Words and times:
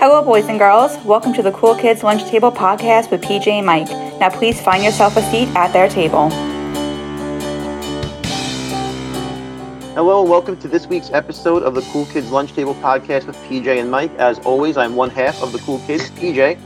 Hello, 0.00 0.20
boys 0.24 0.46
and 0.48 0.58
girls. 0.58 0.98
Welcome 1.04 1.32
to 1.34 1.42
the 1.42 1.52
Cool 1.52 1.76
Kids 1.76 2.02
Lunch 2.02 2.24
Table 2.24 2.50
podcast 2.50 3.12
with 3.12 3.22
PJ 3.22 3.46
and 3.46 3.66
Mike. 3.66 3.88
Now, 4.18 4.30
please 4.30 4.60
find 4.60 4.82
yourself 4.82 5.16
a 5.16 5.22
seat 5.30 5.46
at 5.54 5.72
their 5.72 5.88
table. 5.88 6.28
Hello, 9.94 10.22
and 10.22 10.28
welcome 10.28 10.56
to 10.56 10.66
this 10.66 10.88
week's 10.88 11.10
episode 11.12 11.62
of 11.62 11.76
the 11.76 11.82
Cool 11.92 12.06
Kids 12.06 12.32
Lunch 12.32 12.52
Table 12.52 12.74
podcast 12.74 13.28
with 13.28 13.36
PJ 13.44 13.80
and 13.80 13.92
Mike. 13.92 14.12
As 14.16 14.40
always, 14.40 14.76
I'm 14.76 14.96
one 14.96 15.10
half 15.10 15.40
of 15.40 15.52
the 15.52 15.60
Cool 15.60 15.78
Kids, 15.86 16.10
PJ. 16.10 16.58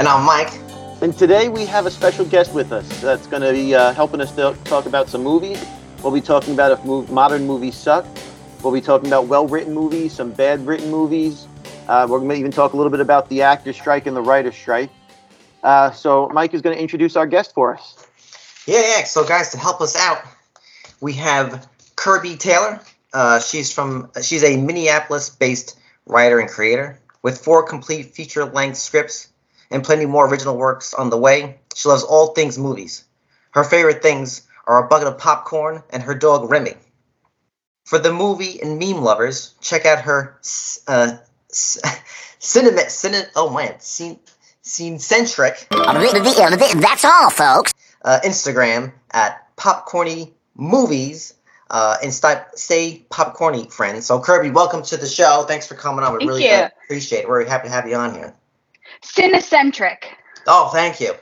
And 0.00 0.08
I'm 0.08 0.26
Mike. 0.26 0.67
And 1.00 1.16
today 1.16 1.48
we 1.48 1.64
have 1.66 1.86
a 1.86 1.92
special 1.92 2.24
guest 2.24 2.52
with 2.52 2.72
us 2.72 3.00
that's 3.00 3.28
going 3.28 3.42
to 3.42 3.52
be 3.52 3.72
uh, 3.72 3.92
helping 3.92 4.20
us 4.20 4.34
talk 4.64 4.86
about 4.86 5.08
some 5.08 5.22
movies. 5.22 5.64
We'll 6.02 6.12
be 6.12 6.20
talking 6.20 6.54
about 6.54 6.72
if 6.72 6.80
mov- 6.80 7.08
modern 7.08 7.46
movies 7.46 7.76
suck. 7.76 8.04
We'll 8.64 8.72
be 8.72 8.80
talking 8.80 9.06
about 9.06 9.26
well 9.26 9.46
written 9.46 9.72
movies, 9.72 10.12
some 10.12 10.32
bad 10.32 10.66
written 10.66 10.90
movies. 10.90 11.46
Uh, 11.86 12.08
we're 12.10 12.18
going 12.18 12.30
to 12.30 12.34
even 12.34 12.50
talk 12.50 12.72
a 12.72 12.76
little 12.76 12.90
bit 12.90 12.98
about 12.98 13.28
the 13.28 13.42
actor 13.42 13.72
strike 13.72 14.06
and 14.06 14.16
the 14.16 14.20
writer 14.20 14.50
strike. 14.50 14.90
Uh, 15.62 15.92
so, 15.92 16.28
Mike 16.30 16.52
is 16.52 16.62
going 16.62 16.74
to 16.74 16.82
introduce 16.82 17.14
our 17.14 17.28
guest 17.28 17.54
for 17.54 17.76
us. 17.76 18.04
Yeah, 18.66 18.80
yeah. 18.80 19.04
So, 19.04 19.24
guys, 19.24 19.50
to 19.50 19.58
help 19.58 19.80
us 19.80 19.94
out, 19.96 20.20
we 21.00 21.12
have 21.12 21.68
Kirby 21.94 22.36
Taylor. 22.36 22.80
Uh, 23.12 23.38
she's 23.38 23.72
from 23.72 24.10
she's 24.20 24.42
a 24.42 24.56
Minneapolis-based 24.56 25.78
writer 26.06 26.40
and 26.40 26.50
creator 26.50 26.98
with 27.22 27.38
four 27.38 27.62
complete 27.62 28.14
feature-length 28.16 28.76
scripts 28.76 29.28
and 29.70 29.84
plenty 29.84 30.06
more 30.06 30.28
original 30.28 30.56
works 30.56 30.94
on 30.94 31.10
the 31.10 31.18
way. 31.18 31.58
She 31.74 31.88
loves 31.88 32.02
all 32.02 32.28
things 32.28 32.58
movies. 32.58 33.04
Her 33.52 33.64
favorite 33.64 34.02
things 34.02 34.42
are 34.66 34.84
a 34.84 34.88
bucket 34.88 35.08
of 35.08 35.18
popcorn 35.18 35.82
and 35.90 36.02
her 36.02 36.14
dog 36.14 36.50
Remy. 36.50 36.74
For 37.84 37.98
the 37.98 38.12
movie 38.12 38.60
and 38.60 38.78
meme 38.78 39.02
lovers, 39.02 39.54
check 39.60 39.86
out 39.86 40.02
her 40.02 40.38
uh, 40.86 41.16
cinema, 41.48 42.82
cine, 42.82 43.26
oh 43.34 43.48
man, 43.50 43.80
scene, 43.80 44.18
scene 44.60 44.98
centric. 44.98 45.66
That's 46.74 47.04
all, 47.04 47.30
folks. 47.30 47.72
Uh, 48.02 48.20
Instagram 48.24 48.92
at 49.12 49.56
popcorny 49.56 50.32
movies. 50.54 51.34
Uh, 51.70 51.98
and 52.02 52.14
stay, 52.14 52.40
stay 52.54 53.04
popcorny, 53.10 53.70
friends. 53.70 54.06
So 54.06 54.18
Kirby, 54.20 54.50
welcome 54.50 54.82
to 54.84 54.96
the 54.96 55.06
show. 55.06 55.44
Thanks 55.46 55.66
for 55.66 55.74
coming 55.74 56.02
on. 56.02 56.12
We 56.12 56.20
Thank 56.20 56.28
really 56.30 56.44
you. 56.48 56.68
appreciate 56.84 57.20
it. 57.20 57.28
We're 57.28 57.44
happy 57.46 57.68
to 57.68 57.74
have 57.74 57.86
you 57.86 57.96
on 57.96 58.14
here. 58.14 58.34
Cinecentric. 59.02 60.04
Oh, 60.46 60.70
thank 60.72 61.00
you. 61.00 61.12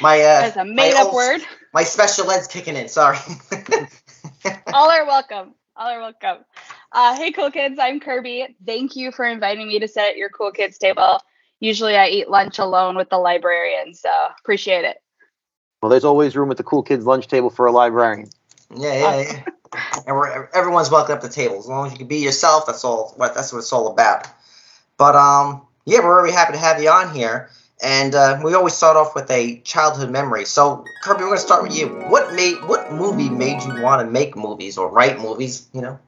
my 0.00 0.20
uh, 0.20 0.40
That's 0.40 0.56
a 0.56 0.64
my 0.64 0.72
made 0.72 0.94
up 0.94 1.06
old- 1.06 1.14
word. 1.14 1.40
My 1.72 1.82
special 1.84 2.30
ed's 2.30 2.46
kicking 2.46 2.76
in. 2.76 2.88
Sorry. 2.88 3.18
All 4.72 4.90
are 4.90 5.04
welcome. 5.06 5.54
All 5.76 5.88
are 5.88 6.00
welcome. 6.00 6.44
Uh, 6.92 7.16
hey, 7.16 7.32
cool 7.32 7.50
kids. 7.50 7.78
I'm 7.80 7.98
Kirby. 7.98 8.56
Thank 8.64 8.94
you 8.94 9.10
for 9.10 9.24
inviting 9.24 9.66
me 9.66 9.80
to 9.80 9.88
sit 9.88 10.10
at 10.10 10.16
your 10.16 10.28
cool 10.28 10.52
kids 10.52 10.78
table. 10.78 11.18
Usually 11.60 11.96
I 11.96 12.08
eat 12.08 12.28
lunch 12.30 12.58
alone 12.58 12.96
with 12.96 13.10
the 13.10 13.18
librarian, 13.18 13.94
so 13.94 14.08
appreciate 14.38 14.84
it. 14.84 14.98
Well, 15.82 15.90
there's 15.90 16.04
always 16.04 16.36
room 16.36 16.50
at 16.50 16.56
the 16.56 16.62
Cool 16.62 16.82
Kids 16.82 17.04
Lunch 17.04 17.26
Table 17.26 17.50
for 17.50 17.66
a 17.66 17.72
librarian. 17.72 18.30
yeah, 18.76 18.92
yeah, 18.94 19.20
yeah. 19.20 19.44
and 20.06 20.16
we're 20.16 20.48
everyone's 20.54 20.90
welcome 20.90 21.14
at 21.16 21.22
the 21.22 21.28
table 21.28 21.58
as 21.58 21.66
long 21.66 21.86
as 21.86 21.92
you 21.92 21.98
can 21.98 22.06
be 22.06 22.18
yourself. 22.18 22.66
That's 22.66 22.84
all. 22.84 23.12
What 23.16 23.34
that's 23.34 23.52
what 23.52 23.58
it's 23.58 23.72
all 23.72 23.88
about. 23.88 24.26
But 24.96 25.16
um, 25.16 25.62
yeah, 25.84 26.00
we're 26.00 26.22
really 26.22 26.34
happy 26.34 26.52
to 26.52 26.58
have 26.58 26.82
you 26.82 26.90
on 26.90 27.14
here. 27.14 27.50
And 27.82 28.14
uh, 28.14 28.40
we 28.42 28.54
always 28.54 28.72
start 28.74 28.96
off 28.96 29.14
with 29.14 29.30
a 29.30 29.60
childhood 29.60 30.10
memory. 30.10 30.44
So 30.46 30.84
Kirby, 31.02 31.22
we're 31.24 31.30
gonna 31.30 31.40
start 31.40 31.62
with 31.62 31.76
you. 31.76 31.88
What 31.88 32.32
made 32.34 32.56
what 32.66 32.92
movie 32.92 33.28
made 33.28 33.62
you 33.62 33.82
want 33.82 34.06
to 34.06 34.10
make 34.10 34.36
movies 34.36 34.78
or 34.78 34.90
write 34.90 35.18
movies? 35.20 35.68
You 35.72 35.82
know. 35.82 35.98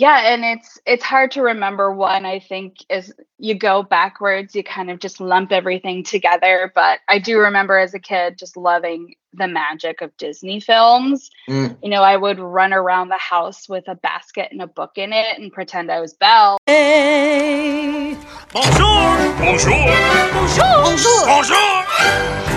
Yeah, 0.00 0.32
and 0.32 0.42
it's 0.46 0.78
it's 0.86 1.04
hard 1.04 1.32
to 1.32 1.42
remember 1.42 1.92
one. 1.92 2.24
I 2.24 2.40
think 2.40 2.78
as 2.88 3.12
you 3.36 3.54
go 3.54 3.82
backwards, 3.82 4.54
you 4.54 4.64
kind 4.64 4.90
of 4.90 4.98
just 4.98 5.20
lump 5.20 5.52
everything 5.52 6.04
together. 6.04 6.72
But 6.74 7.00
I 7.06 7.18
do 7.18 7.38
remember 7.38 7.76
as 7.76 7.92
a 7.92 7.98
kid 7.98 8.38
just 8.38 8.56
loving 8.56 9.16
the 9.34 9.46
magic 9.46 10.00
of 10.00 10.16
Disney 10.16 10.58
films. 10.58 11.28
Mm. 11.50 11.76
You 11.82 11.90
know, 11.90 12.02
I 12.02 12.16
would 12.16 12.38
run 12.38 12.72
around 12.72 13.08
the 13.08 13.18
house 13.18 13.68
with 13.68 13.88
a 13.88 13.94
basket 13.94 14.48
and 14.50 14.62
a 14.62 14.66
book 14.66 14.92
in 14.96 15.12
it 15.12 15.38
and 15.38 15.52
pretend 15.52 15.92
I 15.92 16.00
was 16.00 16.14
Belle. 16.14 16.56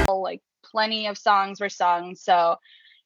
like 0.07 0.41
plenty 0.63 1.07
of 1.07 1.17
songs 1.17 1.59
were 1.59 1.67
sung 1.67 2.15
so 2.15 2.55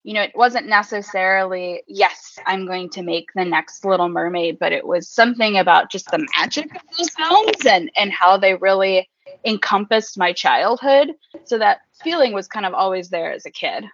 you 0.07 0.13
know 0.13 0.21
it 0.21 0.31
wasn't 0.35 0.65
necessarily 0.67 1.81
yes 1.87 2.39
i'm 2.45 2.65
going 2.65 2.89
to 2.89 3.03
make 3.03 3.29
the 3.35 3.43
next 3.43 3.83
little 3.83 4.07
mermaid 4.07 4.57
but 4.57 4.71
it 4.71 4.87
was 4.87 5.09
something 5.09 5.57
about 5.57 5.91
just 5.91 6.09
the 6.11 6.25
magic 6.37 6.73
of 6.75 6.81
those 6.97 7.09
films 7.09 7.65
and 7.65 7.91
and 7.97 8.11
how 8.11 8.37
they 8.37 8.55
really 8.55 9.07
encompassed 9.45 10.17
my 10.17 10.33
childhood. 10.33 11.13
So 11.45 11.57
that 11.57 11.79
feeling 12.03 12.33
was 12.33 12.47
kind 12.47 12.65
of 12.65 12.73
always 12.73 13.09
there 13.09 13.31
as 13.31 13.45
a 13.45 13.51
kid. 13.51 13.85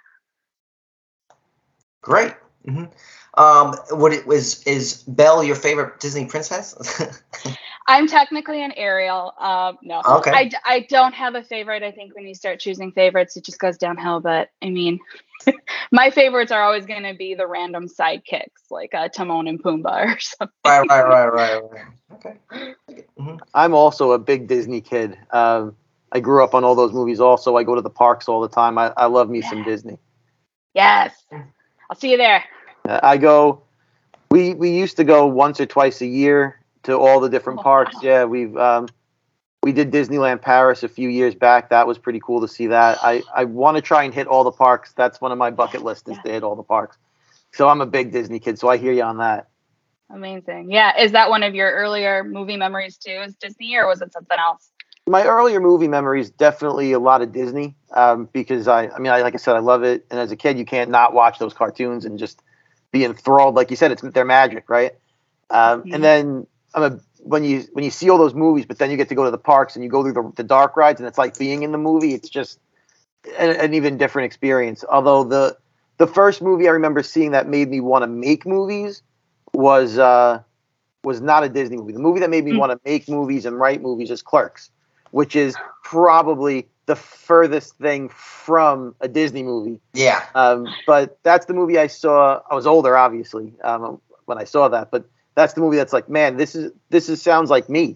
Great. 2.02 2.34
hmm 2.66 2.86
Um, 3.36 3.76
what 3.90 4.14
it 4.14 4.28
was 4.28 4.62
is 4.64 5.04
Belle 5.04 5.44
your 5.44 5.56
favorite 5.56 6.00
Disney 6.00 6.26
princess? 6.26 6.76
i'm 7.88 8.08
technically 8.08 8.64
an 8.64 8.72
ariel 8.74 9.34
um 9.40 9.78
no 9.82 10.02
Okay. 10.08 10.32
I, 10.32 10.52
I 10.66 10.80
don't 10.90 11.14
have 11.14 11.36
a 11.36 11.44
favorite 11.44 11.84
i 11.84 11.92
think 11.92 12.16
when 12.16 12.28
you 12.28 12.36
start 12.36 12.60
choosing 12.60 12.92
favorites 12.92 13.36
it 13.36 13.44
just 13.44 13.60
goes 13.60 13.78
downhill 13.78 14.20
but 14.20 14.50
i 14.62 14.70
mean 14.70 15.00
my 15.92 16.10
favorites 16.10 16.52
are 16.52 16.62
always 16.62 16.86
going 16.86 17.04
to 17.04 17.14
be 17.14 17.36
the 17.36 17.48
random 17.48 17.88
sidekicks 17.88 18.72
like 18.72 18.94
uh, 18.94 19.10
timon 19.10 19.48
and 19.48 19.62
pumbaa 19.62 20.16
or 20.16 20.20
something 20.20 20.54
right, 20.66 20.88
right, 20.90 21.04
right, 21.04 21.28
right, 21.28 21.62
right. 21.72 21.86
Okay. 22.14 22.76
hmm 23.18 23.36
I'm 23.54 23.74
also 23.74 24.12
a 24.12 24.20
big 24.20 24.48
Disney 24.48 24.82
kid. 24.82 25.18
Um, 25.32 25.76
I 26.12 26.20
grew 26.20 26.44
up 26.44 26.54
on 26.54 26.64
all 26.64 26.76
those 26.76 26.94
movies 26.94 27.20
also. 27.20 27.56
I 27.58 27.64
go 27.64 27.76
to 27.76 27.82
the 27.82 27.90
parks 27.90 28.28
all 28.30 28.42
the 28.42 28.48
time. 28.48 28.78
I, 28.78 28.94
I 28.96 29.08
love 29.08 29.30
me 29.30 29.42
some 29.42 29.64
Disney. 29.64 29.98
yes 30.74 31.14
i'll 31.90 31.96
see 31.98 32.12
you 32.12 32.18
there 32.18 32.44
Uh, 32.88 33.00
I 33.04 33.18
go. 33.18 33.62
We 34.32 34.54
we 34.54 34.72
used 34.72 34.98
to 34.98 35.04
go 35.04 35.28
once 35.28 35.60
or 35.60 35.66
twice 35.66 36.02
a 36.02 36.06
year 36.08 36.60
to 36.84 36.98
all 36.98 37.20
the 37.20 37.30
different 37.30 37.60
Oh, 37.60 37.64
parks. 37.64 37.96
wow. 37.96 38.02
Yeah, 38.04 38.26
we've 38.26 38.56
um, 38.58 38.88
we 39.62 39.72
did 39.72 39.92
Disneyland 39.92 40.42
Paris 40.42 40.84
a 40.84 40.90
few 40.90 41.10
years 41.10 41.36
back. 41.36 41.70
That 41.70 41.88
was 41.88 41.98
pretty 41.98 42.20
cool 42.20 42.42
to 42.42 42.48
see 42.48 42.68
that. 42.68 42.98
I 43.04 43.22
I 43.34 43.46
want 43.46 43.78
to 43.78 43.82
try 43.82 44.04
and 44.04 44.14
hit 44.14 44.28
all 44.28 44.44
the 44.44 44.52
parks. 44.52 44.92
That's 44.94 45.22
one 45.22 45.32
of 45.32 45.38
my 45.38 45.52
bucket 45.52 45.84
lists 45.84 46.10
is 46.10 46.18
to 46.26 46.32
hit 46.32 46.44
all 46.44 46.56
the 46.56 46.64
parks. 46.64 46.98
So 47.52 47.68
I'm 47.70 47.82
a 47.82 47.86
big 47.86 48.12
Disney 48.12 48.40
kid. 48.40 48.58
So 48.60 48.68
I 48.68 48.78
hear 48.78 48.92
you 48.92 49.04
on 49.04 49.18
that. 49.18 49.48
Amazing. 50.10 50.72
Yeah. 50.72 51.00
Is 51.00 51.12
that 51.14 51.30
one 51.30 51.44
of 51.44 51.56
your 51.56 51.72
earlier 51.72 52.24
movie 52.24 52.58
memories 52.58 52.98
too? 52.98 53.12
Is 53.26 53.36
Disney 53.36 53.76
or 53.76 53.88
was 53.88 54.02
it 54.02 54.12
something 54.14 54.38
else? 54.38 54.70
my 55.08 55.26
earlier 55.26 55.60
movie 55.60 55.88
memories 55.88 56.30
definitely 56.30 56.94
a 56.94 57.00
lot 57.00 57.22
of 57.22 57.32
Disney 57.34 57.76
um, 57.94 58.30
because 58.32 58.68
I, 58.68 58.88
I 58.88 59.00
mean, 59.00 59.12
I, 59.12 59.22
like 59.22 59.34
I 59.34 59.38
said, 59.38 59.56
I 59.56 59.60
love 59.60 59.84
it. 59.84 60.06
And 60.10 60.20
as 60.20 60.32
a 60.32 60.36
kid, 60.38 60.58
you 60.58 60.66
can't 60.66 60.90
not 60.90 61.14
watch 61.14 61.40
those 61.40 61.54
cartoons 61.54 62.06
and 62.06 62.18
just 62.18 62.42
be 62.94 63.04
enthralled. 63.04 63.56
Like 63.56 63.70
you 63.72 63.76
said, 63.76 63.92
it's 63.92 64.02
their 64.02 64.24
magic, 64.24 64.70
right? 64.70 64.94
Um. 65.50 65.84
And 65.92 66.02
then 66.02 66.48
I'm 66.74 66.84
a, 66.84 67.00
when 67.20 67.44
you 67.44 67.64
when 67.74 67.84
you 67.84 67.92
see 67.92 68.10
all 68.10 68.18
those 68.18 68.34
movies, 68.34 68.66
but 68.66 68.78
then 68.78 68.90
you 68.90 68.96
get 68.96 69.10
to 69.10 69.16
go 69.16 69.26
to 69.26 69.32
the 69.32 69.38
parks 69.38 69.76
and 69.76 69.84
you 69.84 69.90
go 69.90 70.04
through 70.04 70.14
the, 70.14 70.32
the 70.38 70.44
dark 70.44 70.78
rides, 70.78 71.02
and 71.02 71.08
it's 71.08 71.18
like 71.18 71.38
being 71.38 71.64
in 71.64 71.74
the 71.74 71.78
movie. 71.78 72.14
It's 72.14 72.30
just 72.30 72.60
an, 73.38 73.50
an 73.60 73.74
even 73.74 73.98
different 73.98 74.28
experience. 74.28 74.86
Although 74.90 75.26
the 75.26 75.58
the 75.98 76.08
first 76.08 76.42
movie 76.42 76.68
I 76.68 76.72
remember 76.72 77.04
seeing 77.04 77.32
that 77.32 77.48
made 77.48 77.70
me 77.70 77.82
want 77.82 78.04
to 78.04 78.08
make 78.08 78.46
movies 78.46 79.02
was 79.54 79.98
uh, 79.98 80.42
was 81.04 81.22
not 81.22 81.44
a 81.44 81.50
Disney 81.50 81.78
movie. 81.78 81.94
The 81.94 82.00
movie 82.00 82.22
that 82.22 82.30
made 82.30 82.46
me 82.46 82.52
Mm. 82.54 82.60
want 82.60 82.72
to 82.72 82.80
make 82.86 83.10
movies 83.10 83.46
and 83.46 83.60
write 83.60 83.82
movies 83.82 84.10
is 84.12 84.22
Clerks, 84.22 84.72
which 85.12 85.36
is 85.36 85.56
probably 85.84 86.68
the 86.86 86.96
furthest 86.96 87.78
thing 87.78 88.10
from 88.10 88.96
a 89.00 89.08
Disney 89.08 89.44
movie. 89.44 89.80
Yeah. 89.94 90.24
Um, 90.36 90.68
but 90.86 91.18
that's 91.24 91.46
the 91.46 91.54
movie 91.54 91.78
I 91.78 91.88
saw. 91.88 92.42
I 92.50 92.56
was 92.56 92.68
older, 92.68 92.98
obviously, 92.98 93.54
um, 93.64 94.02
when 94.26 94.38
I 94.38 94.44
saw 94.44 94.68
that. 94.70 94.92
But 94.92 95.06
that's 95.36 95.54
the 95.54 95.62
movie 95.62 95.78
that's 95.78 95.94
like, 95.94 96.10
man, 96.10 96.38
this 96.38 96.56
is 96.56 96.72
this 96.90 97.10
is 97.10 97.22
sounds 97.22 97.50
like 97.50 97.70
me. 97.70 97.96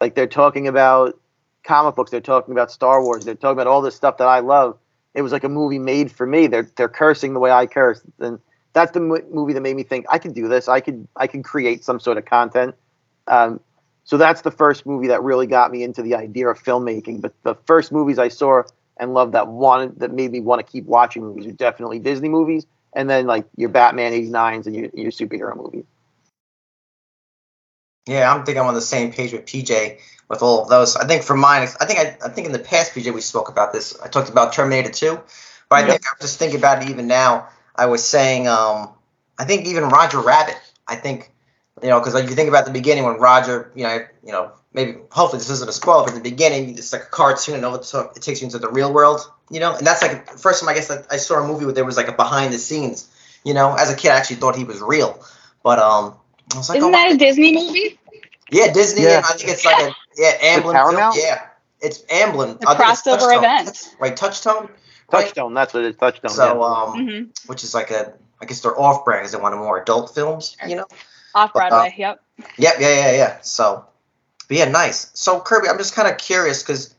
Like 0.00 0.14
they're 0.14 0.26
talking 0.26 0.66
about 0.66 1.18
comic 1.62 1.94
books, 1.94 2.10
they're 2.10 2.20
talking 2.20 2.52
about 2.52 2.70
Star 2.70 3.02
Wars, 3.02 3.24
they're 3.24 3.34
talking 3.34 3.52
about 3.52 3.66
all 3.66 3.82
this 3.82 3.94
stuff 3.94 4.18
that 4.18 4.28
I 4.28 4.40
love. 4.40 4.78
It 5.14 5.22
was 5.22 5.32
like 5.32 5.44
a 5.44 5.48
movie 5.48 5.78
made 5.78 6.10
for 6.10 6.26
me. 6.26 6.48
They're 6.48 6.68
they're 6.76 6.88
cursing 6.88 7.34
the 7.34 7.40
way 7.40 7.52
I 7.52 7.66
curse, 7.66 8.02
and 8.18 8.40
that's 8.72 8.90
the 8.90 9.00
mo- 9.00 9.22
movie 9.30 9.52
that 9.52 9.60
made 9.60 9.76
me 9.76 9.84
think 9.84 10.06
I 10.10 10.18
could 10.18 10.34
do 10.34 10.48
this. 10.48 10.68
I 10.68 10.80
could 10.80 11.06
I 11.16 11.28
could 11.28 11.44
create 11.44 11.84
some 11.84 12.00
sort 12.00 12.18
of 12.18 12.24
content. 12.24 12.74
Um, 13.28 13.60
so 14.04 14.16
that's 14.16 14.42
the 14.42 14.50
first 14.50 14.86
movie 14.86 15.08
that 15.08 15.22
really 15.22 15.46
got 15.46 15.70
me 15.70 15.82
into 15.82 16.02
the 16.02 16.14
idea 16.14 16.48
of 16.48 16.62
filmmaking. 16.62 17.20
But 17.20 17.34
the 17.42 17.54
first 17.66 17.92
movies 17.92 18.18
I 18.18 18.28
saw 18.28 18.62
and 18.98 19.14
loved 19.14 19.32
that 19.32 19.48
wanted 19.48 20.00
that 20.00 20.12
made 20.12 20.32
me 20.32 20.40
want 20.40 20.64
to 20.64 20.70
keep 20.70 20.84
watching 20.84 21.22
movies 21.22 21.46
are 21.46 21.52
definitely 21.52 21.98
Disney 21.98 22.28
movies, 22.28 22.66
and 22.94 23.08
then 23.08 23.26
like 23.26 23.46
your 23.56 23.70
Batman 23.70 24.12
'89s 24.12 24.66
and 24.66 24.76
your 24.76 24.90
your 24.94 25.10
superhero 25.10 25.56
movies. 25.56 25.84
Yeah, 28.06 28.32
I'm 28.32 28.44
think 28.44 28.58
I'm 28.58 28.66
on 28.66 28.74
the 28.74 28.80
same 28.82 29.12
page 29.12 29.32
with 29.32 29.46
PJ 29.46 29.98
with 30.28 30.42
all 30.42 30.62
of 30.64 30.68
those. 30.68 30.96
I 30.96 31.06
think 31.06 31.22
for 31.22 31.36
mine, 31.36 31.68
I 31.80 31.86
think 31.86 32.00
I, 32.00 32.18
I 32.26 32.28
think 32.30 32.46
in 32.46 32.52
the 32.52 32.58
past, 32.58 32.92
PJ, 32.94 33.12
we 33.14 33.20
spoke 33.20 33.48
about 33.48 33.72
this. 33.72 33.98
I 34.00 34.08
talked 34.08 34.28
about 34.28 34.52
Terminator 34.52 34.90
2, 34.90 35.20
but 35.70 35.84
I 35.84 35.86
Yep. 35.86 35.88
think 35.88 36.02
I'm 36.10 36.18
just 36.20 36.38
thinking 36.38 36.58
about 36.58 36.82
it 36.82 36.90
even 36.90 37.06
now. 37.06 37.48
I 37.76 37.86
was 37.86 38.04
saying, 38.04 38.48
um, 38.48 38.90
I 39.38 39.44
think 39.46 39.66
even 39.66 39.84
Roger 39.84 40.20
Rabbit. 40.20 40.56
I 40.86 40.96
think, 40.96 41.32
you 41.82 41.88
know, 41.88 41.98
because 42.00 42.14
like 42.14 42.24
if 42.24 42.30
you 42.30 42.36
think 42.36 42.48
about 42.48 42.64
the 42.66 42.70
beginning 42.72 43.04
when 43.04 43.18
Roger, 43.18 43.70
you 43.74 43.84
know, 43.84 44.06
you 44.24 44.32
know, 44.32 44.52
maybe 44.72 44.98
hopefully 45.10 45.38
this 45.38 45.50
isn't 45.50 45.68
a 45.68 45.72
spoiler, 45.72 46.04
but 46.04 46.14
in 46.14 46.22
the 46.22 46.30
beginning 46.30 46.70
it's 46.78 46.92
like 46.92 47.02
a 47.02 47.06
cartoon 47.06 47.56
and 47.56 47.64
all 47.64 47.74
it, 47.74 47.82
took, 47.82 48.16
it 48.16 48.22
takes 48.22 48.40
you 48.40 48.46
into 48.46 48.58
the 48.58 48.68
real 48.70 48.92
world, 48.92 49.20
you 49.50 49.60
know, 49.60 49.74
and 49.76 49.86
that's 49.86 50.02
like 50.02 50.30
the 50.30 50.38
first 50.38 50.60
time 50.60 50.68
I 50.68 50.74
guess 50.74 50.88
that 50.88 51.06
I 51.10 51.16
saw 51.16 51.42
a 51.42 51.46
movie 51.46 51.64
where 51.64 51.74
there 51.74 51.84
was 51.84 51.96
like 51.96 52.08
a 52.08 52.12
behind 52.12 52.52
the 52.52 52.58
scenes, 52.58 53.08
you 53.44 53.54
know. 53.54 53.74
As 53.74 53.90
a 53.92 53.96
kid, 53.96 54.10
I 54.10 54.16
actually 54.16 54.36
thought 54.36 54.56
he 54.56 54.64
was 54.64 54.80
real, 54.80 55.22
but 55.62 55.78
um, 55.78 56.14
I 56.52 56.58
was 56.58 56.68
like, 56.68 56.78
Isn't 56.78 56.88
oh, 56.88 56.92
that 56.92 57.12
a 57.12 57.16
Disney 57.16 57.52
movie? 57.54 57.98
yeah, 58.50 58.72
Disney. 58.72 59.02
Yeah. 59.02 59.16
and 59.16 59.24
I 59.24 59.28
think 59.34 59.50
it's 59.50 59.64
like 59.64 59.82
a 59.90 59.94
yeah, 60.16 60.56
Amblin. 60.56 60.72
Paramount? 60.72 61.14
Film, 61.16 61.26
yeah, 61.26 61.46
it's 61.80 62.02
Amblin. 62.02 62.62
A 62.64 62.68
I 62.68 62.76
think 62.76 62.90
it's 62.90 63.02
crossover 63.02 63.36
event. 63.36 63.96
right? 64.00 64.16
Touchstone, 64.16 64.68
Right. 65.12 65.22
Touchstone. 65.26 65.54
That's 65.54 65.74
what 65.74 65.84
it 65.84 65.90
is. 65.90 65.96
Touchstone. 65.96 66.30
so 66.30 66.60
yeah. 66.60 66.66
um, 66.66 67.06
hmm 67.08 67.24
which 67.46 67.62
is 67.64 67.74
like 67.74 67.90
a, 67.90 68.12
I 68.40 68.46
guess 68.46 68.60
they're 68.60 68.78
off 68.78 69.04
brand 69.04 69.20
because 69.22 69.32
they 69.32 69.38
want 69.38 69.56
more 69.56 69.80
adult 69.80 70.14
films, 70.14 70.56
you 70.66 70.76
know. 70.76 70.86
Off 71.34 71.50
Uh, 71.54 71.68
Broadway. 71.68 71.94
Yep. 71.98 72.20
Yep, 72.58 72.74
yeah, 72.80 72.88
yeah, 72.88 73.12
yeah. 73.12 73.38
So, 73.42 73.84
but 74.48 74.56
yeah, 74.56 74.66
nice. 74.66 75.10
So 75.14 75.40
Kirby, 75.40 75.68
I'm 75.68 75.78
just 75.78 75.94
kind 75.94 76.08
of 76.08 76.18
curious 76.18 76.62
because, 76.62 76.94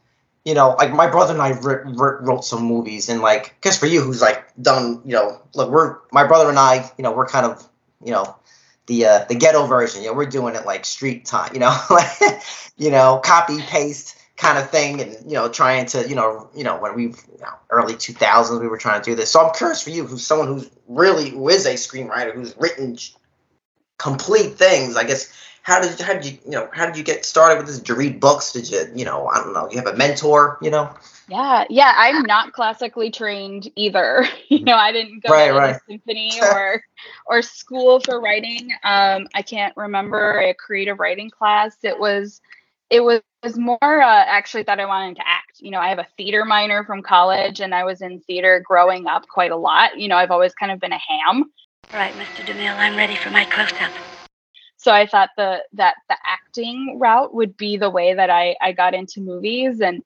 you 0.45 0.53
know, 0.53 0.75
like 0.77 0.91
my 0.93 1.07
brother 1.09 1.33
and 1.33 1.41
I 1.41 1.51
wr- 1.51 1.83
wr- 1.87 2.19
wrote 2.21 2.45
some 2.45 2.63
movies, 2.63 3.09
and 3.09 3.21
like, 3.21 3.59
guess 3.61 3.77
for 3.79 3.85
you, 3.87 4.01
who's 4.01 4.21
like 4.21 4.45
done, 4.61 5.01
you 5.05 5.13
know, 5.13 5.41
look, 5.55 5.69
we're 5.71 5.97
my 6.11 6.25
brother 6.25 6.49
and 6.49 6.59
I, 6.59 6.89
you 6.97 7.03
know, 7.03 7.11
we're 7.11 7.27
kind 7.27 7.45
of, 7.45 7.67
you 8.03 8.11
know, 8.11 8.35
the 8.87 9.05
uh, 9.05 9.25
the 9.27 9.35
ghetto 9.35 9.65
version. 9.67 10.01
You 10.03 10.09
know, 10.09 10.13
we're 10.13 10.25
doing 10.27 10.55
it 10.55 10.65
like 10.65 10.85
street 10.85 11.25
time, 11.25 11.51
you 11.53 11.59
know, 11.59 11.75
like, 11.89 12.41
you 12.77 12.91
know, 12.91 13.19
copy 13.23 13.61
paste 13.61 14.17
kind 14.37 14.57
of 14.59 14.69
thing, 14.69 15.01
and 15.01 15.13
you 15.25 15.33
know, 15.33 15.49
trying 15.49 15.85
to, 15.87 16.07
you 16.07 16.15
know, 16.15 16.49
you 16.55 16.63
know, 16.63 16.77
when 16.77 16.95
we, 16.95 17.03
you 17.03 17.39
know, 17.41 17.53
early 17.69 17.95
2000s, 17.95 18.59
we 18.59 18.67
were 18.67 18.77
trying 18.77 19.01
to 19.01 19.09
do 19.11 19.15
this. 19.15 19.31
So 19.31 19.45
I'm 19.45 19.53
curious 19.53 19.81
for 19.81 19.89
you, 19.91 20.05
who's 20.05 20.25
someone 20.25 20.47
who's 20.47 20.69
really 20.87 21.29
who 21.31 21.49
is 21.49 21.65
a 21.65 21.73
screenwriter 21.75 22.33
who's 22.33 22.55
written 22.57 22.97
complete 23.97 24.55
things. 24.55 24.95
I 24.95 25.03
guess 25.03 25.31
how 25.61 25.81
did 25.81 25.99
how 25.99 26.13
did 26.13 26.25
you 26.25 26.37
you 26.45 26.51
know 26.51 26.69
how 26.73 26.85
did 26.85 26.97
you 26.97 27.03
get 27.03 27.25
started 27.25 27.57
with 27.57 27.67
this? 27.67 27.79
Did 27.79 27.89
you 27.89 27.95
read 27.95 28.19
books? 28.19 28.51
Did 28.51 28.69
you 28.69 28.85
you 28.95 29.05
know 29.05 29.27
I 29.27 29.37
don't 29.37 29.53
know? 29.53 29.69
You 29.69 29.77
have 29.77 29.87
a 29.87 29.95
mentor? 29.95 30.57
You 30.61 30.71
know? 30.71 30.93
Yeah, 31.27 31.65
yeah. 31.69 31.93
I'm 31.95 32.21
not 32.21 32.53
classically 32.53 33.09
trained 33.09 33.69
either. 33.75 34.27
you 34.49 34.63
know, 34.63 34.75
I 34.75 34.91
didn't 34.91 35.23
go 35.23 35.29
Right, 35.31 35.49
to 35.49 35.57
right. 35.57 35.81
symphony 35.89 36.39
or 36.41 36.83
or 37.25 37.41
school 37.41 37.99
for 37.99 38.19
writing. 38.21 38.71
Um, 38.83 39.27
I 39.33 39.41
can't 39.41 39.75
remember 39.75 40.39
a 40.39 40.53
creative 40.53 40.99
writing 40.99 41.29
class. 41.29 41.77
It 41.83 41.99
was 41.99 42.41
it 42.91 43.03
was, 43.03 43.21
was 43.43 43.57
more 43.57 43.77
uh, 43.81 44.25
actually 44.27 44.63
that 44.63 44.79
I 44.79 44.85
wanted 44.85 45.15
to 45.15 45.27
act. 45.27 45.59
You 45.59 45.71
know, 45.71 45.79
I 45.79 45.89
have 45.89 45.99
a 45.99 46.07
theater 46.17 46.45
minor 46.45 46.83
from 46.83 47.01
college, 47.01 47.59
and 47.59 47.73
I 47.73 47.83
was 47.83 48.01
in 48.01 48.19
theater 48.21 48.63
growing 48.65 49.07
up 49.07 49.27
quite 49.27 49.51
a 49.51 49.57
lot. 49.57 49.99
You 49.99 50.07
know, 50.07 50.17
I've 50.17 50.31
always 50.31 50.53
kind 50.53 50.71
of 50.71 50.79
been 50.79 50.93
a 50.93 50.99
ham. 50.99 51.51
All 51.93 51.99
right, 51.99 52.13
Mr. 52.13 52.45
DeMille, 52.45 52.77
I'm 52.77 52.95
ready 52.97 53.15
for 53.15 53.29
my 53.29 53.45
close-up. 53.45 53.91
so 54.77 54.91
I 54.91 55.05
thought 55.05 55.29
the 55.37 55.63
that 55.73 55.95
the 56.09 56.17
acting 56.25 56.97
route 56.99 57.33
would 57.33 57.55
be 57.57 57.77
the 57.77 57.89
way 57.89 58.13
that 58.13 58.29
I 58.29 58.55
I 58.61 58.71
got 58.71 58.93
into 58.93 59.21
movies 59.21 59.81
and 59.81 60.03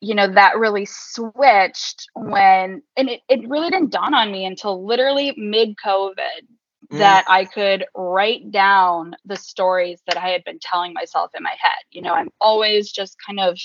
you 0.00 0.14
know 0.14 0.28
that 0.32 0.58
really 0.58 0.86
switched 0.86 2.08
when 2.14 2.82
and 2.96 3.08
it, 3.08 3.20
it 3.28 3.48
really 3.48 3.70
didn't 3.70 3.92
dawn 3.92 4.14
on 4.14 4.30
me 4.30 4.44
until 4.44 4.84
literally 4.84 5.34
mid 5.36 5.76
COVID 5.84 6.46
Mm. 6.92 6.98
that 6.98 7.24
I 7.28 7.44
could 7.46 7.86
write 7.96 8.50
down 8.50 9.16
the 9.24 9.36
stories 9.36 10.00
that 10.06 10.16
I 10.16 10.28
had 10.28 10.44
been 10.44 10.58
telling 10.60 10.92
myself 10.92 11.32
in 11.36 11.42
my 11.42 11.54
head. 11.58 11.82
You 11.90 12.02
know, 12.02 12.12
I'm 12.12 12.28
always 12.40 12.92
just 12.92 13.16
kind 13.24 13.40
of 13.40 13.58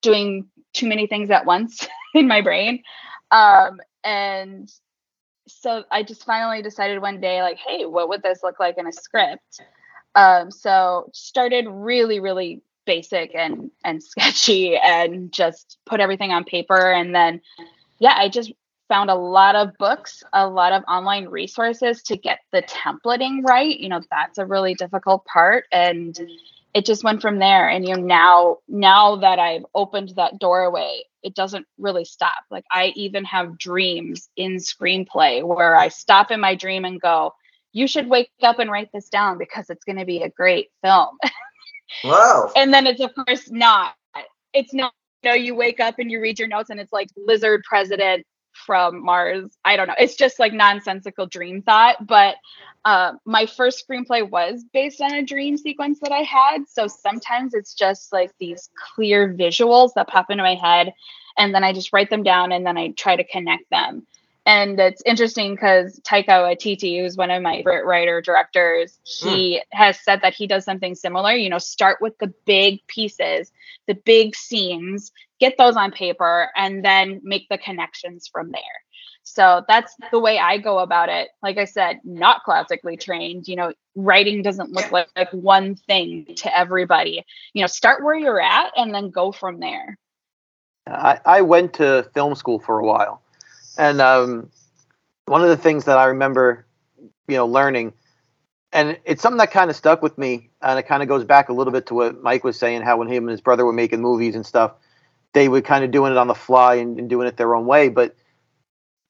doing 0.00 0.46
too 0.72 0.88
many 0.88 1.06
things 1.06 1.30
at 1.30 1.44
once 1.44 1.86
in 2.14 2.26
my 2.26 2.40
brain. 2.40 2.82
Um, 3.30 3.80
and 4.02 4.70
so 5.46 5.84
I 5.90 6.02
just 6.02 6.24
finally 6.24 6.62
decided 6.62 7.00
one 7.00 7.20
day, 7.20 7.42
like, 7.42 7.58
hey, 7.58 7.84
what 7.86 8.08
would 8.08 8.22
this 8.22 8.42
look 8.42 8.58
like 8.60 8.78
in 8.78 8.86
a 8.86 8.92
script? 8.92 9.60
Um, 10.14 10.50
so 10.50 11.10
started 11.12 11.66
really, 11.68 12.20
really 12.20 12.62
basic 12.86 13.34
and 13.34 13.70
and 13.82 14.02
sketchy 14.02 14.76
and 14.76 15.32
just 15.32 15.78
put 15.86 16.00
everything 16.00 16.32
on 16.32 16.44
paper 16.44 16.92
and 16.92 17.14
then 17.14 17.40
yeah, 17.98 18.14
I 18.16 18.28
just 18.28 18.52
found 18.88 19.08
a 19.08 19.14
lot 19.14 19.54
of 19.56 19.78
books, 19.78 20.22
a 20.32 20.46
lot 20.46 20.72
of 20.72 20.82
online 20.86 21.26
resources 21.26 22.02
to 22.02 22.16
get 22.16 22.40
the 22.52 22.62
templating 22.62 23.42
right. 23.42 23.78
You 23.78 23.88
know, 23.88 24.00
that's 24.10 24.38
a 24.38 24.44
really 24.44 24.74
difficult 24.74 25.24
part 25.24 25.64
and 25.72 26.18
it 26.74 26.84
just 26.84 27.04
went 27.04 27.22
from 27.22 27.38
there 27.38 27.68
and 27.68 27.86
you 27.86 27.96
know 27.96 28.02
now 28.02 28.58
now 28.68 29.16
that 29.16 29.38
I've 29.38 29.64
opened 29.74 30.10
that 30.16 30.38
doorway, 30.38 31.02
it 31.22 31.34
doesn't 31.34 31.66
really 31.78 32.04
stop. 32.04 32.42
Like 32.50 32.64
I 32.70 32.92
even 32.96 33.24
have 33.24 33.56
dreams 33.56 34.28
in 34.36 34.56
screenplay 34.56 35.42
where 35.42 35.76
I 35.76 35.88
stop 35.88 36.32
in 36.32 36.40
my 36.40 36.56
dream 36.56 36.84
and 36.84 37.00
go, 37.00 37.32
you 37.72 37.86
should 37.86 38.08
wake 38.08 38.30
up 38.42 38.58
and 38.58 38.70
write 38.70 38.90
this 38.92 39.08
down 39.08 39.38
because 39.38 39.70
it's 39.70 39.84
going 39.84 39.98
to 39.98 40.04
be 40.04 40.22
a 40.22 40.28
great 40.28 40.68
film. 40.82 41.16
Whoa. 42.02 42.50
and 42.56 42.74
then 42.74 42.86
it's 42.86 43.00
of 43.00 43.14
course 43.14 43.50
not. 43.50 43.94
It's 44.52 44.74
not. 44.74 44.92
You 45.22 45.30
know, 45.30 45.36
you 45.36 45.54
wake 45.54 45.80
up 45.80 45.98
and 45.98 46.10
you 46.10 46.20
read 46.20 46.38
your 46.38 46.48
notes 46.48 46.68
and 46.68 46.78
it's 46.78 46.92
like 46.92 47.08
lizard 47.16 47.62
president 47.66 48.26
from 48.54 49.04
Mars. 49.04 49.50
I 49.64 49.76
don't 49.76 49.88
know. 49.88 49.94
It's 49.98 50.16
just 50.16 50.38
like 50.38 50.52
nonsensical 50.52 51.26
dream 51.26 51.62
thought. 51.62 52.06
But 52.06 52.36
uh, 52.84 53.12
my 53.24 53.46
first 53.46 53.84
screenplay 53.86 54.28
was 54.28 54.64
based 54.72 55.00
on 55.00 55.14
a 55.14 55.22
dream 55.22 55.56
sequence 55.56 56.00
that 56.00 56.12
I 56.12 56.20
had. 56.20 56.68
So 56.68 56.86
sometimes 56.86 57.54
it's 57.54 57.74
just 57.74 58.12
like 58.12 58.32
these 58.38 58.70
clear 58.94 59.34
visuals 59.34 59.94
that 59.94 60.08
pop 60.08 60.30
into 60.30 60.42
my 60.42 60.54
head, 60.54 60.92
and 61.38 61.54
then 61.54 61.64
I 61.64 61.72
just 61.72 61.92
write 61.92 62.10
them 62.10 62.22
down 62.22 62.52
and 62.52 62.64
then 62.66 62.76
I 62.76 62.90
try 62.90 63.16
to 63.16 63.24
connect 63.24 63.68
them. 63.70 64.06
And 64.46 64.78
it's 64.78 65.02
interesting 65.06 65.54
because 65.54 65.98
Taika 66.00 66.26
Waititi, 66.28 67.00
who's 67.00 67.16
one 67.16 67.30
of 67.30 67.42
my 67.42 67.56
favorite 67.56 67.86
writer 67.86 68.20
directors, 68.20 68.98
he 69.04 69.56
hmm. 69.56 69.78
has 69.78 69.98
said 70.00 70.20
that 70.22 70.34
he 70.34 70.46
does 70.46 70.64
something 70.64 70.94
similar. 70.94 71.32
You 71.32 71.48
know, 71.48 71.58
start 71.58 71.98
with 72.00 72.16
the 72.18 72.32
big 72.44 72.86
pieces, 72.86 73.50
the 73.86 73.94
big 73.94 74.36
scenes, 74.36 75.12
get 75.40 75.56
those 75.56 75.76
on 75.76 75.92
paper, 75.92 76.50
and 76.56 76.84
then 76.84 77.20
make 77.24 77.48
the 77.48 77.58
connections 77.58 78.28
from 78.28 78.52
there. 78.52 78.60
So 79.24 79.64
that's 79.66 79.96
the 80.10 80.20
way 80.20 80.38
I 80.38 80.58
go 80.58 80.78
about 80.78 81.08
it. 81.08 81.30
Like 81.42 81.56
I 81.56 81.64
said, 81.64 82.00
not 82.04 82.44
classically 82.44 82.98
trained. 82.98 83.48
You 83.48 83.56
know, 83.56 83.72
writing 83.94 84.42
doesn't 84.42 84.72
look 84.72 84.92
like, 84.92 85.08
like 85.16 85.30
one 85.32 85.76
thing 85.76 86.34
to 86.36 86.56
everybody. 86.56 87.24
You 87.54 87.62
know, 87.62 87.66
start 87.66 88.04
where 88.04 88.14
you're 88.14 88.40
at 88.40 88.72
and 88.76 88.94
then 88.94 89.10
go 89.10 89.32
from 89.32 89.60
there. 89.60 89.98
I, 90.86 91.18
I 91.24 91.40
went 91.40 91.72
to 91.74 92.08
film 92.12 92.34
school 92.34 92.58
for 92.58 92.78
a 92.78 92.84
while, 92.84 93.22
and 93.76 94.00
um, 94.00 94.50
one 95.26 95.42
of 95.42 95.48
the 95.48 95.56
things 95.56 95.84
that 95.84 95.98
I 95.98 96.06
remember, 96.06 96.66
you 97.28 97.36
know, 97.36 97.46
learning, 97.46 97.92
and 98.72 98.98
it's 99.04 99.22
something 99.22 99.38
that 99.38 99.50
kind 99.50 99.70
of 99.70 99.76
stuck 99.76 100.02
with 100.02 100.18
me, 100.18 100.50
and 100.60 100.78
it 100.78 100.84
kind 100.84 101.02
of 101.02 101.08
goes 101.08 101.24
back 101.24 101.48
a 101.48 101.52
little 101.52 101.72
bit 101.72 101.86
to 101.86 101.94
what 101.94 102.22
Mike 102.22 102.44
was 102.44 102.58
saying, 102.58 102.82
how 102.82 102.98
when 102.98 103.08
him 103.08 103.24
and 103.24 103.30
his 103.30 103.40
brother 103.40 103.64
were 103.64 103.72
making 103.72 104.00
movies 104.00 104.34
and 104.34 104.44
stuff, 104.44 104.72
they 105.32 105.48
were 105.48 105.60
kind 105.60 105.84
of 105.84 105.90
doing 105.90 106.12
it 106.12 106.18
on 106.18 106.26
the 106.28 106.34
fly 106.34 106.76
and, 106.76 106.98
and 106.98 107.08
doing 107.08 107.26
it 107.28 107.36
their 107.36 107.54
own 107.54 107.66
way. 107.66 107.88
But 107.88 108.14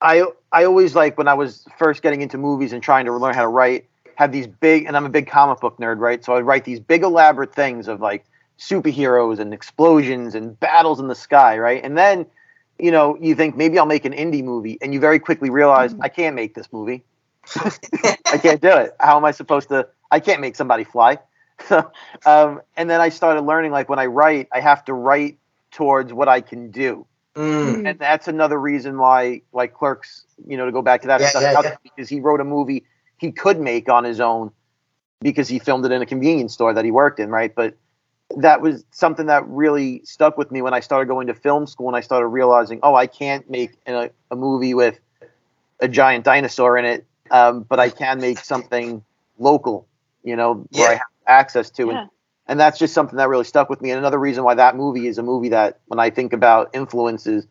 I 0.01 0.25
I 0.53 0.65
always 0.65 0.95
like 0.95 1.17
when 1.17 1.29
I 1.29 1.35
was 1.35 1.67
first 1.79 2.03
getting 2.03 2.23
into 2.23 2.39
movies 2.39 2.73
and 2.73 2.83
trying 2.83 3.07
to 3.07 3.13
learn 3.17 3.35
how 3.35 3.43
to 3.43 3.49
write, 3.49 3.89
have 4.17 4.33
these 4.33 4.47
big, 4.47 4.87
and 4.87 4.97
I'm 4.97 5.07
a 5.07 5.11
big 5.11 5.27
comic 5.27 5.61
book 5.61 5.79
nerd, 5.79 5.99
right? 5.99 6.25
So 6.25 6.35
I'd 6.35 6.45
write 6.45 6.65
these 6.65 6.81
big 6.81 7.03
elaborate 7.03 7.55
things 7.55 7.89
of 7.89 8.01
like 8.01 8.25
superheroes 8.59 9.39
and 9.39 9.53
explosions 9.53 10.35
and 10.35 10.59
battles 10.61 11.01
in 11.01 11.09
the 11.09 11.15
sky, 11.15 11.59
right? 11.59 11.83
And 11.83 11.97
then, 11.97 12.27
you 12.79 12.91
know, 12.91 13.17
you 13.21 13.35
think 13.35 13.57
maybe 13.57 13.79
I'll 13.79 13.87
make 13.87 14.05
an 14.05 14.13
indie 14.13 14.43
movie, 14.45 14.79
and 14.83 14.93
you 14.93 15.01
very 15.01 15.19
quickly 15.19 15.51
realize 15.51 15.95
I 16.01 16.09
can't 16.09 16.35
make 16.35 16.55
this 16.55 16.73
movie. 16.73 17.05
I 17.57 18.39
can't 18.39 18.61
do 18.61 18.69
it. 18.69 18.97
How 19.01 19.17
am 19.17 19.25
I 19.25 19.31
supposed 19.31 19.69
to? 19.69 19.89
I 20.11 20.21
can't 20.21 20.41
make 20.41 20.57
somebody 20.57 20.85
fly. 20.85 21.19
So, 21.69 21.91
um, 22.27 22.63
and 22.77 22.89
then 22.91 23.01
I 23.01 23.11
started 23.11 23.43
learning 23.43 23.73
like 23.73 23.89
when 23.89 23.99
I 23.99 24.07
write, 24.07 24.49
I 24.53 24.61
have 24.61 24.85
to 24.87 24.93
write 24.95 25.39
towards 25.71 26.13
what 26.13 26.29
I 26.29 26.41
can 26.41 26.71
do, 26.71 27.07
Mm. 27.35 27.89
and 27.91 27.99
that's 27.99 28.29
another 28.29 28.61
reason 28.61 28.97
why, 28.97 29.43
like 29.53 29.75
Clerks, 29.75 30.25
you 30.47 30.57
know, 30.57 30.67
to 30.67 30.73
go 30.73 30.83
back 30.83 31.01
to 31.03 31.09
that, 31.09 31.21
Yeah, 31.21 31.31
stuff, 31.31 31.43
yeah, 31.43 31.61
yeah. 31.63 31.77
because 31.83 32.09
he 32.09 32.21
wrote 32.21 32.41
a 32.41 32.45
movie 32.45 32.85
he 33.19 33.33
could 33.33 33.61
make 33.61 33.89
on 33.89 34.05
his 34.05 34.21
own 34.21 34.51
because 35.21 35.49
he 35.49 35.59
filmed 35.59 35.85
it 35.85 35.93
in 35.93 36.03
a 36.03 36.07
convenience 36.07 36.53
store 36.53 36.75
that 36.75 36.85
he 36.85 36.91
worked 36.91 37.19
in, 37.19 37.31
right? 37.31 37.55
But 37.55 37.75
that 38.37 38.61
was 38.61 38.85
something 38.91 39.27
that 39.27 39.47
really 39.47 40.03
stuck 40.05 40.37
with 40.37 40.51
me 40.51 40.63
when 40.63 40.75
I 40.75 40.81
started 40.81 41.07
going 41.07 41.27
to 41.29 41.35
film 41.35 41.67
school 41.67 41.89
and 41.89 41.97
I 41.97 42.01
started 42.01 42.29
realizing, 42.29 42.81
oh, 42.83 42.95
I 42.95 43.07
can't 43.07 43.49
make 43.49 43.73
a, 43.87 44.11
a 44.31 44.37
movie 44.37 44.75
with 44.75 44.99
a 45.81 45.89
giant 45.89 46.25
dinosaur 46.25 46.79
in 46.79 46.85
it, 46.85 47.07
um, 47.31 47.63
but 47.63 47.81
I 47.81 47.91
can 47.91 48.21
make 48.21 48.39
something 48.39 49.05
local, 49.39 49.87
you 50.23 50.37
know, 50.37 50.67
where 50.71 50.91
I 50.91 50.95
have 50.95 51.03
access 51.27 51.71
to. 51.73 51.87
Yeah. 51.87 52.01
And, 52.01 52.11
and 52.47 52.61
that's 52.61 52.79
just 52.79 52.95
something 52.95 53.17
that 53.17 53.29
really 53.29 53.45
stuck 53.45 53.69
with 53.71 53.81
me. 53.81 53.91
And 53.91 53.99
another 53.99 54.19
reason 54.19 54.45
why 54.45 54.55
that 54.55 54.77
movie 54.77 55.07
is 55.07 55.19
a 55.19 55.23
movie 55.23 55.51
that 55.51 55.81
when 55.87 55.99
I 55.99 56.11
think 56.11 56.33
about 56.33 56.71
influences, 56.75 57.47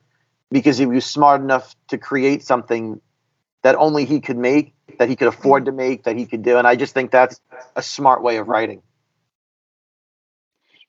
because 0.51 0.77
he 0.77 0.85
was 0.85 1.05
smart 1.05 1.41
enough 1.41 1.75
to 1.89 1.97
create 1.97 2.43
something 2.43 3.01
that 3.63 3.75
only 3.75 4.05
he 4.05 4.19
could 4.19 4.37
make, 4.37 4.73
that 4.99 5.09
he 5.09 5.15
could 5.15 5.27
afford 5.27 5.65
to 5.65 5.71
make, 5.71 6.03
that 6.03 6.17
he 6.17 6.25
could 6.25 6.43
do. 6.43 6.57
And 6.57 6.67
I 6.67 6.75
just 6.75 6.93
think 6.93 7.11
that's 7.11 7.39
a 7.75 7.81
smart 7.81 8.21
way 8.21 8.37
of 8.37 8.47
writing. 8.47 8.81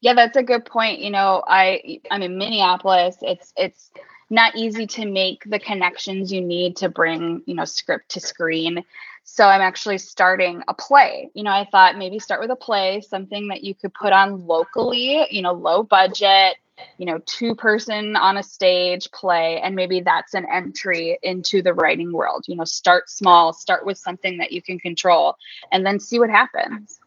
Yeah, 0.00 0.14
that's 0.14 0.36
a 0.36 0.42
good 0.42 0.64
point. 0.64 1.00
You 1.00 1.10
know, 1.10 1.42
I 1.46 2.00
I'm 2.10 2.22
in 2.22 2.38
Minneapolis. 2.38 3.16
It's 3.22 3.52
it's 3.56 3.90
not 4.30 4.56
easy 4.56 4.86
to 4.86 5.06
make 5.06 5.44
the 5.44 5.58
connections 5.58 6.32
you 6.32 6.40
need 6.40 6.76
to 6.76 6.88
bring, 6.88 7.42
you 7.46 7.54
know, 7.54 7.64
script 7.64 8.10
to 8.10 8.20
screen. 8.20 8.84
So 9.22 9.46
I'm 9.46 9.60
actually 9.60 9.98
starting 9.98 10.62
a 10.68 10.74
play. 10.74 11.30
You 11.34 11.44
know, 11.44 11.50
I 11.50 11.66
thought 11.70 11.96
maybe 11.96 12.18
start 12.18 12.40
with 12.40 12.50
a 12.50 12.56
play, 12.56 13.00
something 13.00 13.48
that 13.48 13.64
you 13.64 13.74
could 13.74 13.94
put 13.94 14.12
on 14.12 14.46
locally, 14.46 15.26
you 15.30 15.42
know, 15.42 15.52
low 15.52 15.82
budget, 15.82 16.56
you 16.98 17.06
know, 17.06 17.20
two 17.24 17.54
person 17.54 18.16
on 18.16 18.36
a 18.36 18.42
stage 18.42 19.10
play 19.12 19.60
and 19.60 19.74
maybe 19.74 20.00
that's 20.00 20.34
an 20.34 20.46
entry 20.50 21.18
into 21.22 21.62
the 21.62 21.72
writing 21.72 22.12
world. 22.12 22.44
You 22.46 22.56
know, 22.56 22.64
start 22.64 23.08
small, 23.08 23.52
start 23.52 23.86
with 23.86 23.98
something 23.98 24.38
that 24.38 24.52
you 24.52 24.60
can 24.60 24.78
control 24.78 25.36
and 25.72 25.86
then 25.86 26.00
see 26.00 26.18
what 26.18 26.30
happens. 26.30 26.98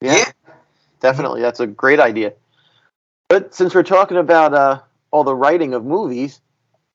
Yeah. 0.00 0.30
Definitely. 1.04 1.42
That's 1.42 1.60
a 1.60 1.66
great 1.66 2.00
idea. 2.00 2.32
But 3.28 3.54
since 3.54 3.74
we're 3.74 3.82
talking 3.82 4.16
about 4.16 4.54
uh, 4.54 4.80
all 5.10 5.22
the 5.22 5.34
writing 5.36 5.74
of 5.74 5.84
movies, 5.84 6.40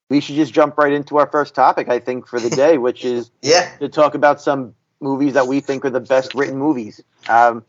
we 0.09 0.19
should 0.19 0.35
just 0.35 0.51
jump 0.51 0.77
right 0.79 0.91
into 0.93 1.17
our 1.17 1.27
first 1.27 1.53
topic, 1.53 1.89
I 1.89 1.99
think, 1.99 2.27
for 2.27 2.39
the 2.39 2.49
day, 2.49 2.77
which 2.77 3.05
is 3.05 3.29
Yeah. 3.43 3.69
to 3.79 3.87
talk 3.87 4.15
about 4.15 4.41
some 4.41 4.73
movies 4.99 5.33
that 5.35 5.47
we 5.47 5.59
think 5.61 5.85
are 5.85 5.91
the 5.91 5.99
best 5.99 6.33
written 6.33 6.57
movies. 6.57 7.03
Um, 7.27 7.63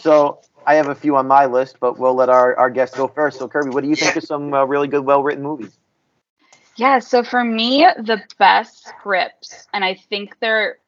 so 0.00 0.40
I 0.66 0.74
have 0.76 0.88
a 0.88 0.94
few 0.94 1.16
on 1.16 1.26
my 1.28 1.44
list, 1.46 1.76
but 1.78 1.98
we'll 1.98 2.14
let 2.14 2.30
our, 2.30 2.56
our 2.56 2.70
guest 2.70 2.96
go 2.96 3.06
first. 3.06 3.38
So, 3.38 3.48
Kirby, 3.48 3.70
what 3.70 3.82
do 3.84 3.90
you 3.90 3.96
think 3.96 4.14
Yeah. 4.14 4.18
of 4.18 4.24
some 4.24 4.54
uh, 4.54 4.64
really 4.64 4.88
good, 4.88 5.04
well 5.04 5.22
written 5.22 5.44
movies? 5.44 5.78
Yeah, 6.76 6.98
so 7.00 7.22
for 7.22 7.44
me, 7.44 7.86
the 7.98 8.22
best 8.38 8.86
scripts, 8.86 9.68
and 9.72 9.84
I 9.84 9.94
think 9.94 10.38
they're 10.40 10.78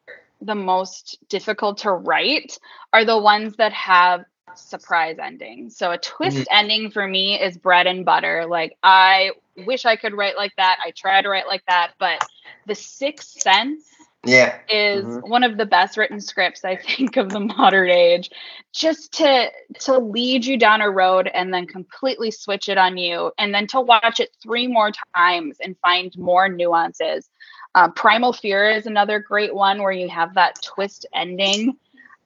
the 0.41 0.55
most 0.55 1.19
difficult 1.29 1.79
to 1.79 1.91
write, 1.93 2.59
are 2.93 3.05
the 3.05 3.19
ones 3.19 3.57
that 3.57 3.73
have 3.73 4.25
surprise 4.61 5.19
endings. 5.19 5.77
So 5.77 5.91
a 5.93 5.99
twist 5.99 6.47
ending 6.51 6.91
for 6.91 7.07
me 7.07 7.41
is 7.41 7.57
bread 7.57 7.87
and 7.87 8.05
butter. 8.05 8.47
Like 8.49 8.77
I 8.83 9.33
wish 9.57 9.85
I 9.87 9.97
could 9.97 10.15
write 10.15 10.37
like 10.37 10.55
that. 10.57 10.79
I 10.85 10.93
try 10.93 11.21
to 11.23 11.29
write 11.29 11.47
like 11.47 11.65
that, 11.69 11.93
but 11.99 12.23
The 12.67 12.75
Sixth 12.75 13.29
Sense 13.41 13.85
Yeah. 14.25 14.59
is 14.69 15.05
Mhm. 15.05 15.23
one 15.23 15.43
of 15.45 15.57
the 15.57 15.67
best 15.67 15.97
written 15.97 16.21
scripts 16.21 16.65
I 16.65 16.77
think 16.87 17.17
of 17.17 17.31
the 17.31 17.41
modern 17.41 17.91
age. 17.91 18.31
Just 18.73 19.13
to 19.15 19.51
to 19.81 19.99
lead 19.99 20.45
you 20.45 20.57
down 20.59 20.81
a 20.83 20.91
road 20.91 21.29
and 21.33 21.53
then 21.53 21.67
completely 21.67 22.31
switch 22.31 22.69
it 22.69 22.79
on 22.79 22.97
you, 22.97 23.33
and 23.39 23.55
then 23.55 23.67
to 23.69 23.81
watch 23.81 24.21
it 24.21 24.31
three 24.43 24.67
more 24.67 24.91
times 25.15 25.59
and 25.61 25.77
find 25.79 26.17
more 26.19 26.49
nuances. 26.49 27.31
Uh, 27.75 27.89
Primal 27.91 28.33
Fear 28.33 28.71
is 28.71 28.87
another 28.87 29.19
great 29.21 29.55
one 29.55 29.83
where 29.83 29.93
you 29.93 30.09
have 30.09 30.35
that 30.35 30.61
twist 30.63 31.07
ending. 31.15 31.77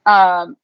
Um, 0.05 0.57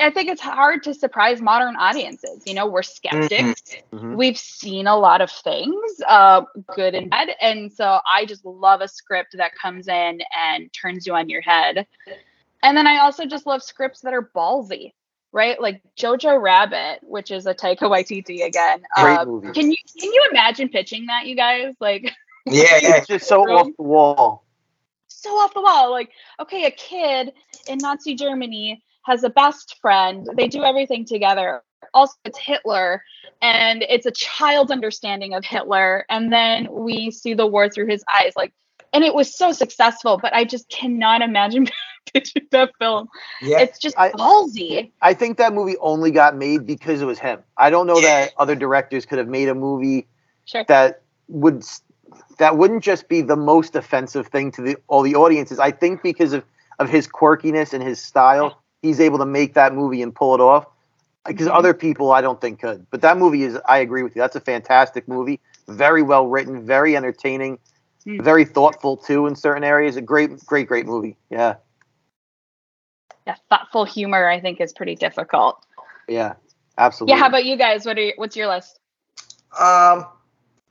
I 0.00 0.10
think 0.10 0.30
it's 0.30 0.40
hard 0.40 0.82
to 0.84 0.94
surprise 0.94 1.40
modern 1.42 1.76
audiences. 1.76 2.42
You 2.46 2.54
know, 2.54 2.66
we're 2.66 2.82
skeptics 2.82 3.62
Mhm. 3.92 4.16
we've 4.16 4.38
seen 4.38 4.86
a 4.86 4.96
lot 4.96 5.20
of 5.20 5.30
things, 5.30 6.00
uh, 6.06 6.42
good 6.74 6.94
and 6.94 7.10
bad. 7.10 7.30
And 7.40 7.70
so 7.72 8.00
I 8.10 8.24
just 8.24 8.44
love 8.44 8.80
a 8.80 8.88
script 8.88 9.36
that 9.36 9.54
comes 9.54 9.88
in 9.88 10.20
and 10.36 10.72
turns 10.72 11.06
you 11.06 11.14
on 11.14 11.28
your 11.28 11.42
head. 11.42 11.86
And 12.62 12.76
then 12.76 12.86
I 12.86 12.98
also 12.98 13.26
just 13.26 13.46
love 13.46 13.62
scripts 13.62 14.00
that 14.00 14.14
are 14.14 14.30
ballsy, 14.34 14.94
right? 15.32 15.60
Like 15.60 15.82
Jojo 15.96 16.40
Rabbit, 16.40 17.00
which 17.02 17.30
is 17.30 17.46
a 17.46 17.54
Taika 17.54 17.82
Waititi 17.82 18.44
again. 18.44 18.82
Great 18.96 19.18
Uh, 19.18 19.24
movie. 19.26 19.52
can 19.52 19.70
you 19.70 19.76
can 20.00 20.12
you 20.12 20.26
imagine 20.30 20.68
pitching 20.70 21.06
that, 21.06 21.26
you 21.26 21.36
guys? 21.36 21.74
Like 21.80 22.14
Yeah. 22.46 22.78
Yeah. 22.82 22.96
It's 22.96 23.06
just 23.06 23.28
so 23.28 23.42
off 23.50 23.68
the 23.76 23.82
wall. 23.82 24.44
So 25.20 25.30
off 25.30 25.54
the 25.54 25.60
wall. 25.62 25.90
Like, 25.90 26.10
okay, 26.40 26.64
a 26.64 26.70
kid 26.70 27.32
in 27.68 27.78
Nazi 27.78 28.14
Germany 28.14 28.82
has 29.04 29.24
a 29.24 29.30
best 29.30 29.76
friend. 29.80 30.28
They 30.36 30.48
do 30.48 30.62
everything 30.64 31.04
together. 31.04 31.62
Also, 31.94 32.14
it's 32.24 32.38
Hitler, 32.38 33.02
and 33.40 33.84
it's 33.88 34.04
a 34.06 34.10
child's 34.10 34.70
understanding 34.70 35.34
of 35.34 35.44
Hitler. 35.44 36.04
And 36.10 36.32
then 36.32 36.68
we 36.70 37.10
see 37.10 37.34
the 37.34 37.46
war 37.46 37.68
through 37.68 37.86
his 37.86 38.04
eyes. 38.12 38.32
Like, 38.36 38.52
and 38.92 39.04
it 39.04 39.14
was 39.14 39.34
so 39.34 39.52
successful, 39.52 40.18
but 40.20 40.34
I 40.34 40.44
just 40.44 40.68
cannot 40.68 41.22
imagine 41.22 41.68
pitching 42.12 42.46
that 42.50 42.72
film. 42.78 43.08
Yeah. 43.40 43.60
It's 43.60 43.78
just 43.78 43.98
I- 43.98 44.10
ballsy. 44.12 44.90
I 45.00 45.14
think 45.14 45.38
that 45.38 45.52
movie 45.54 45.76
only 45.80 46.10
got 46.10 46.36
made 46.36 46.66
because 46.66 47.00
it 47.00 47.06
was 47.06 47.18
him. 47.18 47.40
I 47.56 47.70
don't 47.70 47.86
know 47.86 48.00
that 48.00 48.32
other 48.38 48.54
directors 48.54 49.06
could 49.06 49.18
have 49.18 49.28
made 49.28 49.48
a 49.48 49.54
movie 49.54 50.06
Sure. 50.44 50.64
that 50.68 51.02
would 51.28 51.62
that 52.38 52.56
wouldn't 52.56 52.82
just 52.82 53.08
be 53.08 53.20
the 53.22 53.36
most 53.36 53.74
offensive 53.76 54.28
thing 54.28 54.50
to 54.52 54.62
the 54.62 54.76
all 54.88 55.02
the 55.02 55.14
audiences. 55.16 55.58
I 55.58 55.70
think 55.70 56.02
because 56.02 56.32
of 56.32 56.44
of 56.78 56.88
his 56.88 57.08
quirkiness 57.08 57.72
and 57.72 57.82
his 57.82 58.00
style, 58.00 58.62
he's 58.82 59.00
able 59.00 59.18
to 59.18 59.26
make 59.26 59.54
that 59.54 59.74
movie 59.74 60.00
and 60.02 60.14
pull 60.14 60.34
it 60.34 60.40
off. 60.40 60.66
Because 61.26 61.48
Mhm. 61.48 61.54
other 61.58 61.74
people, 61.74 62.12
I 62.12 62.20
don't 62.20 62.40
think 62.40 62.60
could. 62.60 62.86
But 62.90 63.02
that 63.02 63.18
movie 63.18 63.42
is, 63.42 63.58
I 63.66 63.78
agree 63.78 64.02
with 64.02 64.14
you. 64.16 64.22
That's 64.22 64.36
a 64.36 64.40
fantastic 64.40 65.08
movie. 65.08 65.40
Very 65.66 66.02
well 66.02 66.26
written, 66.28 66.64
very 66.64 66.96
entertaining, 66.96 67.58
Mm. 68.06 68.22
very 68.22 68.44
thoughtful 68.44 68.96
too 68.96 69.26
in 69.26 69.34
certain 69.34 69.64
areas. 69.64 69.96
A 69.96 70.00
great, 70.00 70.30
great, 70.46 70.68
great 70.68 70.86
movie. 70.86 71.16
Yeah, 71.28 71.56
Yeah, 73.26 73.34
thoughtful 73.50 73.84
humor, 73.84 74.26
I 74.26 74.40
think, 74.40 74.60
is 74.60 74.72
pretty 74.72 74.94
difficult. 74.94 75.62
yeah, 76.06 76.34
absolutely. 76.78 77.14
Yeah. 77.16 77.20
How 77.20 77.28
about 77.28 77.44
you 77.44 77.56
guys? 77.56 77.84
What 77.84 77.98
are 77.98 78.02
your, 78.02 78.14
what's 78.16 78.36
your 78.36 78.46
list? 78.46 78.80
Um, 79.58 80.06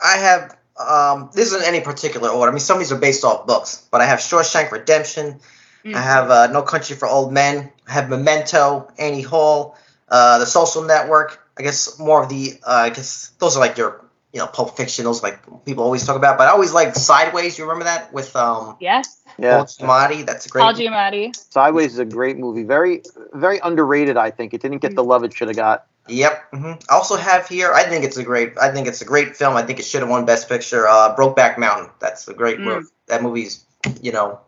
I 0.01 0.17
have 0.17 0.57
um. 0.79 1.29
This 1.33 1.53
isn't 1.53 1.63
any 1.65 1.81
particular 1.81 2.29
order. 2.29 2.51
I 2.51 2.53
mean, 2.53 2.59
some 2.59 2.77
of 2.77 2.79
these 2.79 2.91
are 2.91 2.97
based 2.97 3.23
off 3.23 3.47
books, 3.47 3.87
but 3.91 4.01
I 4.01 4.05
have 4.05 4.19
Shawshank 4.19 4.71
Redemption. 4.71 5.39
Mm. 5.85 5.93
I 5.93 6.01
have 6.01 6.29
uh, 6.29 6.47
No 6.47 6.61
Country 6.61 6.95
for 6.95 7.07
Old 7.07 7.31
Men. 7.31 7.71
I 7.87 7.93
have 7.93 8.09
Memento, 8.09 8.89
Annie 8.97 9.21
Hall, 9.21 9.77
uh, 10.09 10.39
The 10.39 10.45
Social 10.45 10.83
Network. 10.83 11.39
I 11.57 11.63
guess 11.63 11.97
more 11.99 12.23
of 12.23 12.29
the. 12.29 12.53
Uh, 12.65 12.71
I 12.71 12.89
guess 12.89 13.29
those 13.39 13.57
are 13.57 13.59
like 13.59 13.77
your 13.77 14.05
you 14.33 14.39
know 14.39 14.47
Pulp 14.47 14.77
Fiction. 14.77 15.05
Those 15.05 15.23
like 15.23 15.39
people 15.65 15.83
always 15.83 16.05
talk 16.05 16.15
about. 16.15 16.37
But 16.37 16.47
I 16.47 16.51
always 16.51 16.73
like 16.73 16.95
Sideways. 16.95 17.57
You 17.57 17.65
remember 17.65 17.85
that 17.85 18.13
with 18.13 18.35
um 18.35 18.77
Yes. 18.79 19.21
yeah. 19.37 19.57
Paul 19.57 19.65
Giamatti? 19.65 20.25
That's 20.25 20.45
a 20.45 20.49
great. 20.49 20.61
Paul 20.61 20.73
Giamatti. 20.73 21.35
Sideways 21.51 21.93
is 21.93 21.99
a 21.99 22.05
great 22.05 22.37
movie. 22.37 22.63
Very, 22.63 23.01
very 23.33 23.59
underrated. 23.63 24.17
I 24.17 24.31
think 24.31 24.53
it 24.53 24.61
didn't 24.61 24.79
get 24.79 24.95
the 24.95 25.03
love 25.03 25.23
it 25.23 25.33
should 25.33 25.47
have 25.47 25.57
got. 25.57 25.87
Yep. 26.09 26.43
hmm 26.53 26.71
I 26.89 26.93
also 26.95 27.15
have 27.15 27.47
here. 27.47 27.71
I 27.73 27.83
think 27.83 28.03
it's 28.05 28.17
a 28.17 28.23
great. 28.23 28.53
I 28.59 28.71
think 28.71 28.87
it's 28.87 29.01
a 29.01 29.05
great 29.05 29.35
film. 29.35 29.55
I 29.55 29.63
think 29.63 29.79
it 29.79 29.85
should 29.85 30.01
have 30.01 30.09
won 30.09 30.25
Best 30.25 30.47
Picture. 30.49 30.87
Uh, 30.87 31.15
Brokeback 31.15 31.57
Mountain. 31.57 31.89
That's 31.99 32.27
a 32.27 32.33
great 32.33 32.57
Mm. 32.59 32.63
movie. 32.65 32.87
That 33.07 33.21
movie's. 33.23 33.63
You 34.01 34.11
know, 34.11 34.39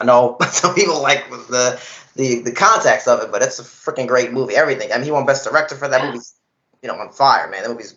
I 0.00 0.04
know 0.04 0.36
some 0.50 0.74
people 0.74 1.00
like 1.02 1.28
the 1.30 1.80
the 2.16 2.42
the 2.42 2.52
context 2.52 3.08
of 3.08 3.20
it, 3.22 3.30
but 3.32 3.42
it's 3.42 3.58
a 3.58 3.62
freaking 3.62 4.06
great 4.06 4.32
movie. 4.32 4.54
Everything. 4.56 4.92
I 4.92 4.96
mean, 4.96 5.04
he 5.04 5.10
won 5.10 5.26
Best 5.26 5.44
Director 5.44 5.74
for 5.76 5.88
that 5.88 6.04
movie. 6.04 6.24
You 6.82 6.88
know, 6.88 6.96
on 6.96 7.10
fire, 7.10 7.48
man. 7.48 7.62
That 7.62 7.70
movie's 7.70 7.94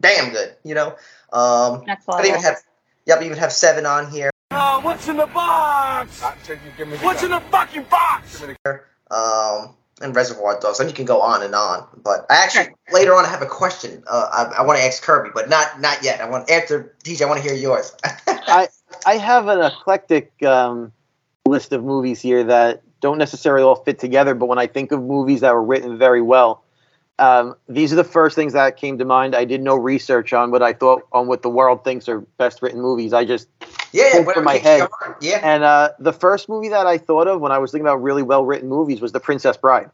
damn 0.00 0.32
good. 0.32 0.54
You 0.64 0.74
know. 0.74 0.96
Um, 1.32 1.84
Next 1.86 2.08
I 2.08 2.12
level. 2.16 2.26
even 2.30 2.42
have. 2.42 2.56
Yep. 3.06 3.20
I 3.20 3.24
even 3.24 3.38
have 3.38 3.52
seven 3.52 3.84
on 3.86 4.10
here. 4.10 4.30
Uh, 4.50 4.80
what's 4.80 5.08
in 5.08 5.16
the 5.16 5.26
box? 5.26 6.22
What's 7.02 7.22
in 7.22 7.30
the 7.30 7.40
fucking 7.50 7.84
box? 7.90 8.42
um, 9.10 9.74
and 10.00 10.14
Reservoir 10.14 10.58
Dogs, 10.60 10.80
and 10.80 10.88
you 10.88 10.94
can 10.94 11.04
go 11.04 11.20
on 11.20 11.42
and 11.42 11.54
on. 11.54 11.86
But 12.02 12.26
I 12.30 12.42
actually 12.42 12.74
later 12.92 13.14
on 13.14 13.24
I 13.24 13.28
have 13.28 13.42
a 13.42 13.46
question. 13.46 14.02
Uh, 14.06 14.28
I, 14.32 14.60
I 14.60 14.62
want 14.62 14.78
to 14.78 14.84
ask 14.84 15.02
Kirby, 15.02 15.30
but 15.34 15.48
not 15.48 15.80
not 15.80 16.02
yet. 16.02 16.20
I 16.20 16.28
want 16.28 16.50
after 16.50 16.94
TJ. 17.04 17.22
I 17.22 17.26
want 17.26 17.42
to 17.42 17.48
hear 17.48 17.56
yours. 17.56 17.94
I 18.26 18.68
I 19.06 19.16
have 19.16 19.48
an 19.48 19.60
eclectic 19.60 20.32
um, 20.42 20.92
list 21.46 21.72
of 21.72 21.84
movies 21.84 22.20
here 22.20 22.44
that 22.44 22.82
don't 23.00 23.18
necessarily 23.18 23.62
all 23.64 23.76
fit 23.76 23.98
together, 23.98 24.34
but 24.34 24.46
when 24.46 24.58
I 24.58 24.66
think 24.66 24.90
of 24.92 25.02
movies 25.02 25.40
that 25.40 25.52
were 25.52 25.62
written 25.62 25.98
very 25.98 26.22
well, 26.22 26.64
um, 27.18 27.54
these 27.68 27.92
are 27.92 27.96
the 27.96 28.04
first 28.04 28.34
things 28.34 28.54
that 28.54 28.76
came 28.76 28.98
to 28.98 29.04
mind. 29.04 29.36
I 29.36 29.44
did 29.44 29.62
no 29.62 29.76
research 29.76 30.32
on 30.32 30.50
what 30.50 30.62
I 30.62 30.72
thought 30.72 31.06
on 31.12 31.26
what 31.26 31.42
the 31.42 31.50
world 31.50 31.84
thinks 31.84 32.08
are 32.08 32.20
best 32.38 32.62
written 32.62 32.80
movies. 32.80 33.12
I 33.12 33.24
just 33.24 33.48
yeah, 33.94 34.12
Pulled 34.12 34.26
whatever 34.26 34.44
my 34.44 34.54
takes 34.58 34.64
your 34.64 34.78
head. 34.80 34.88
heart. 35.00 35.16
Yeah, 35.22 35.40
and 35.42 35.62
uh, 35.64 35.90
the 35.98 36.12
first 36.12 36.48
movie 36.48 36.68
that 36.70 36.86
I 36.86 36.98
thought 36.98 37.28
of 37.28 37.40
when 37.40 37.52
I 37.52 37.58
was 37.58 37.70
thinking 37.70 37.86
about 37.86 38.02
really 38.02 38.22
well 38.22 38.44
written 38.44 38.68
movies 38.68 39.00
was 39.00 39.12
The 39.12 39.20
Princess 39.20 39.56
Bride. 39.56 39.90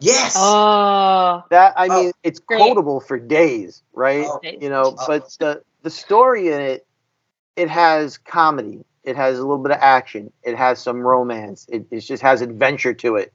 yes. 0.00 0.34
Oh, 0.36 1.44
That 1.50 1.74
I 1.76 1.86
Oh, 1.88 2.02
mean, 2.04 2.12
it's 2.22 2.40
great. 2.40 2.58
quotable 2.60 3.00
for 3.00 3.18
days, 3.18 3.82
right? 3.92 4.26
Oh. 4.26 4.40
you 4.42 4.68
know, 4.68 4.96
Oh. 4.98 5.04
but 5.06 5.28
the 5.38 5.62
the 5.82 5.90
story 5.90 6.48
in 6.48 6.60
it, 6.60 6.86
it 7.56 7.68
has 7.68 8.18
comedy, 8.18 8.84
it 9.04 9.16
has 9.16 9.38
a 9.38 9.42
little 9.42 9.62
bit 9.62 9.72
of 9.72 9.78
action, 9.80 10.32
it 10.42 10.56
has 10.56 10.78
some 10.80 11.00
romance, 11.00 11.66
it, 11.70 11.86
it 11.90 12.00
just 12.00 12.22
has 12.22 12.40
adventure 12.40 12.94
to 12.94 13.16
it. 13.16 13.32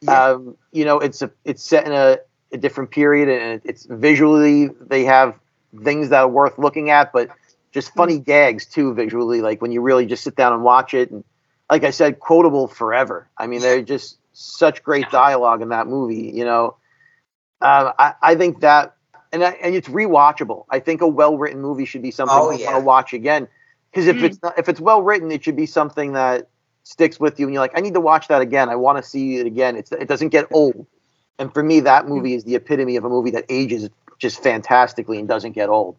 Yeah. 0.00 0.30
Um, 0.30 0.56
you 0.72 0.84
know, 0.84 0.98
it's 0.98 1.22
a 1.22 1.30
it's 1.44 1.62
set 1.62 1.86
in 1.86 1.92
a, 1.92 2.18
a 2.52 2.56
different 2.58 2.90
period, 2.90 3.28
and 3.28 3.60
it's 3.64 3.86
visually 3.86 4.68
they 4.80 5.04
have 5.04 5.38
things 5.84 6.08
that 6.10 6.20
are 6.22 6.28
worth 6.28 6.58
looking 6.58 6.90
at, 6.90 7.12
but 7.12 7.28
just 7.72 7.94
funny 7.94 8.18
gags 8.18 8.66
too 8.66 8.94
visually. 8.94 9.40
Like 9.40 9.60
when 9.62 9.72
you 9.72 9.80
really 9.80 10.06
just 10.06 10.22
sit 10.22 10.36
down 10.36 10.52
and 10.52 10.62
watch 10.62 10.94
it, 10.94 11.10
and 11.10 11.24
like 11.70 11.84
I 11.84 11.90
said, 11.90 12.20
quotable 12.20 12.68
forever. 12.68 13.28
I 13.36 13.46
mean, 13.46 13.60
they're 13.60 13.82
just 13.82 14.18
such 14.32 14.82
great 14.82 15.10
dialogue 15.10 15.62
in 15.62 15.70
that 15.70 15.86
movie. 15.86 16.30
You 16.34 16.44
know, 16.44 16.76
uh, 17.60 17.92
I 17.98 18.14
I 18.22 18.34
think 18.34 18.60
that, 18.60 18.94
and 19.32 19.42
I, 19.42 19.50
and 19.52 19.74
it's 19.74 19.88
rewatchable. 19.88 20.66
I 20.70 20.80
think 20.80 21.00
a 21.00 21.08
well 21.08 21.36
written 21.38 21.60
movie 21.60 21.84
should 21.86 22.02
be 22.02 22.10
something 22.10 22.36
Oh, 22.36 22.50
you 22.50 22.58
yeah. 22.58 22.66
want 22.72 22.82
to 22.82 22.86
watch 22.86 23.12
again. 23.12 23.48
Because 23.90 24.06
if 24.06 24.16
Mm. 24.16 24.22
it's 24.24 24.42
not, 24.42 24.58
if 24.58 24.68
it's 24.68 24.80
well 24.80 25.02
written, 25.02 25.30
it 25.32 25.44
should 25.44 25.56
be 25.56 25.66
something 25.66 26.12
that 26.12 26.48
sticks 26.84 27.20
with 27.20 27.38
you, 27.38 27.46
and 27.46 27.54
you're 27.54 27.62
like, 27.62 27.76
I 27.76 27.80
need 27.80 27.94
to 27.94 28.00
watch 28.00 28.28
that 28.28 28.42
again. 28.42 28.68
I 28.68 28.76
want 28.76 28.98
to 28.98 29.08
see 29.08 29.36
it 29.36 29.46
again. 29.46 29.76
It's 29.76 29.92
it 29.92 30.08
doesn't 30.08 30.30
get 30.30 30.46
old. 30.52 30.86
And 31.38 31.52
for 31.52 31.62
me, 31.62 31.80
that 31.80 32.06
movie 32.06 32.34
is 32.34 32.44
the 32.44 32.54
epitome 32.56 32.96
of 32.96 33.04
a 33.04 33.08
movie 33.08 33.30
that 33.32 33.46
ages 33.48 33.88
just 34.18 34.42
fantastically 34.42 35.18
and 35.18 35.26
doesn't 35.26 35.52
get 35.52 35.68
old. 35.68 35.96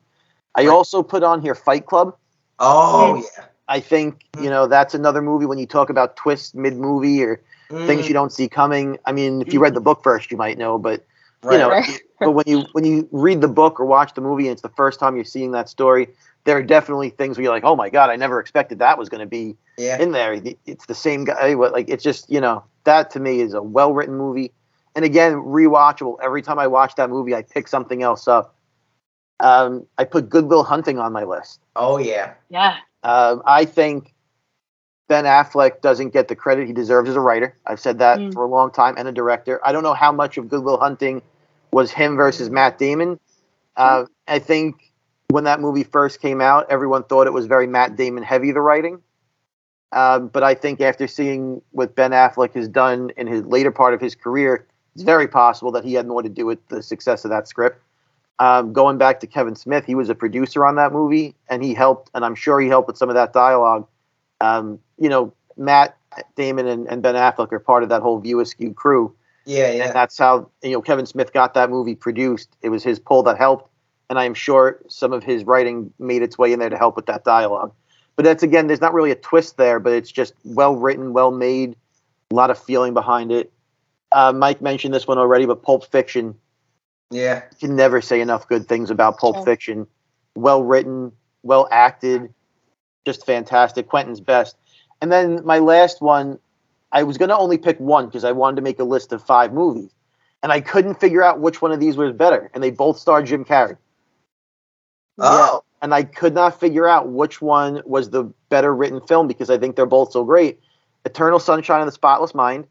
I 0.56 0.62
Right. 0.62 0.70
also 0.70 1.04
put 1.04 1.24
on 1.24 1.42
here 1.42 1.56
Fight 1.56 1.86
Club. 1.86 2.16
Oh 2.60 3.16
yeah. 3.16 3.46
I 3.68 3.80
think 3.80 4.26
you 4.40 4.50
know 4.50 4.68
that's 4.68 4.94
another 4.94 5.22
movie 5.22 5.46
when 5.46 5.58
you 5.58 5.66
talk 5.66 5.90
about 5.90 6.16
twists 6.16 6.54
mid 6.54 6.78
movie 6.78 7.24
or 7.24 7.42
things 7.86 8.06
Mm, 8.06 8.08
you 8.08 8.14
don't 8.14 8.32
see 8.32 8.48
coming. 8.48 8.98
I 9.06 9.12
mean, 9.12 9.42
if 9.42 9.54
you 9.54 9.60
read 9.60 9.74
the 9.74 9.82
book 9.82 10.04
first, 10.04 10.32
you 10.32 10.38
might 10.38 10.58
know, 10.58 10.78
but 10.78 11.06
you 11.44 11.58
know, 11.58 11.70
Right. 11.70 12.02
but 12.20 12.32
when 12.32 12.46
you 12.48 12.66
when 12.74 12.86
you 12.86 13.08
read 13.12 13.42
the 13.42 13.48
book 13.48 13.80
or 13.80 13.86
watch 13.86 14.14
the 14.14 14.22
movie 14.22 14.48
and 14.48 14.54
it's 14.54 14.62
the 14.62 14.70
first 14.70 15.00
time 15.00 15.16
you're 15.16 15.26
seeing 15.26 15.52
that 15.52 15.70
story, 15.70 16.08
there 16.44 16.58
are 16.58 16.64
definitely 16.64 17.10
things 17.10 17.38
where 17.38 17.44
you're 17.44 17.54
like, 17.54 17.64
oh 17.64 17.76
my 17.76 17.90
god, 17.90 18.10
I 18.10 18.16
never 18.16 18.40
expected 18.40 18.80
that 18.80 18.98
was 18.98 19.10
going 19.10 19.22
to 19.22 19.28
be 19.28 19.56
yeah. 19.78 20.00
in 20.02 20.12
there. 20.12 20.42
It's 20.66 20.86
the 20.86 20.96
same 20.96 21.26
guy. 21.26 21.56
What 21.56 21.74
like 21.74 21.90
it's 21.90 22.04
just 22.04 22.30
you 22.30 22.42
know 22.42 22.64
that 22.84 23.10
to 23.12 23.20
me 23.20 23.40
is 23.40 23.54
a 23.54 23.62
well 23.62 23.94
written 23.94 24.16
movie, 24.16 24.52
and 24.96 25.04
again 25.06 25.34
rewatchable. 25.34 26.18
Every 26.22 26.42
time 26.42 26.60
I 26.60 26.68
watch 26.68 26.96
that 26.96 27.10
movie, 27.10 27.34
I 27.34 27.42
pick 27.42 27.68
something 27.68 28.04
else 28.04 28.28
up. 28.28 28.56
Um, 29.40 29.86
I 29.98 30.04
put 30.06 30.30
Good 30.30 30.46
Will 30.46 30.64
Hunting 30.64 31.00
on 31.00 31.12
my 31.12 31.24
list. 31.24 31.60
Oh 31.76 31.98
yeah. 31.98 32.34
Yeah. 32.50 32.78
Um, 33.04 33.42
I 33.46 33.66
think 33.66 34.14
Ben 35.10 35.26
Affleck 35.26 35.82
doesn't 35.82 36.12
get 36.12 36.28
the 36.30 36.36
credit 36.36 36.68
he 36.68 36.74
deserves 36.74 37.10
as 37.10 37.16
a 37.16 37.20
writer. 37.20 37.56
I've 37.66 37.80
said 37.80 38.00
that 38.00 38.20
Mm. 38.20 38.34
for 38.34 38.44
a 38.44 38.48
long 38.48 38.72
time, 38.72 38.96
and 38.98 39.08
a 39.08 39.12
director. 39.12 39.60
I 39.66 39.72
don't 39.72 39.84
know 39.84 39.94
how 39.94 40.12
much 40.12 40.38
of 40.38 40.48
Good 40.50 40.64
Will 40.64 40.78
Hunting 40.78 41.22
was 41.72 41.92
him 41.92 42.16
versus 42.16 42.50
Matt 42.50 42.78
Damon. 42.78 43.20
Uh, 43.76 44.06
I 44.28 44.40
think 44.40 44.92
when 45.30 45.44
that 45.46 45.60
movie 45.60 45.84
first 45.84 46.22
came 46.22 46.40
out, 46.40 46.68
everyone 46.70 47.04
thought 47.04 47.28
it 47.28 47.34
was 47.34 47.48
very 47.48 47.68
Matt 47.68 47.96
Damon 47.96 48.24
heavy, 48.24 48.52
the 48.52 48.62
writing. 48.62 49.02
Um, 49.92 50.28
but 50.28 50.42
I 50.44 50.54
think 50.56 50.80
after 50.82 51.08
seeing 51.08 51.62
what 51.72 51.96
Ben 51.96 52.12
Affleck 52.12 52.54
has 52.54 52.68
done 52.68 53.12
in 53.18 53.28
his 53.28 53.44
later 53.46 53.72
part 53.72 53.94
of 53.94 54.02
his 54.02 54.16
career, 54.16 54.66
it's 54.96 55.04
very 55.04 55.28
possible 55.28 55.72
that 55.74 55.84
he 55.84 55.94
had 55.96 56.08
more 56.08 56.22
to 56.24 56.30
do 56.30 56.46
with 56.46 56.66
the 56.70 56.82
success 56.82 57.26
of 57.26 57.30
that 57.32 57.48
script. 57.48 57.80
Um, 58.40 58.74
going 58.74 58.98
back 58.98 59.20
to 59.20 59.28
Kevin 59.28 59.56
Smith, 59.56 59.86
he 59.86 59.96
was 59.96 60.10
a 60.10 60.16
producer 60.16 60.66
on 60.66 60.76
that 60.76 60.92
movie, 60.92 61.36
and 61.50 61.64
he 61.64 61.74
helped, 61.74 62.10
and 62.14 62.26
I'm 62.26 62.36
sure 62.36 62.60
he 62.60 62.68
helped 62.68 62.88
with 62.88 62.98
some 62.98 63.10
of 63.10 63.16
that 63.16 63.32
dialogue. 63.32 63.88
Um, 64.42 64.80
you 64.98 65.08
know, 65.08 65.34
Matt 65.56 65.98
Damon 66.36 66.68
and, 66.68 66.88
and 66.88 67.02
Ben 67.02 67.16
Affleck 67.16 67.52
are 67.52 67.60
part 67.60 67.84
of 67.84 67.90
that 67.90 68.02
whole 68.02 68.20
View 68.20 68.40
Askew 68.40 68.74
crew, 68.74 69.16
Yeah, 69.46 69.72
yeah. 69.72 69.86
and 69.86 69.96
that's 69.96 70.18
how 70.18 70.50
you 70.62 70.72
know 70.72 70.82
Kevin 70.82 71.06
Smith 71.06 71.32
got 71.32 71.54
that 71.54 71.70
movie 71.70 71.96
produced. 71.96 72.50
It 72.62 72.70
was 72.70 72.84
his 72.84 73.00
pull 73.00 73.24
that 73.24 73.38
helped, 73.38 73.70
and 74.10 74.18
I 74.18 74.26
am 74.26 74.34
sure 74.34 74.80
some 74.90 75.14
of 75.14 75.24
his 75.24 75.44
writing 75.44 75.94
made 76.00 76.22
its 76.24 76.38
way 76.38 76.52
in 76.54 76.60
there 76.60 76.70
to 76.70 76.78
help 76.78 76.96
with 76.96 77.06
that 77.06 77.24
dialogue. 77.24 77.72
But 78.16 78.26
that's 78.26 78.44
again, 78.44 78.68
there's 78.68 78.82
not 78.82 78.94
really 78.94 79.12
a 79.12 79.16
twist 79.16 79.58
there, 79.58 79.80
but 79.80 79.94
it's 79.94 80.12
just 80.12 80.34
well 80.44 80.76
written, 80.76 81.14
well 81.14 81.32
made, 81.32 81.76
a 82.32 82.36
lot 82.36 82.50
of 82.50 82.58
feeling 82.60 82.94
behind 82.94 83.32
it. 83.32 83.52
Uh, 84.12 84.32
Mike 84.32 84.62
mentioned 84.62 84.94
this 84.94 85.08
one 85.08 85.18
already, 85.18 85.46
but 85.46 85.64
Pulp 85.64 85.86
Fiction 85.86 86.36
Yeah. 87.14 87.44
you 87.60 87.68
can 87.68 87.76
never 87.76 88.02
say 88.02 88.22
enough 88.22 88.48
good 88.48 88.68
things 88.68 88.90
about 88.90 89.18
Pulp 89.18 89.38
Sure. 89.38 89.46
Fiction. 89.46 89.88
Well 90.36 90.64
written, 90.64 91.12
well 91.44 91.68
acted, 91.72 92.34
just 93.06 93.26
fantastic. 93.26 93.88
Quentin's 93.88 94.20
best. 94.20 94.56
And 95.02 95.12
then 95.12 95.46
my 95.46 95.60
last 95.60 96.02
one, 96.02 96.40
I 96.92 97.04
was 97.04 97.18
going 97.18 97.30
to 97.30 97.38
only 97.38 97.58
pick 97.58 97.80
one 97.80 98.06
because 98.06 98.24
I 98.24 98.32
wanted 98.32 98.56
to 98.58 98.62
make 98.62 98.80
a 98.80 98.84
list 98.84 99.12
of 99.12 99.24
five 99.24 99.54
movies. 99.54 99.92
And 100.42 100.52
I 100.52 100.60
couldn't 100.60 101.00
figure 101.00 101.24
out 101.24 101.40
which 101.40 101.62
one 101.62 101.72
of 101.72 101.80
these 101.80 101.98
was 101.98 102.14
better. 102.14 102.50
And 102.54 102.64
they 102.64 102.72
both 102.72 102.98
star 102.98 103.22
Jim 103.24 103.46
Carrey. 103.46 103.78
Oh. 105.18 105.64
And 105.82 105.94
I 105.94 106.04
could 106.04 106.34
not 106.34 106.60
figure 106.60 106.88
out 106.88 107.10
which 107.10 107.42
one 107.42 107.82
was 107.86 108.10
the 108.10 108.24
better 108.50 108.74
written 108.74 109.02
film 109.02 109.28
because 109.28 109.50
I 109.50 109.58
think 109.58 109.76
they're 109.76 109.86
both 109.86 110.12
so 110.12 110.24
great. 110.24 110.60
Eternal 111.06 111.40
Sunshine 111.40 111.82
of 111.82 111.86
the 111.86 111.92
Spotless 111.92 112.34
Mind 112.34 112.66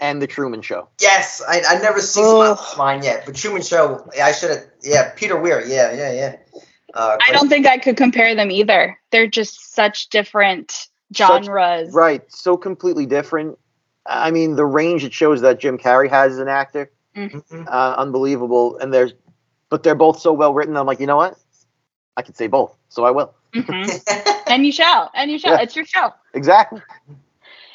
and 0.00 0.20
The 0.20 0.26
Truman 0.26 0.62
Show. 0.62 0.88
Yes, 1.00 1.42
I 1.46 1.62
I 1.68 1.78
never 1.80 2.00
seen 2.00 2.24
Ugh. 2.24 2.56
Spotless 2.56 2.76
Mind 2.76 3.04
yet, 3.04 3.24
but 3.26 3.34
Truman 3.36 3.62
Show. 3.62 4.08
I 4.20 4.32
should 4.32 4.50
have. 4.50 4.64
Yeah, 4.82 5.10
Peter 5.14 5.38
Weir. 5.40 5.64
Yeah, 5.66 5.92
yeah, 5.92 6.12
yeah. 6.12 6.36
Uh, 6.94 7.16
I 7.26 7.32
don't 7.32 7.48
think 7.48 7.66
I 7.66 7.78
could 7.78 7.96
compare 7.96 8.34
them 8.34 8.50
either. 8.50 8.98
They're 9.10 9.28
just 9.28 9.74
such 9.74 10.08
different 10.08 10.88
genres. 11.14 11.92
Right, 11.92 12.22
so 12.32 12.56
completely 12.56 13.06
different. 13.06 13.58
I 14.06 14.30
mean, 14.30 14.56
the 14.56 14.64
range 14.66 15.04
it 15.04 15.12
shows 15.12 15.40
that 15.42 15.60
Jim 15.60 15.78
Carrey 15.78 16.08
has 16.10 16.32
as 16.32 16.38
an 16.38 16.48
actor, 16.48 16.90
Mhm. 17.16 17.68
uh, 17.68 17.94
unbelievable. 17.96 18.76
And 18.78 18.92
there's, 18.92 19.12
but 19.68 19.82
they're 19.84 19.94
both 19.94 20.18
so 20.18 20.32
well 20.32 20.52
written. 20.52 20.76
I'm 20.76 20.86
like, 20.86 20.98
you 20.98 21.06
know 21.06 21.16
what? 21.16 21.36
I 22.16 22.22
can 22.22 22.34
say 22.34 22.48
both, 22.48 22.76
so 22.88 23.04
I 23.04 23.10
will. 23.12 23.34
Mhm. 23.54 24.36
And 24.50 24.66
you 24.66 24.72
shall. 24.72 25.12
And 25.14 25.30
you 25.30 25.38
shall. 25.38 25.52
Yeah. 25.52 25.60
It's 25.62 25.76
your 25.76 25.84
show. 25.84 26.12
Exactly. 26.34 26.82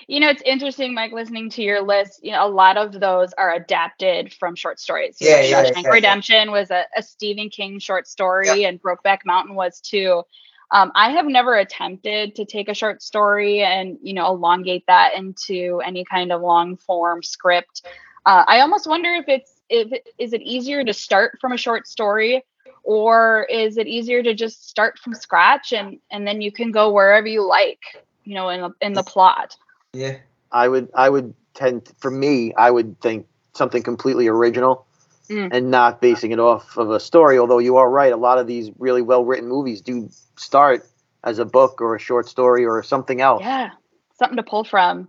You 0.08 0.20
know, 0.20 0.30
it's 0.30 0.42
interesting, 0.46 0.94
Mike, 0.94 1.12
listening 1.12 1.50
to 1.52 1.64
your 1.64 1.82
list. 1.82 2.20
You 2.24 2.32
know, 2.32 2.46
a 2.46 2.50
lot 2.50 2.78
of 2.78 3.00
those 3.00 3.34
are 3.34 3.54
adapted 3.54 4.34
from 4.34 4.56
short 4.56 4.80
stories. 4.80 5.22
You 5.22 5.30
Yeah, 5.30 5.36
know, 5.36 5.42
yeah, 5.42 5.72
Shawshank 5.74 5.84
yeah. 5.84 5.90
Redemption 5.90 6.52
was 6.52 6.72
a, 6.72 6.86
a 6.96 7.02
Stephen 7.04 7.50
King 7.50 7.80
short 7.80 8.08
story, 8.08 8.64
and 8.66 8.82
Brokeback 8.82 9.20
Mountain 9.26 9.56
was 9.56 9.80
too. 9.82 10.24
Um, 10.72 10.92
I 10.96 11.12
have 11.12 11.26
never 11.26 11.56
attempted 11.56 12.36
to 12.36 12.46
take 12.46 12.70
a 12.70 12.74
short 12.74 13.02
story 13.02 13.62
and 13.62 13.98
you 14.02 14.14
know 14.14 14.28
elongate 14.28 14.86
that 14.88 15.16
into 15.16 15.82
any 15.86 16.04
kind 16.06 16.32
of 16.32 16.42
long 16.42 16.78
form 16.78 17.24
script. 17.24 17.84
Uh, 18.26 18.44
I 18.48 18.60
almost 18.62 18.88
wonder 18.88 19.12
if 19.14 19.28
it's 19.28 19.62
if 19.70 19.92
it, 19.92 20.08
is 20.18 20.34
it 20.34 20.42
easier 20.42 20.84
to 20.84 20.94
start 20.94 21.38
from 21.40 21.54
a 21.54 21.58
short 21.58 21.88
story 21.88 22.44
or 22.84 23.48
is 23.50 23.78
it 23.78 23.88
easier 23.88 24.22
to 24.24 24.34
just 24.34 24.70
start 24.70 24.98
from 25.00 25.14
scratch 25.14 25.74
and 25.74 26.00
and 26.12 26.28
then 26.28 26.42
you 26.42 26.52
can 26.52 26.72
go 26.72 26.92
wherever 26.92 27.28
you 27.28 27.46
like 27.48 27.82
you 28.24 28.36
know 28.36 28.50
in 28.50 28.62
the, 28.62 28.72
in 28.82 28.94
the 28.94 29.04
plot 29.04 29.56
yeah. 29.96 30.18
I 30.52 30.68
would, 30.68 30.90
I 30.94 31.10
would 31.10 31.34
tend, 31.54 31.92
for 32.00 32.12
me, 32.12 32.54
I 32.54 32.70
would 32.70 33.00
think 33.02 33.28
something 33.54 33.82
completely 33.84 34.28
original 34.28 34.86
Mm. 35.28 35.50
and 35.52 35.72
not 35.72 36.02
basing 36.02 36.32
it 36.34 36.40
off 36.40 36.78
of 36.78 36.92
a 36.92 37.00
story. 37.00 37.40
Although 37.40 37.58
you 37.58 37.78
are 37.78 37.90
right, 37.90 38.14
a 38.14 38.18
lot 38.18 38.38
of 38.38 38.46
these 38.46 38.70
really 38.78 39.02
well 39.02 39.26
written 39.26 39.50
movies 39.50 39.82
do 39.82 40.08
start 40.36 40.88
as 41.24 41.40
a 41.40 41.46
book 41.46 41.82
or 41.82 41.96
a 41.96 42.00
short 42.00 42.30
story 42.30 42.64
or 42.64 42.84
something 42.84 43.22
else. 43.22 43.42
yeah 43.42 43.72
something 44.20 44.38
to 44.38 44.44
pull 44.44 44.64
from 44.64 45.08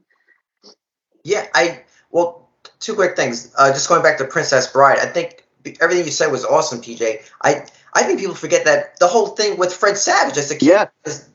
Yeah, 1.22 1.46
I 1.54 1.82
well, 2.10 2.48
two 2.80 2.94
quick 2.94 3.14
things. 3.14 3.52
Uh, 3.58 3.72
just 3.74 3.88
going 3.90 4.02
back 4.02 4.16
to 4.18 4.24
Princess 4.24 4.66
Bride, 4.72 4.98
I 5.00 5.06
think 5.06 5.30
b- 5.38 5.42
everything 5.80 6.04
you 6.04 6.10
said 6.10 6.30
was 6.32 6.44
awesome, 6.44 6.80
PJ. 6.80 7.22
I 7.42 7.66
I 7.92 8.02
think 8.02 8.18
people 8.20 8.34
forget 8.34 8.64
that 8.66 8.98
the 8.98 9.06
whole 9.06 9.28
thing 9.28 9.56
with 9.58 9.72
Fred 9.72 9.96
Savage 9.96 10.36
as 10.36 10.50
a 10.50 10.54
kid. 10.56 10.66
Yeah. 10.68 10.86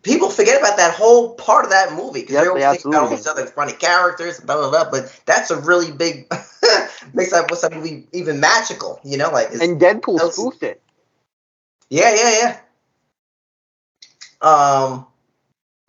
People 0.03 0.29
forget 0.29 0.59
about 0.59 0.77
that 0.77 0.93
whole 0.93 1.33
part 1.35 1.65
of 1.65 1.71
that 1.71 1.93
movie 1.93 2.21
because 2.21 2.33
Yep, 2.35 2.43
they 2.43 2.49
always 2.49 2.63
they 2.63 2.73
think 2.83 2.85
about 2.95 3.03
all 3.03 3.09
these 3.09 3.27
other 3.27 3.45
funny 3.47 3.73
characters, 3.73 4.39
blah 4.39 4.57
blah 4.57 4.69
blah. 4.69 4.91
But 4.91 5.21
that's 5.25 5.49
a 5.51 5.59
really 5.59 5.91
big 5.91 6.29
makes 7.13 7.31
that 7.31 7.45
what's 7.49 7.61
that 7.61 7.73
movie 7.73 8.07
even 8.13 8.39
magical, 8.39 8.99
you 9.03 9.17
know? 9.17 9.31
Like, 9.31 9.51
And 9.53 9.79
Deadpool 9.81 10.21
was- 10.21 10.35
spoofed 10.35 10.63
it. 10.63 10.81
yeah, 11.89 12.13
yeah, 12.15 12.31
yeah. 12.41 12.59
Um, 14.41 15.05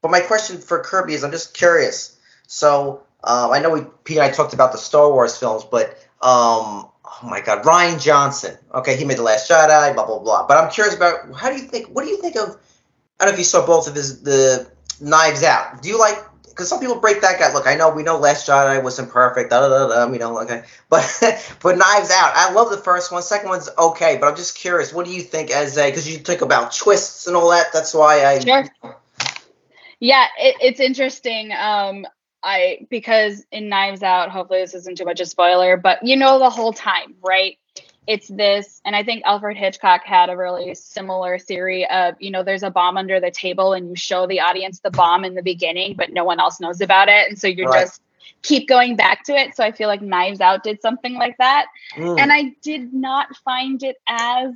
but 0.03 0.11
my 0.11 0.21
question 0.21 0.59
for 0.59 0.81
Kirby 0.81 1.15
is, 1.15 1.25
I'm 1.25 1.31
just 1.31 1.55
curious. 1.55 2.19
So 2.47 3.03
um, 3.25 3.51
I 3.51 3.61
know 3.61 3.71
we 3.71 3.83
Pete 4.05 4.19
and 4.19 4.25
I 4.27 4.31
talked 4.31 4.53
about 4.53 4.73
the 4.73 4.79
Star 4.79 5.11
Wars 5.11 5.37
films, 5.39 5.65
but 5.65 5.97
um, 6.21 6.89
oh 7.23 7.29
my 7.29 7.41
God, 7.41 7.65
Rian 7.65 8.01
Johnson. 8.01 8.57
Okay, 8.75 8.97
he 8.97 9.05
made 9.05 9.19
the 9.19 9.23
Last 9.23 9.51
Jedi, 9.51 9.95
blah 9.95 10.07
blah 10.07 10.19
blah. 10.19 10.47
But 10.47 10.59
I'm 10.59 10.71
curious 10.71 10.95
about 10.95 11.33
how 11.35 11.51
do 11.51 11.57
you 11.57 11.63
think? 11.63 11.89
What 11.89 12.05
do 12.05 12.11
you 12.11 12.21
think 12.21 12.37
of? 12.37 12.59
I 13.21 13.25
don't 13.25 13.29
know 13.29 13.33
if 13.35 13.39
you 13.39 13.45
saw 13.45 13.67
both 13.67 13.89
of 13.89 13.95
his 13.95 14.23
the 14.23 14.71
Knives 15.01 15.43
Out. 15.43 15.83
Do 15.83 15.89
you 15.89 15.99
like? 15.99 16.17
Because 16.49 16.69
some 16.69 16.81
people 16.81 17.01
break 17.01 17.23
that 17.23 17.39
guy. 17.39 17.53
Look, 17.53 17.67
I 17.67 17.77
know 17.77 17.91
we 17.91 18.03
know 18.03 18.19
Last 18.19 18.47
Jedi 18.47 18.83
wasn't 18.83 19.11
perfect. 19.11 19.51
Da 19.51 19.61
da 19.61 19.69
da 19.69 20.07
da. 20.07 20.13
You 20.13 20.19
know, 20.19 20.39
okay, 20.41 20.65
but 20.89 21.05
but 21.63 21.79
Knives 21.79 22.11
Out. 22.11 22.33
I 22.35 22.53
love 22.53 22.71
the 22.71 22.79
first 22.79 23.13
one. 23.13 23.23
Second 23.23 23.49
one's 23.49 23.69
okay, 23.79 24.19
but 24.19 24.29
I'm 24.29 24.37
just 24.37 24.57
curious. 24.57 24.93
What 24.93 25.07
do 25.07 25.13
you 25.13 25.23
think 25.23 25.51
as 25.51 25.77
a? 25.77 25.89
Because 25.89 26.11
you 26.11 26.19
talk 26.19 26.41
about 26.43 26.73
twists 26.73 27.27
and 27.27 27.37
all 27.37 27.51
that. 27.51 27.73
That's 27.73 27.95
why 27.95 28.25
I. 28.25 28.39
Sure. 28.41 28.65
yeah 30.01 30.27
it, 30.39 30.57
it's 30.61 30.81
interesting 30.81 31.53
um 31.53 32.07
i 32.43 32.87
because 32.91 33.45
in 33.53 33.69
knives 33.69 34.03
out 34.03 34.31
hopefully 34.31 34.61
this 34.61 34.75
isn't 34.75 34.99
too 34.99 35.05
much 35.05 35.21
a 35.21 35.27
spoiler 35.27 35.77
but 35.77 35.99
you 36.03 36.17
know 36.17 36.39
the 36.39 36.51
whole 36.51 36.73
time 36.73 37.15
right 37.23 37.59
it's 38.07 38.29
this 38.29 38.81
and 38.85 38.97
i 38.97 39.03
think 39.03 39.23
alfred 39.25 39.57
hitchcock 39.57 40.03
had 40.05 40.29
a 40.31 40.37
really 40.37 40.75
similar 40.75 41.39
theory 41.39 41.87
of 41.89 42.15
you 42.21 42.31
know 42.31 42.43
there's 42.43 42.63
a 42.63 42.71
bomb 42.71 42.97
under 42.97 43.21
the 43.21 43.31
table 43.31 43.73
and 43.73 43.89
you 43.89 43.97
show 43.97 44.27
the 44.27 44.41
audience 44.41 44.81
the 44.81 44.91
bomb 44.91 45.25
in 45.25 45.35
the 45.35 45.43
beginning 45.43 45.95
but 45.97 46.13
no 46.13 46.25
one 46.25 46.41
else 46.41 46.61
knows 46.61 46.81
about 46.81 47.09
it 47.09 47.29
and 47.29 47.39
so 47.39 47.47
you're 47.47 47.69
Right. 47.69 47.83
just 47.83 48.01
keep 48.43 48.69
going 48.69 48.97
back 48.97 49.25
to 49.25 49.33
it 49.33 49.55
so 49.55 49.63
i 49.65 49.71
feel 49.71 49.89
like 49.89 50.03
knives 50.03 50.41
out 50.41 50.63
did 50.65 50.81
something 50.83 51.15
like 51.15 51.37
that 51.39 51.67
Mm. 51.97 52.19
and 52.21 52.33
I 52.33 52.55
did 52.63 52.93
not 52.93 53.37
find 53.45 53.83
it 53.83 53.97
as 54.09 54.51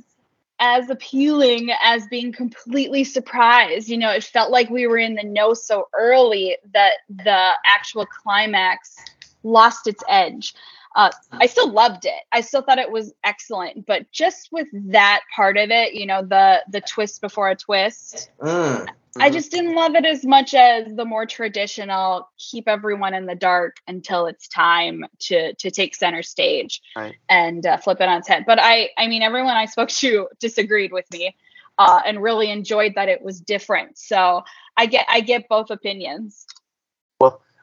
as 0.59 0.89
appealing 0.89 1.69
as 1.83 2.07
being 2.07 2.31
completely 2.31 3.03
surprised. 3.03 3.89
You 3.89 3.97
know, 3.97 4.11
it 4.11 4.23
felt 4.23 4.51
like 4.51 4.69
we 4.69 4.87
were 4.87 4.97
in 4.97 5.15
the 5.15 5.23
know 5.23 5.53
so 5.53 5.87
early 5.97 6.57
that 6.73 6.93
the 7.09 7.51
actual 7.65 8.05
climax 8.05 8.95
lost 9.43 9.87
its 9.87 10.03
edge. 10.09 10.53
Uh, 10.97 11.11
I 11.31 11.45
still 11.45 11.71
loved 11.71 12.05
it. 12.05 12.23
I 12.31 12.41
still 12.41 12.63
thought 12.63 12.79
it 12.79 12.91
was 12.91 13.13
excellent, 13.23 13.85
but 13.85 14.11
just 14.11 14.49
with 14.51 14.67
that 14.91 15.21
part 15.35 15.55
of 15.57 15.69
it, 15.69 15.93
you 15.93 16.07
know, 16.07 16.23
the 16.23 16.63
the 16.69 16.81
twist 16.81 17.21
before 17.21 17.49
a 17.49 17.55
twist, 17.55 18.31
Mm. 18.41 18.87
I 19.19 19.29
just 19.29 19.51
didn't 19.51 19.73
love 19.75 19.95
it 19.95 20.05
as 20.05 20.23
much 20.25 20.53
as 20.53 20.93
the 20.95 21.05
more 21.05 21.25
traditional 21.25 22.29
keep 22.37 22.67
everyone 22.67 23.13
in 23.13 23.25
the 23.25 23.35
dark 23.35 23.77
until 23.87 24.27
it's 24.27 24.47
time 24.47 25.05
to 25.19 25.53
to 25.55 25.71
take 25.71 25.95
center 25.95 26.23
stage 26.23 26.81
Right. 26.95 27.15
and 27.29 27.65
uh, 27.65 27.77
flip 27.77 28.01
it 28.01 28.09
on 28.09 28.19
its 28.19 28.27
head. 28.27 28.45
But 28.47 28.59
I 28.61 28.89
I 28.97 29.07
mean 29.07 29.21
everyone 29.21 29.55
I 29.55 29.65
spoke 29.65 29.89
to 29.89 30.27
disagreed 30.39 30.91
with 30.91 31.05
me 31.11 31.35
uh, 31.77 32.01
and 32.05 32.21
really 32.21 32.49
enjoyed 32.51 32.93
that 32.95 33.09
it 33.09 33.21
was 33.21 33.39
different. 33.39 33.97
So 33.97 34.43
I 34.75 34.85
get 34.87 35.05
I 35.09 35.21
get 35.21 35.47
both 35.47 35.69
opinions. 35.71 36.45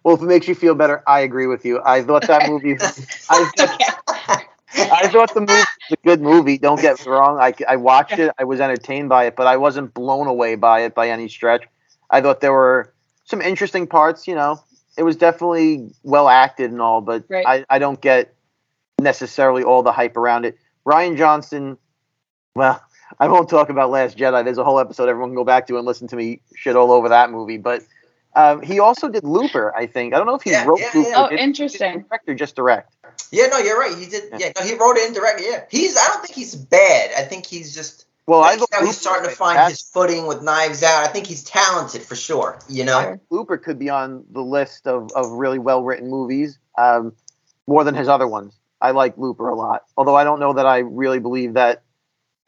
Well, 0.05 0.17
if 0.17 0.23
it 0.23 0.27
makes 0.27 0.47
you 0.47 0.55
feel 0.55 0.75
better, 0.75 1.03
I 1.07 1.21
agree 1.21 1.47
with 1.47 1.65
you. 1.65 1.81
I 1.85 2.03
thought 2.03 2.27
that 2.27 2.49
movie. 2.49 2.75
I 3.31 3.51
thought, 3.57 4.45
I 4.77 5.09
thought 5.09 5.33
the 5.33 5.41
movie 5.41 5.53
was 5.53 5.67
a 5.93 5.97
good 6.05 6.21
movie. 6.21 6.59
Don't 6.59 6.81
get 6.81 7.01
me 7.01 7.11
wrong. 7.11 7.39
I, 7.41 7.55
I 7.67 7.77
watched 7.77 8.19
it. 8.19 8.31
I 8.39 8.45
was 8.45 8.61
entertained 8.61 9.09
by 9.09 9.25
it, 9.25 9.35
but 9.37 9.47
I 9.47 9.57
wasn't 9.57 9.95
blown 9.95 10.27
away 10.27 10.57
by 10.57 10.81
it 10.81 10.95
by 10.95 11.09
any 11.09 11.29
stretch. 11.29 11.65
I 12.11 12.21
thought 12.21 12.43
there 12.43 12.53
were 12.53 12.93
some 13.25 13.41
interesting 13.41 13.87
parts. 13.87 14.29
You 14.29 14.35
know, 14.35 14.61
it 14.99 15.05
was 15.05 15.17
definitely 15.17 15.91
well 16.03 16.29
acted 16.29 16.71
and 16.71 16.83
all, 16.83 17.01
but 17.01 17.25
Right. 17.31 17.47
I, 17.47 17.65
I 17.71 17.79
don't 17.79 18.01
get 18.01 18.35
necessarily 19.01 19.63
all 19.63 19.83
the 19.83 19.93
hype 19.93 20.19
around 20.19 20.45
it. 20.45 20.59
Rian 20.87 21.17
Johnson. 21.17 21.79
Well, 22.55 22.81
I 23.19 23.29
won't 23.29 23.49
talk 23.49 23.71
about 23.71 23.91
Last 23.91 24.19
Jedi. 24.19 24.45
There's 24.45 24.59
a 24.59 24.65
whole 24.65 24.79
episode 24.79 25.09
everyone 25.09 25.31
can 25.31 25.37
go 25.37 25.45
back 25.45 25.67
to 25.69 25.79
and 25.79 25.87
listen 25.87 26.09
to 26.09 26.17
me 26.17 26.41
shit 26.55 26.77
all 26.77 26.93
over 26.93 27.09
that 27.09 27.31
movie. 27.31 27.57
But 27.57 27.83
um, 28.37 28.63
he 28.63 28.81
also 28.81 29.09
did 29.09 29.25
Looper. 29.25 29.75
I 29.77 29.87
think 29.87 30.15
I 30.15 30.19
don't 30.19 30.27
know 30.27 30.35
if 30.35 30.43
he 30.43 30.51
Yeah, 30.51 30.65
wrote 30.65 30.81
yeah, 30.81 30.91
Looper. 30.95 31.09
yeah. 31.09 31.25
Oh, 31.25 31.29
Did- 31.31 31.41
interesting. 31.41 32.05
direct 32.09 32.29
or 32.29 32.35
just 32.35 32.57
direct. 32.57 32.95
Yeah, 33.31 33.47
no, 33.47 33.59
you're 33.59 33.79
right. 33.79 33.97
He 33.97 34.07
did. 34.07 34.25
Yeah, 34.39 34.53
no, 34.59 34.63
he 34.65 34.75
wrote 34.75 34.97
it 34.97 35.07
indirectly. 35.09 35.47
Yeah, 35.49 35.65
he's. 35.71 35.97
I 35.97 36.07
don't 36.09 36.23
think 36.25 36.35
he's 36.35 36.55
bad. 36.55 37.11
I 37.17 37.23
think 37.23 37.47
he's 37.47 37.75
just. 37.75 38.07
Well, 38.27 38.43
I 38.43 38.53
I 38.53 38.57
think 38.57 38.71
now 38.73 38.81
he's 38.85 38.97
starting 38.99 39.29
to 39.29 39.37
find 39.37 39.69
his 39.69 39.83
footing 39.83 40.27
with 40.27 40.43
Knives 40.43 40.83
Out. 40.83 41.05
I 41.05 41.09
think 41.09 41.27
he's 41.27 41.45
talented 41.45 42.03
for 42.03 42.17
sure. 42.17 42.59
You 42.69 42.85
know. 42.85 43.01
Sure. 43.03 43.21
Looper 43.31 43.59
could 43.59 43.79
be 43.79 43.91
on 43.91 44.25
the 44.31 44.41
list 44.41 44.87
of, 44.87 45.11
of 45.15 45.31
really 45.33 45.59
well 45.59 45.83
written 45.85 46.09
movies, 46.09 46.59
um, 46.79 47.13
more 47.67 47.85
than 47.85 47.95
his 47.95 48.09
other 48.09 48.27
ones. 48.27 48.55
I 48.81 48.91
like 48.93 49.17
Looper 49.19 49.49
a 49.49 49.55
lot, 49.55 49.83
although 49.97 50.17
I 50.17 50.25
don't 50.25 50.41
know 50.41 50.55
that 50.55 50.67
I 50.67 50.79
really 50.79 51.19
believe 51.21 51.55
that 51.55 51.83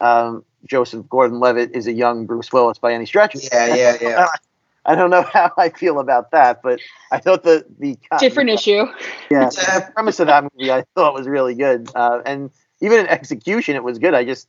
um, 0.01 0.43
Joseph 0.65 1.07
Gordon-Levitt 1.09 1.71
is 1.75 1.87
a 1.87 1.93
young 1.93 2.25
Bruce 2.25 2.51
Willis 2.51 2.77
by 2.77 2.93
any 2.93 3.05
stretch. 3.05 3.35
Yeah, 3.35 3.73
yeah, 3.75 3.97
yeah. 4.01 4.27
I 4.87 4.95
don't 4.95 5.09
know 5.09 5.21
how 5.33 5.51
I 5.57 5.69
feel 5.69 5.99
about 5.99 6.31
that, 6.31 6.61
but 6.63 6.79
I 7.11 7.19
thought 7.19 7.43
the 7.43 7.65
the 7.77 7.97
Different 8.19 8.49
issue. 8.49 8.85
Yeah, 9.29 9.49
Yeah. 9.53 9.79
the 9.79 9.91
premise 9.93 10.19
of 10.19 10.27
that 10.27 10.43
movie 10.43 10.71
I 10.71 10.85
thought 10.95 11.13
was 11.13 11.27
really 11.27 11.53
good, 11.55 11.89
uh, 11.93 12.21
and 12.25 12.49
even 12.81 13.01
in 13.01 13.07
execution, 13.07 13.75
it 13.75 13.83
was 13.83 13.99
good. 13.99 14.13
I 14.13 14.23
just 14.23 14.47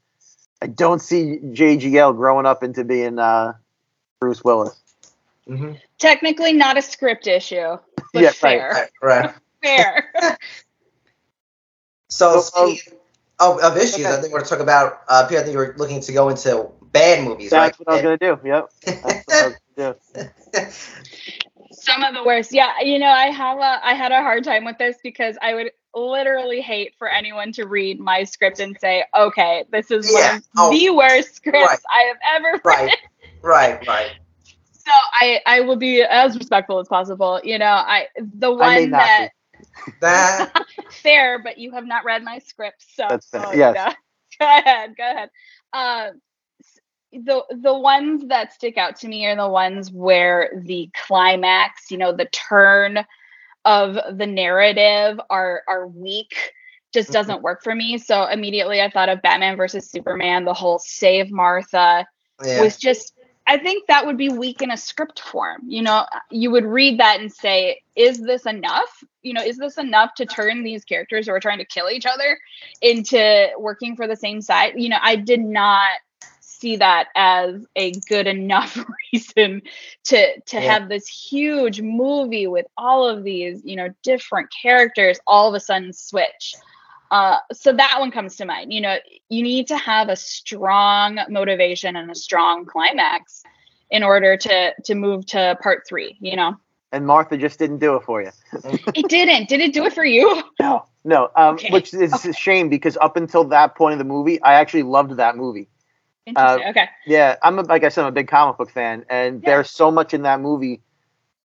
I 0.63 0.67
don't 0.67 1.01
see 1.01 1.39
JGL 1.43 2.17
growing 2.17 2.47
up 2.47 2.63
into 2.63 2.85
being 2.85 3.19
uh, 3.19 3.55
Bruce 4.21 4.43
Willis. 4.45 4.79
hmm 5.47 5.73
Technically 5.99 6.53
not 6.53 6.77
a 6.79 6.83
script 6.83 7.27
issue, 7.27 7.77
but 8.15 8.23
Yeah, 8.23 8.31
fair. 8.31 8.91
Right, 9.03 9.25
right. 9.25 9.35
Fair. 9.63 10.11
So, 12.09 12.41
So, 12.41 12.63
um, 12.63 12.77
of, 13.41 13.61
of 13.61 13.77
issues, 13.77 14.07
I 14.07 14.21
think 14.21 14.33
we're 14.33 14.41
going 14.41 14.45
to 14.45 14.51
talk 14.51 14.61
about. 14.61 15.03
Uh, 15.09 15.27
Peter, 15.27 15.41
I 15.41 15.45
think 15.45 15.53
you 15.53 15.59
were 15.59 15.75
looking 15.77 16.01
to 16.01 16.13
go 16.13 16.29
into 16.29 16.71
bad 16.99 17.25
movies, 17.25 17.55
That's 17.57 17.79
right? 17.79 17.79
what 17.79 17.89
I 17.89 17.93
was 17.95 18.03
gonna 18.03 18.19
do. 18.19 18.39
Yep. 18.45 18.71
That's 19.03 19.27
what 19.27 19.37
I 19.41 19.45
was 19.47 19.57
gonna 19.77 19.95
do. 19.95 20.23
Some 21.73 22.03
of 22.03 22.15
the 22.15 22.25
worst. 22.25 22.53
Yeah, 22.53 22.73
you 22.83 22.99
know, 22.99 23.09
I 23.11 23.27
have 23.31 23.59
a 23.59 23.81
I 23.87 23.95
had 23.95 24.13
a 24.13 24.23
hard 24.23 24.45
time 24.45 24.65
with 24.65 24.79
this 24.79 24.97
because 25.03 25.37
I 25.43 25.55
would 25.55 25.71
literally 25.95 26.61
hate 26.61 26.95
for 26.99 27.09
anyone 27.09 27.53
to 27.53 27.67
read 27.67 28.01
my 28.01 28.25
script 28.25 28.61
and 28.61 28.77
say, 28.79 29.05
"Okay, 29.17 29.65
this 29.71 29.91
is 29.91 30.07
Yeah. 30.09 30.33
one 30.33 30.37
of 30.37 30.43
Oh, 30.57 30.71
the 30.71 30.91
worst 30.91 31.35
scripts 31.37 31.81
right. 31.81 31.81
I 31.91 32.03
have 32.05 32.19
ever 32.41 32.61
right, 32.65 32.91
read." 32.91 32.99
right, 33.43 33.87
right. 33.87 34.13
So 34.73 34.91
I 35.13 35.41
I 35.47 35.61
will 35.61 35.77
be 35.77 36.03
as 36.03 36.37
respectful 36.39 36.79
as 36.79 36.89
possible. 36.89 37.41
You 37.45 37.59
know, 37.59 37.67
I 37.67 38.09
the 38.17 38.53
I 38.59 38.71
may 38.71 38.87
one 38.87 38.87
not 38.87 39.13
that 39.17 39.31
That 40.01 40.53
fair, 41.03 41.39
but 41.43 41.59
you 41.59 41.73
have 41.73 41.87
not 41.87 42.05
read 42.05 42.23
my 42.23 42.39
script, 42.39 42.85
so 42.95 43.05
That's 43.09 43.27
fair, 43.31 43.47
oh, 43.47 43.53
yes. 43.55 43.75
no. 43.75 43.87
Go 44.39 44.47
ahead, 44.47 44.97
go 44.97 45.05
ahead. 45.05 45.31
Um, 45.73 46.17
s- 46.17 46.28
the 47.13 47.43
the 47.51 47.77
ones 47.77 48.25
that 48.29 48.53
stick 48.53 48.77
out 48.77 48.97
to 48.97 49.09
me 49.09 49.27
are 49.27 49.37
the 49.37 49.49
ones 49.49 49.91
where 49.91 50.63
the 50.65 50.91
climax, 50.95 51.91
you 51.91 51.99
know, 51.99 52.13
the 52.13 52.27
turn 52.27 53.05
of 53.65 53.99
the 54.17 54.27
narrative 54.27 55.21
are 55.31 55.63
are 55.69 55.87
weak. 55.87 56.53
Just 56.93 57.09
mm-hmm. 57.09 57.15
doesn't 57.15 57.43
work 57.43 57.63
for 57.63 57.75
me. 57.75 57.99
So 57.99 58.27
immediately 58.27 58.81
I 58.81 58.91
thought 58.91 59.09
of 59.09 59.23
Batman 59.23 59.57
versus 59.57 59.91
Superman, 59.91 60.45
the 60.45 60.55
whole 60.55 60.79
save 60.79 61.31
Martha 61.31 62.07
yeah. 62.45 62.61
was 62.61 62.77
just 62.77 63.15
I 63.49 63.57
think 63.57 63.87
that 63.87 64.05
would 64.05 64.19
be 64.19 64.29
weak 64.29 64.61
in 64.61 64.71
a 64.71 64.77
script 64.77 65.21
form. 65.21 65.63
You 65.67 65.81
know, 65.81 66.05
you 66.31 66.51
would 66.51 66.67
read 66.67 67.01
that 67.01 67.19
and 67.19 67.33
say, 67.33 67.81
is 67.97 68.21
this 68.21 68.45
enough? 68.45 69.03
You 69.23 69.33
know, 69.33 69.43
is 69.43 69.57
this 69.57 69.79
enough 69.79 70.13
to 70.17 70.27
turn 70.27 70.63
these 70.63 70.85
characters 70.85 71.27
who 71.27 71.33
are 71.33 71.41
trying 71.41 71.57
to 71.57 71.65
kill 71.65 71.89
each 71.89 72.05
other 72.05 72.39
into 72.83 73.49
working 73.59 73.97
for 73.97 74.07
the 74.07 74.17
same 74.17 74.43
side? 74.43 74.75
You 74.77 74.91
know, 74.91 74.99
I 75.01 75.17
did 75.17 75.41
not 75.41 75.93
see 76.59 76.77
that 76.77 77.09
as 77.15 77.65
a 77.77 77.93
good 78.09 78.27
enough 78.27 78.79
reason 79.13 79.63
to 80.05 80.41
to 80.41 80.57
Yeah. 80.57 80.73
have 80.73 80.89
this 80.89 81.07
huge 81.09 81.81
movie 81.81 82.47
with 82.47 82.67
all 82.77 83.09
of 83.09 83.25
these, 83.25 83.63
you 83.65 83.77
know, 83.77 83.89
different 84.03 84.49
characters 84.63 85.19
all 85.27 85.49
of 85.49 85.55
a 85.55 85.61
sudden 85.61 85.93
switch. 85.93 86.55
Uh, 87.11 87.39
so 87.53 87.73
that 87.73 87.97
one 88.01 88.11
comes 88.11 88.37
to 88.37 88.45
mind. 88.45 88.73
You 88.73 88.81
know, 88.83 88.97
you 89.29 89.43
need 89.43 89.69
to 89.69 89.77
have 89.79 90.09
a 90.09 90.17
strong 90.17 91.19
motivation 91.31 91.97
and 91.97 92.11
a 92.11 92.15
strong 92.15 92.67
climax 92.67 93.43
in 93.91 94.03
order 94.03 94.37
to 94.37 94.75
to 94.85 94.95
move 94.95 95.25
to 95.27 95.57
part 95.63 95.85
three. 95.89 96.17
You 96.21 96.37
know, 96.37 96.57
And 96.93 97.07
Martha 97.07 97.37
just 97.39 97.59
didn't 97.59 97.79
do 97.79 97.97
it 97.97 98.03
for 98.05 98.23
you. 98.23 98.31
it 98.95 99.09
didn't. 99.09 99.49
Did 99.49 99.61
it 99.61 99.73
do 99.73 99.85
it 99.87 99.93
for 99.95 100.05
you? 100.05 100.43
No, 100.61 100.85
no. 101.05 101.31
Um, 101.37 101.55
Okay. 101.55 101.71
Which 101.71 101.95
is 101.95 102.25
a 102.27 102.33
shame 102.33 102.69
because 102.69 102.99
up 103.01 103.17
until 103.17 103.45
that 103.45 103.75
point 103.77 103.93
of 103.93 103.99
the 103.99 104.05
movie, 104.05 104.43
I 104.43 104.55
actually 104.55 104.83
loved 104.83 105.13
that 105.17 105.37
movie. 105.37 105.69
Interesting. 106.29 106.67
Uh, 106.67 106.71
okay. 106.71 106.89
Yeah, 107.07 107.37
I'm 107.43 107.59
a, 107.59 107.63
like 107.63 107.85
I 107.85 107.89
said, 107.89 108.03
I'm 108.03 108.09
a 108.09 108.13
big 108.13 108.29
comic 108.29 108.59
book 108.59 108.71
fan, 108.71 109.05
and 109.09 109.43
Yeah. 109.43 109.51
there's 109.51 109.71
so 109.71 109.91
much 109.91 110.13
in 110.15 110.23
that 110.23 110.41
movie 110.41 110.83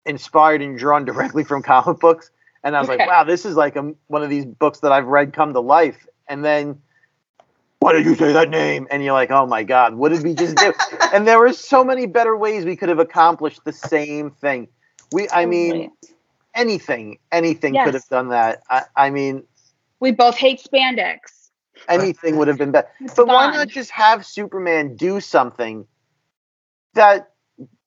inspired 0.07 0.63
and 0.63 0.79
drawn 0.79 1.05
directly 1.05 1.45
from 1.45 1.63
comic 1.75 1.99
books. 2.01 2.31
And 2.65 2.77
I 2.77 2.81
was 2.81 2.89
Okay. 2.89 2.99
like, 2.99 3.09
wow, 3.09 3.25
this 3.25 3.45
is 3.45 3.57
like 3.57 3.77
a, 3.77 3.93
one 4.09 4.23
of 4.23 4.31
these 4.31 4.45
books 4.45 4.81
that 4.81 4.93
I've 4.93 5.07
read 5.07 5.33
come 5.33 5.53
to 5.53 5.61
life. 5.61 6.07
And 6.29 6.45
then, 6.45 6.81
why 7.81 7.93
did 7.93 8.05
you 8.07 8.15
say 8.15 8.33
that 8.33 8.51
name? 8.51 8.87
And 8.91 9.03
you're 9.03 9.13
like, 9.13 9.31
oh 9.31 9.47
my 9.47 9.63
god, 9.65 9.95
what 9.95 10.11
did 10.11 10.23
we 10.23 10.35
just 10.35 10.57
do? 10.57 10.73
and 11.13 11.27
there 11.27 11.39
were 11.39 11.53
so 11.53 11.85
many 11.85 12.07
better 12.07 12.37
ways 12.37 12.65
we 12.65 12.77
could 12.77 12.89
have 12.89 12.99
accomplished 12.99 13.65
the 13.65 13.73
same 13.73 14.31
thing. 14.31 14.69
We, 15.13 15.29
I 15.31 15.47
mean, 15.47 15.91
anything, 16.55 17.19
anything 17.33 17.75
Yes. 17.75 17.85
could 17.85 17.95
have 17.95 18.09
done 18.09 18.29
that. 18.29 18.63
I, 18.69 18.85
I 18.97 19.11
mean, 19.11 19.45
we 20.01 20.13
both 20.13 20.37
hate 20.37 20.61
spandex. 20.63 21.19
Anything 21.89 22.37
would 22.37 22.49
have 22.49 22.59
been 22.59 22.71
better. 22.71 22.89
It's 23.01 23.15
But 23.15 23.27
why 23.29 23.47
not 23.47 23.69
just 23.69 23.91
have 23.91 24.25
Superman 24.25 24.97
do 24.97 25.21
something 25.21 25.87
that 26.95 27.31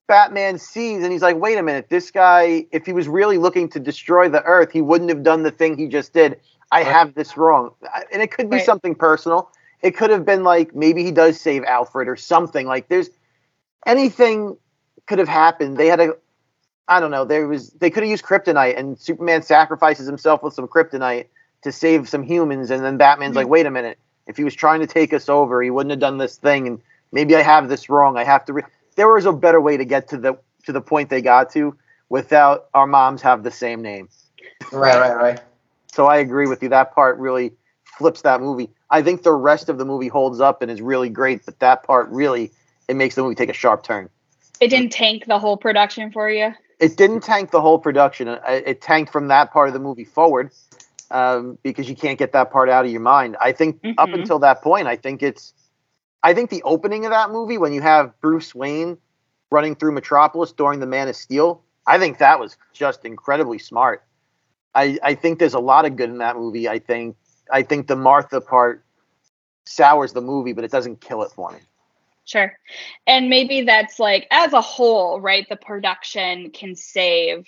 Batman 0.07 0.57
sees 0.57 1.03
and 1.03 1.11
he's 1.11 1.21
like, 1.21 1.37
wait 1.37 1.57
a 1.57 1.63
minute, 1.63 1.87
this 1.89 2.11
guy, 2.11 2.65
if 2.71 2.85
he 2.85 2.93
was 2.93 3.07
really 3.07 3.37
looking 3.37 3.69
to 3.69 3.79
destroy 3.79 4.27
the 4.29 4.43
Earth, 4.43 4.71
he 4.71 4.81
wouldn't 4.81 5.09
have 5.09 5.23
done 5.23 5.43
the 5.43 5.51
thing 5.51 5.77
he 5.77 5.87
just 5.87 6.13
did. 6.13 6.39
I 6.71 6.83
Right. 6.83 6.87
have 6.87 7.13
this 7.13 7.37
wrong. 7.37 7.71
And 8.11 8.21
it 8.21 8.31
could 8.31 8.49
be 8.49 8.57
Right. 8.57 8.65
something 8.65 8.95
personal. 8.95 9.51
It 9.81 9.91
could 9.91 10.09
have 10.09 10.25
been 10.25 10.43
like 10.43 10.75
maybe 10.75 11.03
he 11.03 11.11
does 11.11 11.39
save 11.39 11.63
Alfred 11.63 12.07
or 12.07 12.15
something. 12.15 12.67
Like 12.67 12.87
there's 12.87 13.09
anything 13.85 14.57
could 15.07 15.19
have 15.19 15.27
happened. 15.27 15.77
They 15.77 15.87
had 15.87 15.99
a 15.99 16.13
I 16.87 16.99
don't 16.99 17.11
know, 17.11 17.23
there 17.25 17.47
was 17.47 17.71
they 17.71 17.89
could 17.89 18.03
have 18.03 18.09
used 18.09 18.25
kryptonite 18.25 18.77
and 18.77 18.99
Superman 18.99 19.43
sacrifices 19.43 20.07
himself 20.07 20.43
with 20.43 20.53
some 20.53 20.67
kryptonite 20.67 21.27
to 21.63 21.71
save 21.71 22.09
some 22.09 22.23
humans 22.23 22.71
and 22.71 22.83
then 22.83 22.97
Batman's 22.97 23.35
like, 23.35 23.47
mm. 23.47 23.51
wait 23.51 23.65
a 23.65 23.71
minute, 23.71 23.97
if 24.27 24.37
he 24.37 24.43
was 24.43 24.55
trying 24.55 24.79
to 24.79 24.87
take 24.87 25.13
us 25.13 25.29
over, 25.29 25.61
he 25.61 25.69
wouldn't 25.69 25.91
have 25.91 25.99
done 25.99 26.17
this 26.17 26.37
thing 26.37 26.67
and 26.67 26.81
maybe 27.11 27.35
I 27.35 27.41
have 27.41 27.69
this 27.69 27.89
wrong. 27.89 28.17
I 28.17 28.23
have 28.23 28.45
to 28.45 28.53
re-. 28.53 28.63
there 28.95 29.11
was 29.11 29.25
a 29.25 29.33
better 29.33 29.61
way 29.61 29.77
to 29.77 29.85
get 29.85 30.09
to 30.09 30.17
the 30.17 30.37
to 30.65 30.71
the 30.71 30.81
point 30.81 31.09
they 31.09 31.21
got 31.21 31.51
to 31.51 31.75
without 32.09 32.67
our 32.73 32.87
moms 32.87 33.21
have 33.21 33.43
the 33.43 33.51
same 33.51 33.81
name. 33.81 34.09
right, 34.71 34.99
right, 34.99 35.15
right. 35.15 35.41
So 35.91 36.05
I 36.05 36.17
agree 36.17 36.47
with 36.47 36.61
you. 36.61 36.69
That 36.69 36.93
part 36.93 37.17
really 37.17 37.53
flips 37.83 38.21
that 38.21 38.41
movie. 38.41 38.69
I 38.89 39.01
think 39.01 39.23
the 39.23 39.33
rest 39.33 39.69
of 39.69 39.77
the 39.77 39.85
movie 39.85 40.07
holds 40.07 40.39
up 40.39 40.61
and 40.61 40.69
is 40.69 40.81
really 40.81 41.09
great, 41.09 41.45
but 41.45 41.59
that 41.59 41.83
part 41.83 42.09
really 42.09 42.51
it 42.87 42.95
makes 42.95 43.15
the 43.15 43.23
movie 43.23 43.35
take 43.35 43.49
a 43.49 43.53
sharp 43.53 43.83
turn. 43.83 44.09
It 44.59 44.67
didn't 44.67 44.91
tank 44.91 45.25
the 45.25 45.39
whole 45.39 45.57
production 45.57 46.11
for 46.11 46.29
you. 46.29 46.53
It 46.79 46.97
didn't 46.97 47.21
tank 47.21 47.51
the 47.51 47.61
whole 47.61 47.79
production. 47.79 48.27
It, 48.27 48.41
it 48.47 48.81
tanked 48.81 49.11
from 49.11 49.27
that 49.29 49.51
part 49.51 49.67
of 49.67 49.73
the 49.73 49.79
movie 49.79 50.03
forward 50.03 50.51
um, 51.11 51.57
because 51.63 51.89
you 51.89 51.95
can't 51.95 52.17
get 52.17 52.31
that 52.33 52.51
part 52.51 52.69
out 52.69 52.85
of 52.85 52.91
your 52.91 53.01
mind. 53.01 53.37
I 53.39 53.51
think 53.51 53.79
up 53.97 54.09
Mhm. 54.09 54.15
until 54.15 54.39
that 54.39 54.61
point, 54.61 54.87
I 54.87 54.95
think 54.95 55.21
it's, 55.21 55.53
I 56.23 56.33
think 56.33 56.49
the 56.49 56.63
opening 56.63 57.05
of 57.05 57.11
that 57.11 57.31
movie 57.31 57.57
when 57.57 57.73
you 57.73 57.81
have 57.81 58.19
Bruce 58.21 58.55
Wayne 58.55 58.97
running 59.51 59.75
through 59.75 59.91
Metropolis 59.91 60.51
during 60.51 60.79
the 60.79 60.85
Man 60.85 61.07
of 61.07 61.15
Steel, 61.15 61.61
I 61.85 61.99
think 61.99 62.19
that 62.19 62.39
was 62.39 62.57
just 62.73 63.05
incredibly 63.05 63.59
smart. 63.59 64.03
I 64.73 64.97
I 65.03 65.15
think 65.15 65.39
there's 65.39 65.53
a 65.53 65.59
lot 65.59 65.85
of 65.85 65.95
good 65.95 66.09
in 66.09 66.19
that 66.19 66.37
movie. 66.37 66.69
I 66.69 66.79
think 66.79 67.17
I 67.51 67.63
think 67.63 67.87
the 67.87 67.95
Martha 67.95 68.39
part 68.39 68.85
sours 69.65 70.13
the 70.13 70.21
movie, 70.21 70.53
but 70.53 70.63
it 70.63 70.71
doesn't 70.71 71.01
kill 71.01 71.23
it 71.23 71.31
for 71.31 71.51
me. 71.51 71.59
Sure. 72.23 72.53
And 73.07 73.29
maybe 73.29 73.63
that's 73.63 73.99
like 73.99 74.27
as 74.31 74.53
a 74.53 74.61
whole, 74.61 75.19
right? 75.19 75.47
The 75.49 75.57
production 75.57 76.51
can 76.51 76.75
save 76.75 77.45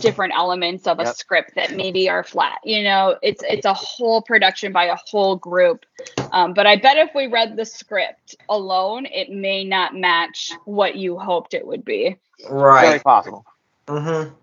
different 0.00 0.34
elements 0.36 0.86
of 0.86 0.98
a 0.98 1.04
Yep. 1.04 1.14
script 1.14 1.54
that 1.54 1.72
maybe 1.74 2.08
are 2.08 2.24
flat. 2.24 2.58
You 2.64 2.82
know, 2.82 3.16
it's 3.22 3.42
it's 3.48 3.66
a 3.66 3.74
whole 3.74 4.22
production 4.22 4.72
by 4.72 4.86
a 4.86 4.96
whole 4.96 5.36
group. 5.36 5.84
Um, 6.32 6.54
but 6.54 6.66
I 6.66 6.76
bet 6.76 6.96
if 6.96 7.10
we 7.14 7.26
read 7.26 7.56
the 7.56 7.64
script 7.64 8.36
alone, 8.48 9.06
it 9.06 9.30
may 9.30 9.64
not 9.64 9.94
match 9.94 10.52
what 10.64 10.96
you 10.96 11.18
hoped 11.18 11.54
it 11.54 11.66
would 11.66 11.84
be. 11.84 12.16
Very 12.40 12.54
Right. 12.54 13.02
possible. 13.02 13.44
Mm-hmm. 13.86 14.34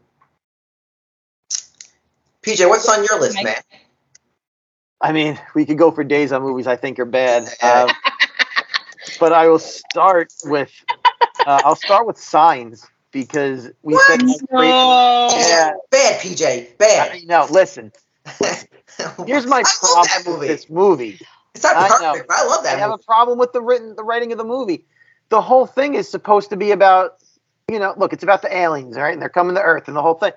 PJ, 2.44 2.68
what's 2.70 2.88
on 2.90 3.04
your 3.04 3.20
list, 3.20 3.44
man? 3.44 3.56
I 5.02 5.12
mean, 5.12 5.40
we 5.54 5.66
could 5.66 5.78
go 5.78 5.92
for 5.92 6.04
days 6.04 6.32
on 6.32 6.42
movies 6.42 6.68
I 6.68 6.76
think 6.76 7.00
are 7.00 7.06
bad. 7.06 7.48
Um, 7.62 7.92
but 9.20 9.34
I 9.34 9.48
will 9.48 9.60
start 9.60 10.34
with 10.46 10.72
uh, 11.46 11.62
I'll 11.64 11.76
start 11.76 12.08
with 12.08 12.18
Signs 12.18 12.88
because 13.16 13.72
we 13.82 13.98
said 14.08 14.22
how 14.24 14.38
great- 14.50 14.68
Yeah. 15.48 15.72
Bad, 15.90 16.20
PJ. 16.22 16.44
I 16.46 16.68
Bad. 16.78 17.14
mean, 17.14 17.28
no, 17.28 17.48
listen. 17.50 17.94
Here's 19.26 19.46
my 19.48 19.58
I 19.58 19.62
love 19.62 19.80
problem 19.80 20.08
that 20.08 20.18
with 20.26 20.28
movie. 20.28 20.48
this 20.48 20.70
movie. 20.70 21.20
It's 21.54 21.64
not 21.64 21.78
I 21.78 21.88
know. 22.02 22.12
perfect, 22.12 22.28
but 22.28 22.38
I 22.38 22.46
love 22.46 22.64
that. 22.64 22.74
I 22.74 22.76
that 22.76 22.80
have 22.82 22.92
a 22.92 22.98
problem 22.98 23.40
with 23.40 23.54
the 23.54 23.62
written 23.62 23.96
the 23.96 24.04
writing 24.04 24.34
of 24.34 24.38
the 24.38 24.44
movie. 24.44 24.84
The 25.30 25.42
whole 25.42 25.66
thing 25.66 25.94
is 25.94 26.10
supposed 26.10 26.50
to 26.50 26.58
be 26.58 26.72
about, 26.72 27.14
you 27.72 27.80
know, 27.80 27.94
look, 27.96 28.12
it's 28.12 28.24
about 28.24 28.42
the 28.42 28.54
aliens, 28.54 28.98
right? 28.98 29.14
And 29.14 29.22
they're 29.22 29.30
coming 29.30 29.56
to 29.56 29.62
Earth 29.62 29.88
and 29.88 29.96
the 29.96 30.02
whole 30.02 30.16
thing. 30.16 30.34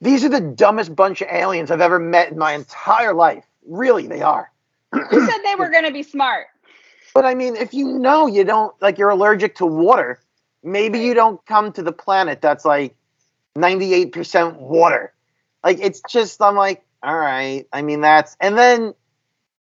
These 0.00 0.24
are 0.24 0.28
the 0.28 0.40
dumbest 0.40 0.96
bunch 0.96 1.20
of 1.20 1.28
aliens 1.30 1.70
I've 1.70 1.80
ever 1.80 2.00
met 2.00 2.32
in 2.32 2.38
my 2.38 2.54
entire 2.54 3.14
life. 3.14 3.44
Really, 3.68 4.08
they 4.08 4.22
are. 4.22 4.50
Who 4.92 5.26
said 5.26 5.38
they 5.44 5.54
were 5.54 5.68
going 5.70 5.84
to 5.84 5.92
be 5.92 6.02
smart? 6.02 6.48
But 7.14 7.24
I 7.24 7.34
mean, 7.34 7.54
if 7.54 7.72
you 7.72 7.86
know 7.86 8.26
you 8.26 8.42
don't 8.42 8.74
like 8.82 8.98
you're 8.98 9.10
allergic 9.10 9.54
to 9.56 9.66
water, 9.66 10.18
maybe 10.62 11.00
you 11.00 11.14
don't 11.14 11.44
come 11.46 11.72
to 11.72 11.82
the 11.82 11.92
planet 11.92 12.40
that's 12.40 12.64
like 12.64 12.94
98% 13.56 14.56
water. 14.56 15.12
Like 15.64 15.78
it's 15.80 16.00
just 16.08 16.40
I'm 16.40 16.56
like, 16.56 16.82
all 17.02 17.16
right. 17.18 17.66
I 17.72 17.82
mean 17.82 18.00
that's 18.00 18.36
and 18.40 18.56
then 18.56 18.94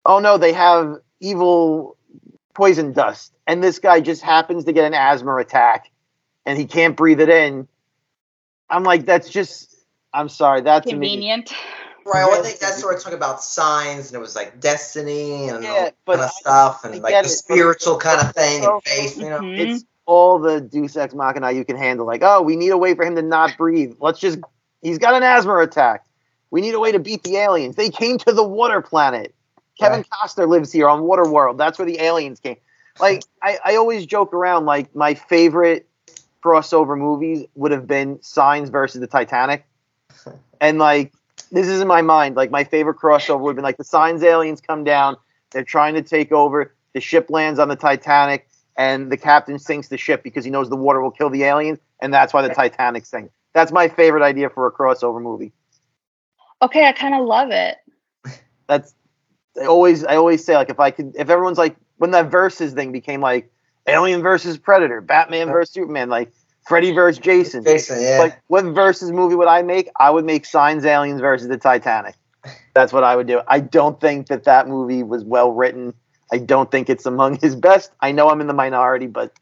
oh 0.05 0.19
no, 0.21 0.39
they 0.39 0.53
have 0.53 0.97
evil 1.21 1.97
poison 2.55 2.93
dust. 2.93 3.33
And 3.47 3.63
this 3.63 3.79
guy 3.79 4.01
just 4.01 4.23
happens 4.23 4.65
to 4.65 4.73
get 4.73 4.85
an 4.85 4.95
asthma 4.95 5.37
attack 5.37 5.91
and 6.45 6.59
he 6.59 6.67
can't 6.67 6.97
breathe 6.97 7.21
it 7.21 7.29
in. 7.29 7.69
I'm 8.71 8.83
like, 8.85 9.07
that's 9.07 9.29
just 9.31 9.75
I'm 10.13 10.29
sorry, 10.29 10.63
that's 10.63 10.89
Convenient. 10.89 11.53
Right, 12.07 12.25
well, 12.25 12.41
I 12.41 12.43
think 12.43 12.59
that's 12.59 12.83
where 12.83 12.95
it's 12.95 13.05
talking 13.05 13.19
about 13.19 13.43
signs, 13.43 14.07
and 14.07 14.17
it 14.17 14.21
was 14.21 14.35
like 14.35 14.61
destiny 14.61 15.49
and 15.51 15.63
Yeah, 15.63 15.71
all 15.71 15.91
but 16.07 16.13
kind 16.17 16.25
of 16.25 16.31
stuff, 16.31 16.85
and 16.85 17.03
like 17.03 17.13
the 17.15 17.23
but- 17.25 17.29
spiritual 17.31 17.99
kind 17.99 18.27
of 18.27 18.35
thing 18.35 18.63
So- 18.63 18.75
and 18.77 18.83
faith, 18.85 19.19
you 19.19 19.29
know. 19.29 19.41
Mhm. 19.41 19.59
it's 19.59 19.85
all 20.09 20.39
the 20.39 20.59
Deus 20.59 20.97
Ex 20.97 21.15
Machina 21.15 21.53
you 21.53 21.67
can 21.67 21.77
handle. 21.77 22.07
Like, 22.07 22.23
oh, 22.25 22.41
we 22.41 22.57
need 22.57 22.71
a 22.71 22.79
way 22.79 22.95
for 22.95 23.05
him 23.05 23.15
to 23.17 23.23
not 23.23 23.57
breathe. 23.59 23.95
Let's 24.01 24.19
just, 24.19 24.39
he's 24.81 24.97
got 24.97 25.15
an 25.15 25.23
asthma 25.23 25.59
attack. 25.59 26.07
We 26.51 26.63
need 26.63 26.75
a 26.75 26.81
way 26.81 26.93
to 26.93 26.99
beat 26.99 27.23
the 27.25 27.37
aliens. 27.37 27.77
They 27.77 27.91
came 27.91 28.17
to 28.21 28.33
the 28.33 28.43
water 28.43 28.81
planet. 28.81 29.35
Kevin 29.79 30.03
Costner 30.05 30.49
lives 30.49 30.73
here 30.73 30.89
on 30.89 31.03
Waterworld. 31.03 31.59
That's 31.59 31.79
where 31.79 31.85
the 31.85 32.01
aliens 32.01 32.41
came. 32.41 32.57
Like, 32.99 33.23
I, 33.43 33.59
I 33.63 33.77
always 33.77 34.07
joke 34.07 34.33
around, 34.33 34.65
like, 34.65 34.97
my 34.97 35.13
favorite 35.13 35.87
crossover 36.43 36.99
movies 36.99 37.47
would 37.55 37.71
have 37.71 37.87
been 37.87 38.21
Signs 38.23 38.71
versus 38.71 39.01
the 39.01 39.07
Titanic. 39.07 39.65
And, 40.61 40.81
like, 40.81 41.13
this 41.53 41.69
is 41.69 41.81
in 41.81 41.87
my 41.87 42.03
mind. 42.03 42.35
Like, 42.35 42.51
my 42.51 42.65
favorite 42.65 42.97
crossover 42.97 43.39
would 43.39 43.51
have 43.51 43.57
been, 43.57 43.63
like, 43.63 43.77
the 43.77 43.85
Signs 43.85 44.25
aliens 44.25 44.61
come 44.61 44.83
down. 44.83 45.17
They're 45.53 45.63
trying 45.63 45.95
to 45.95 46.03
take 46.03 46.33
over. 46.33 46.75
The 46.95 47.01
ship 47.01 47.31
lands 47.31 47.61
on 47.61 47.69
the 47.69 47.77
Titanic 47.77 48.48
and 48.79 49.11
the 49.11 49.17
captain 49.17 49.59
sinks 49.59 49.89
the 49.89 49.99
ship 49.99 50.23
because 50.23 50.45
he 50.45 50.51
knows 50.51 50.71
the 50.71 50.77
water 50.77 51.03
will 51.03 51.11
kill 51.11 51.29
the 51.29 51.43
aliens, 51.43 51.81
and 52.01 52.15
that's 52.15 52.33
why 52.33 52.41
the 52.41 52.55
Titanic 52.55 53.05
sinks. 53.05 53.35
That's 53.53 53.73
my 53.73 53.89
favorite 53.89 54.23
idea 54.23 54.49
for 54.49 54.67
a 54.67 54.73
crossover 54.73 55.21
movie. 55.21 55.53
Okay, 56.63 56.87
I 56.87 56.93
kind 56.93 57.15
of 57.15 57.27
love 57.27 57.51
it. 57.51 57.77
That's 58.67 58.95
I 59.61 59.65
always 59.67 60.05
I 60.05 60.17
always 60.17 60.45
say 60.45 60.57
like 60.57 60.71
if 60.71 60.79
I 60.79 60.91
could 60.91 61.15
if 61.17 61.31
everyone's 61.31 61.59
like 61.59 61.77
when 61.97 62.11
that 62.13 62.31
versus 62.31 62.73
thing 62.73 62.93
became 62.93 63.21
like 63.21 63.51
Alien 63.87 64.23
versus 64.23 64.59
Predator, 64.59 65.01
Batman 65.01 65.49
versus 65.49 65.73
Superman, 65.73 66.09
like 66.09 66.33
Freddy 66.67 66.93
versus 66.93 67.19
Jason. 67.19 67.65
Jason, 67.65 68.03
yeah. 68.03 68.19
Like 68.19 68.41
what 68.49 68.65
versus 68.67 69.11
movie 69.11 69.35
would 69.35 69.49
I 69.49 69.63
make? 69.63 69.89
I 69.99 70.11
would 70.11 70.25
make 70.25 70.45
Signs 70.45 70.85
Aliens 70.85 71.21
versus 71.21 71.49
the 71.49 71.57
Titanic. 71.57 72.15
That's 72.75 72.93
what 72.93 73.05
I 73.05 73.17
would 73.17 73.27
do. 73.27 73.41
I 73.49 73.61
don't 73.61 74.01
think 74.01 74.29
that 74.29 74.45
that 74.45 74.69
movie 74.69 75.03
was 75.03 75.25
well 75.25 75.51
written. 75.53 75.95
I 76.33 76.39
don't 76.39 76.71
think 76.71 76.91
it's 76.91 77.07
among 77.07 77.39
his 77.41 77.57
best. 77.57 77.93
I 78.01 78.13
know 78.13 78.29
I'm 78.29 78.41
in 78.41 78.47
the 78.47 78.55
minority, 78.55 79.07
but 79.07 79.33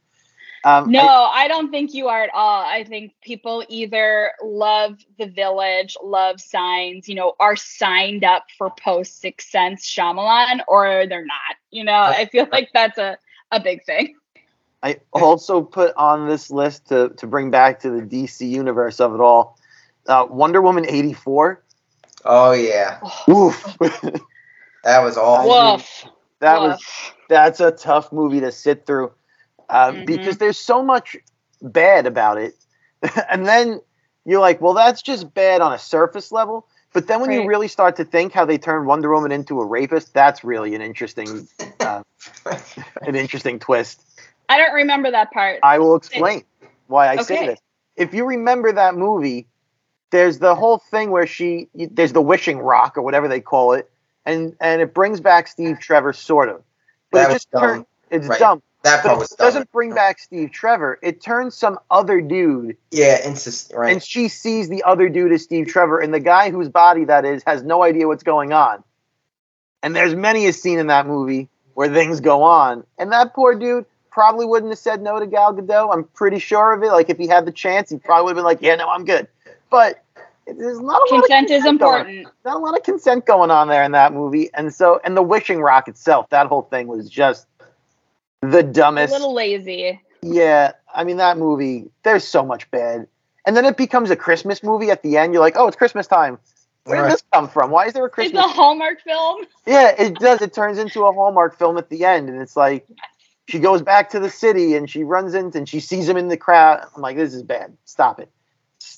um, 0.65 0.91
No, 0.91 1.01
I- 1.01 1.45
I, 1.45 1.49
don't 1.49 1.71
think 1.71 1.95
you 1.95 2.09
are 2.09 2.23
at 2.23 2.31
all. 2.35 2.63
I 2.63 2.83
think 2.85 3.15
people 3.23 3.65
either 3.69 4.33
love 4.43 4.99
The 5.19 5.27
Village, 5.27 5.97
love 6.03 6.41
Signs, 6.41 7.09
you 7.09 7.15
know, 7.15 7.35
are 7.39 7.57
signed 7.57 8.25
up 8.25 8.47
for 8.59 8.71
post 8.71 9.21
Sixth 9.21 9.49
Sense 9.49 9.87
Shyamalan, 9.87 10.61
or 10.67 11.07
they're 11.07 11.25
not. 11.25 11.57
You 11.71 11.85
know, 11.85 11.93
I 11.93 12.27
feel 12.27 12.49
like 12.51 12.71
that's 12.73 12.99
a, 12.99 13.17
a 13.53 13.61
big 13.61 13.85
thing. 13.85 14.17
I 14.83 15.01
also 15.13 15.63
put 15.63 15.95
on 15.97 16.29
this 16.29 16.51
list 16.51 16.89
to 16.89 17.09
to 17.17 17.27
bring 17.27 17.51
back 17.51 17.81
to 17.81 17.91
the 17.91 18.03
DC 18.03 18.49
universe 18.49 19.01
of 19.01 19.15
it 19.15 19.21
all. 19.21 19.59
Uh, 20.07 20.27
Wonder 20.29 20.61
Woman 20.63 20.87
eighty 20.89 21.13
four. 21.13 21.63
oh 22.25 22.53
yeah, 22.53 23.01
Oof, 23.29 23.77
that 24.85 25.03
was 25.03 25.17
awful. 25.17 25.73
Woof. 25.73 26.05
That 26.41 26.61
was 26.61 26.83
that's 27.29 27.61
a 27.61 27.71
tough 27.73 28.13
movie 28.13 28.41
to 28.41 28.53
sit 28.53 28.87
through 28.87 29.13
uh, 29.69 29.93
Mhm. 29.93 30.07
because 30.07 30.39
there's 30.39 30.59
so 30.59 30.83
much 30.83 31.17
bad 31.63 32.07
about 32.07 32.39
it, 32.39 32.55
and 33.31 33.47
then 33.47 33.81
you're 34.25 34.41
like, 34.41 34.61
well, 34.61 34.75
that's 34.75 35.03
just 35.03 35.33
bad 35.35 35.61
on 35.61 35.73
a 35.73 35.79
surface 35.79 36.33
level. 36.33 36.67
But 36.93 37.07
then 37.09 37.21
when 37.21 37.31
you 37.33 37.47
really 37.47 37.69
start 37.69 37.97
to 37.97 38.05
think 38.05 38.33
how 38.33 38.45
they 38.47 38.59
turned 38.59 38.87
Wonder 38.87 39.13
Woman 39.13 39.31
into 39.31 39.61
a 39.61 39.67
rapist, 39.67 40.15
that's 40.15 40.43
really 40.45 40.75
an 40.75 40.81
interesting 40.81 41.47
uh, 41.81 42.03
an 43.03 43.17
interesting 43.17 43.59
twist. 43.59 44.03
I 44.49 44.59
don't 44.59 44.75
remember 44.75 45.11
that 45.11 45.31
part. 45.33 45.61
I 45.63 45.79
will 45.79 45.97
explain 45.97 46.45
why 46.87 47.09
I 47.09 47.17
say 47.17 47.47
this. 47.47 47.61
If 47.97 48.15
you 48.15 48.25
remember 48.27 48.73
that 48.73 48.95
movie, 48.95 49.49
there's 50.11 50.39
the 50.39 50.55
whole 50.55 50.79
thing 50.79 51.11
where 51.11 51.27
she 51.27 51.69
there's 51.75 52.13
the 52.13 52.23
wishing 52.23 52.59
rock 52.59 52.97
or 52.97 53.03
whatever 53.03 53.29
they 53.29 53.41
call 53.41 53.73
it, 53.73 53.91
and 54.27 54.55
and 54.61 54.83
it 54.83 54.93
brings 54.93 55.21
back 55.21 55.49
Steve 55.49 55.79
Trevor 55.81 56.13
sort 56.13 56.49
of, 56.51 56.63
but 57.11 57.21
That 57.23 57.31
it 57.31 57.35
just 57.35 57.51
dumb. 57.51 57.61
turn, 57.63 57.87
it's 58.11 58.27
Right. 58.29 58.39
dumb. 58.39 58.63
that 58.83 59.03
part 59.03 59.19
was 59.19 59.31
dumb. 59.31 59.47
doesn't 59.47 59.73
bring 59.73 59.95
back 59.95 60.19
Steve 60.19 60.53
Trevor. 60.53 60.99
It 61.03 61.21
turns 61.21 61.57
some 61.57 61.79
other 61.91 62.21
dude, 62.21 62.77
Yeah, 62.91 63.27
insist. 63.27 63.73
Right. 63.75 63.93
and 63.93 64.03
she 64.03 64.29
sees 64.29 64.69
the 64.69 64.83
other 64.85 65.09
dude 65.09 65.33
as 65.33 65.43
Steve 65.43 65.67
Trevor, 65.69 65.99
and 66.01 66.13
the 66.13 66.21
guy 66.21 66.51
whose 66.51 66.69
body 66.69 67.05
that 67.05 67.25
is 67.25 67.43
has 67.47 67.63
no 67.63 67.83
idea 67.83 68.07
what's 68.07 68.23
going 68.23 68.53
on. 68.53 68.85
And 69.83 69.95
there's 69.95 70.15
many 70.15 70.47
a 70.47 70.53
scene 70.53 70.79
in 70.79 70.89
that 70.89 71.07
movie 71.07 71.49
where 71.75 71.89
things 71.93 72.21
go 72.21 72.43
on, 72.43 72.85
and 72.99 73.13
that 73.13 73.35
poor 73.35 73.55
dude 73.55 73.87
probably 74.11 74.47
wouldn't 74.47 74.71
have 74.73 74.79
said 74.79 75.03
no 75.03 75.19
to 75.21 75.27
Gal 75.27 75.53
Gadot. 75.53 75.93
I'm 75.93 76.05
pretty 76.05 76.39
sure 76.39 76.73
of 76.73 76.83
it. 76.83 76.91
Like 76.91 77.11
if 77.11 77.19
he 77.19 77.27
had 77.27 77.45
the 77.45 77.53
chance, 77.53 77.91
he 77.91 77.99
probably 77.99 78.25
would 78.25 78.31
have 78.31 78.37
been 78.37 78.45
like, 78.45 78.63
"Yeah, 78.63 78.75
no, 78.77 78.89
I'm 78.89 79.05
good." 79.05 79.29
But 79.69 80.03
there's 80.47 80.81
not 80.81 81.03
a 81.11 81.15
lot 81.15 81.25
of 81.25 81.29
Consent 81.29 81.51
is 81.51 81.63
going 81.63 81.67
on. 81.67 81.75
important. 81.75 82.29
Not 82.45 82.57
a 82.57 82.59
lot 82.59 82.77
of 82.77 82.83
consent 82.85 83.27
going 83.27 83.51
on 83.51 83.69
there 83.69 83.83
in 83.83 83.93
that 83.93 84.13
movie, 84.13 84.51
and 84.55 84.73
so 84.73 85.01
and 85.05 85.17
the 85.17 85.23
wishing 85.23 85.61
rock 85.61 85.89
itself, 85.89 86.29
that 86.31 86.47
whole 86.47 86.63
thing 86.63 86.87
was 86.87 87.09
just 87.11 87.47
the 88.43 88.63
dumbest. 88.63 89.11
A 89.11 89.17
little 89.17 89.35
lazy. 89.35 90.01
Yeah, 90.23 90.73
I 90.95 91.05
mean 91.05 91.17
that 91.17 91.39
movie. 91.39 91.91
There's 92.05 92.27
so 92.27 92.45
much 92.45 92.71
bad, 92.71 93.07
and 93.45 93.57
then 93.57 93.65
it 93.65 93.77
becomes 93.77 94.11
a 94.11 94.17
Christmas 94.17 94.63
movie 94.63 94.91
at 94.91 95.03
the 95.03 95.17
end. 95.17 95.33
You're 95.33 95.43
like, 95.43 95.57
oh, 95.57 95.67
it's 95.67 95.77
Christmas 95.77 96.07
time. 96.07 96.39
Where 96.85 97.03
did 97.03 97.13
this 97.13 97.25
come 97.33 97.49
from? 97.49 97.73
Why 97.73 97.87
is 97.87 97.95
there 97.95 98.05
a 98.05 98.09
Christmas? 98.09 98.31
It's 98.31 98.39
Christmas? 98.39 98.53
a 98.53 98.63
Hallmark 98.63 99.01
film. 99.03 99.45
yeah, 99.67 99.95
it 99.99 100.15
does. 100.21 100.41
It 100.41 100.55
turns 100.55 100.79
into 100.79 101.05
a 101.05 101.13
Hallmark 101.13 101.59
film 101.59 101.77
at 101.79 101.91
the 101.91 102.05
end, 102.05 102.29
and 102.29 102.41
it's 102.41 102.57
like 102.57 102.87
she 103.49 103.59
goes 103.59 103.83
back 103.83 104.11
to 104.11 104.21
the 104.21 104.31
city 104.31 104.75
and 104.75 104.89
she 104.89 105.05
runs 105.05 105.35
into 105.35 105.59
and 105.59 105.69
she 105.69 105.81
sees 105.81 106.09
him 106.09 106.17
in 106.17 106.29
the 106.29 106.37
crowd. 106.37 106.87
I'm 106.95 107.03
like, 107.03 107.17
this 107.17 107.35
is 107.35 107.43
bad. 107.43 107.77
Stop 107.85 108.21
it. 108.21 108.31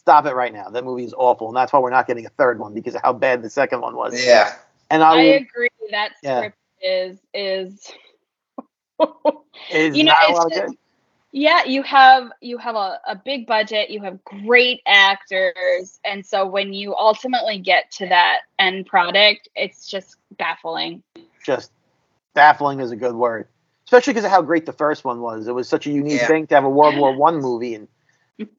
Stop 0.09 0.25
it 0.25 0.35
right 0.35 0.53
now. 0.55 0.71
That 0.71 0.85
movie 0.85 1.05
is 1.05 1.13
awful, 1.13 1.49
and 1.49 1.57
that's 1.57 1.71
why 1.73 1.81
we're 1.81 1.91
not 1.91 2.07
getting 2.07 2.25
a 2.25 2.31
third 2.31 2.59
one 2.59 2.73
because 2.73 2.95
of 2.95 3.03
how 3.03 3.13
bad 3.13 3.43
the 3.43 3.51
second 3.51 3.83
one 3.83 3.95
was. 3.95 4.25
yeah. 4.25 4.55
And 4.91 5.03
I, 5.03 5.11
I 5.13 5.17
will, 5.23 5.35
agree. 5.35 5.69
That 5.91 6.13
Yeah. 6.23 6.39
script 6.39 6.57
is 6.83 7.19
is. 7.35 7.93
is 9.71 9.97
you 9.97 10.05
know, 10.05 10.13
not 10.13 10.25
a 10.25 10.31
it's 10.31 10.39
lot 10.39 10.47
of 10.47 10.53
just- 10.53 10.67
good. 10.69 10.77
yeah 11.33 11.65
you 11.65 11.83
have 11.83 12.31
you 12.41 12.57
have 12.57 12.75
a, 12.75 12.99
a 13.07 13.15
big 13.15 13.47
budget 13.47 13.91
you 13.91 14.01
have 14.03 14.23
great 14.25 14.81
actors 14.87 16.01
and 16.07 16.25
so 16.25 16.47
when 16.47 16.73
you 16.73 16.95
ultimately 16.97 17.59
get 17.59 17.91
to 17.91 18.07
that 18.09 18.39
end 18.59 18.87
product 18.87 19.47
it's 19.55 19.87
just 19.87 20.17
baffling 20.39 21.03
just 21.45 21.71
baffling 22.35 22.81
is 22.81 22.91
a 22.93 22.97
good 22.97 23.15
word, 23.15 23.47
especially 23.85 24.13
because 24.15 24.25
of 24.25 24.31
how 24.31 24.41
great 24.43 24.65
the 24.67 24.73
first 24.73 25.05
one 25.05 25.21
was. 25.21 25.49
It 25.49 25.55
was 25.55 25.69
such 25.69 25.87
a 25.87 25.91
unique 25.91 26.21
Yeah. 26.21 26.27
thing 26.29 26.47
to 26.49 26.55
have 26.55 26.65
a 26.65 26.69
World 26.71 26.97
War 26.97 27.15
One 27.15 27.41
movie, 27.41 27.75
and 27.75 27.89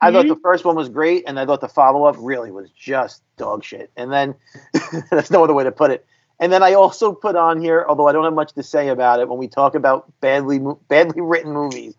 I 0.02 0.12
thought 0.12 0.28
the 0.28 0.40
first 0.42 0.66
one 0.66 0.76
was 0.76 0.90
great, 0.90 1.24
and 1.28 1.40
I 1.40 1.46
thought 1.46 1.62
the 1.62 1.70
follow 1.70 2.04
up 2.06 2.16
really 2.20 2.52
was 2.52 2.70
just 2.72 3.22
dog 3.38 3.64
shit. 3.64 3.92
And 3.96 4.12
then 4.12 4.36
that's 5.12 5.32
no 5.32 5.44
other 5.44 5.54
way 5.54 5.64
to 5.64 5.72
put 5.72 5.92
it. 5.92 6.06
And 6.42 6.52
then 6.52 6.64
I 6.64 6.74
also 6.74 7.14
put 7.14 7.36
on 7.36 7.60
here, 7.62 7.86
although 7.88 8.08
I 8.08 8.12
don't 8.12 8.24
have 8.24 8.34
much 8.34 8.54
to 8.54 8.64
say 8.64 8.90
about 8.90 9.20
it, 9.20 9.28
when 9.30 9.38
we 9.38 9.48
talk 9.48 9.76
about 9.76 10.12
badly 10.22 10.60
badly 10.88 11.22
written 11.22 11.52
movies, 11.54 11.96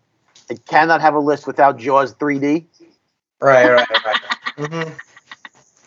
I 0.49 0.55
cannot 0.67 1.01
have 1.01 1.13
a 1.15 1.19
list 1.19 1.45
without 1.47 1.77
Jaws 1.77 2.13
3D. 2.15 2.65
Right, 3.39 3.69
right, 3.71 3.87
right. 4.05 4.17
hmm 4.57 4.89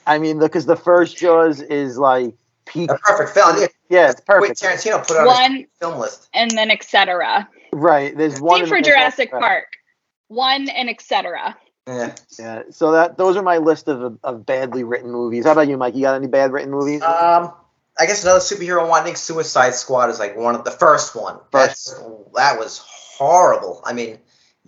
I 0.07 0.19
mean, 0.19 0.39
because 0.39 0.67
the 0.67 0.77
first 0.77 1.17
Jaws 1.17 1.61
is 1.63 1.97
like 1.97 2.35
peak. 2.67 2.91
A 2.91 2.99
perfect 2.99 3.31
film. 3.31 3.57
Yeah, 3.61 3.67
Yeah, 3.89 4.11
it's 4.11 4.21
Quentin 4.21 4.55
perfect. 4.55 4.63
Tarantino 4.63 5.07
put 5.07 5.17
it 5.17 5.21
on 5.21 5.29
his 5.29 5.37
One 5.39 5.67
film 5.81 5.99
list. 6.01 6.29
and 6.35 6.51
then 6.51 6.71
etc. 6.71 7.49
Right. 7.73 8.17
There's 8.17 8.41
one. 8.41 8.61
Same 8.61 8.69
for. 8.69 8.81
Jurassic 8.83 9.31
Park. 9.31 9.67
One 10.29 10.69
and 10.69 10.89
etc. 10.91 11.57
Yeah. 11.87 12.15
Yeah. 12.39 12.63
So 12.71 12.93
that 12.93 13.19
those 13.19 13.37
are 13.37 13.43
my 13.43 13.59
list 13.59 13.89
of 13.89 14.19
of 14.25 14.47
badly 14.47 14.85
written 14.85 15.11
movies. 15.11 15.45
How 15.45 15.53
about 15.53 15.69
you, 15.69 15.77
Mike? 15.77 15.95
You 15.95 16.03
got 16.03 16.15
any 16.15 16.29
bad 16.29 16.53
written 16.53 16.71
movies? 16.71 17.03
Um, 17.03 17.53
I 17.99 18.07
guess 18.07 18.25
another 18.25 18.41
superhero 18.41 18.89
one. 18.89 19.03
I 19.03 19.05
think 19.05 19.17
Suicide 19.17 19.75
Squad 19.75 20.11
is 20.11 20.19
like 20.19 20.37
one 20.37 20.55
of 20.55 20.65
the 20.65 20.71
first 20.71 21.15
one. 21.15 21.37
First. 21.53 21.53
That's 21.53 22.01
that 22.35 22.59
was 22.59 22.79
horrible. 22.87 23.83
I 23.85 23.93
mean, 23.93 24.19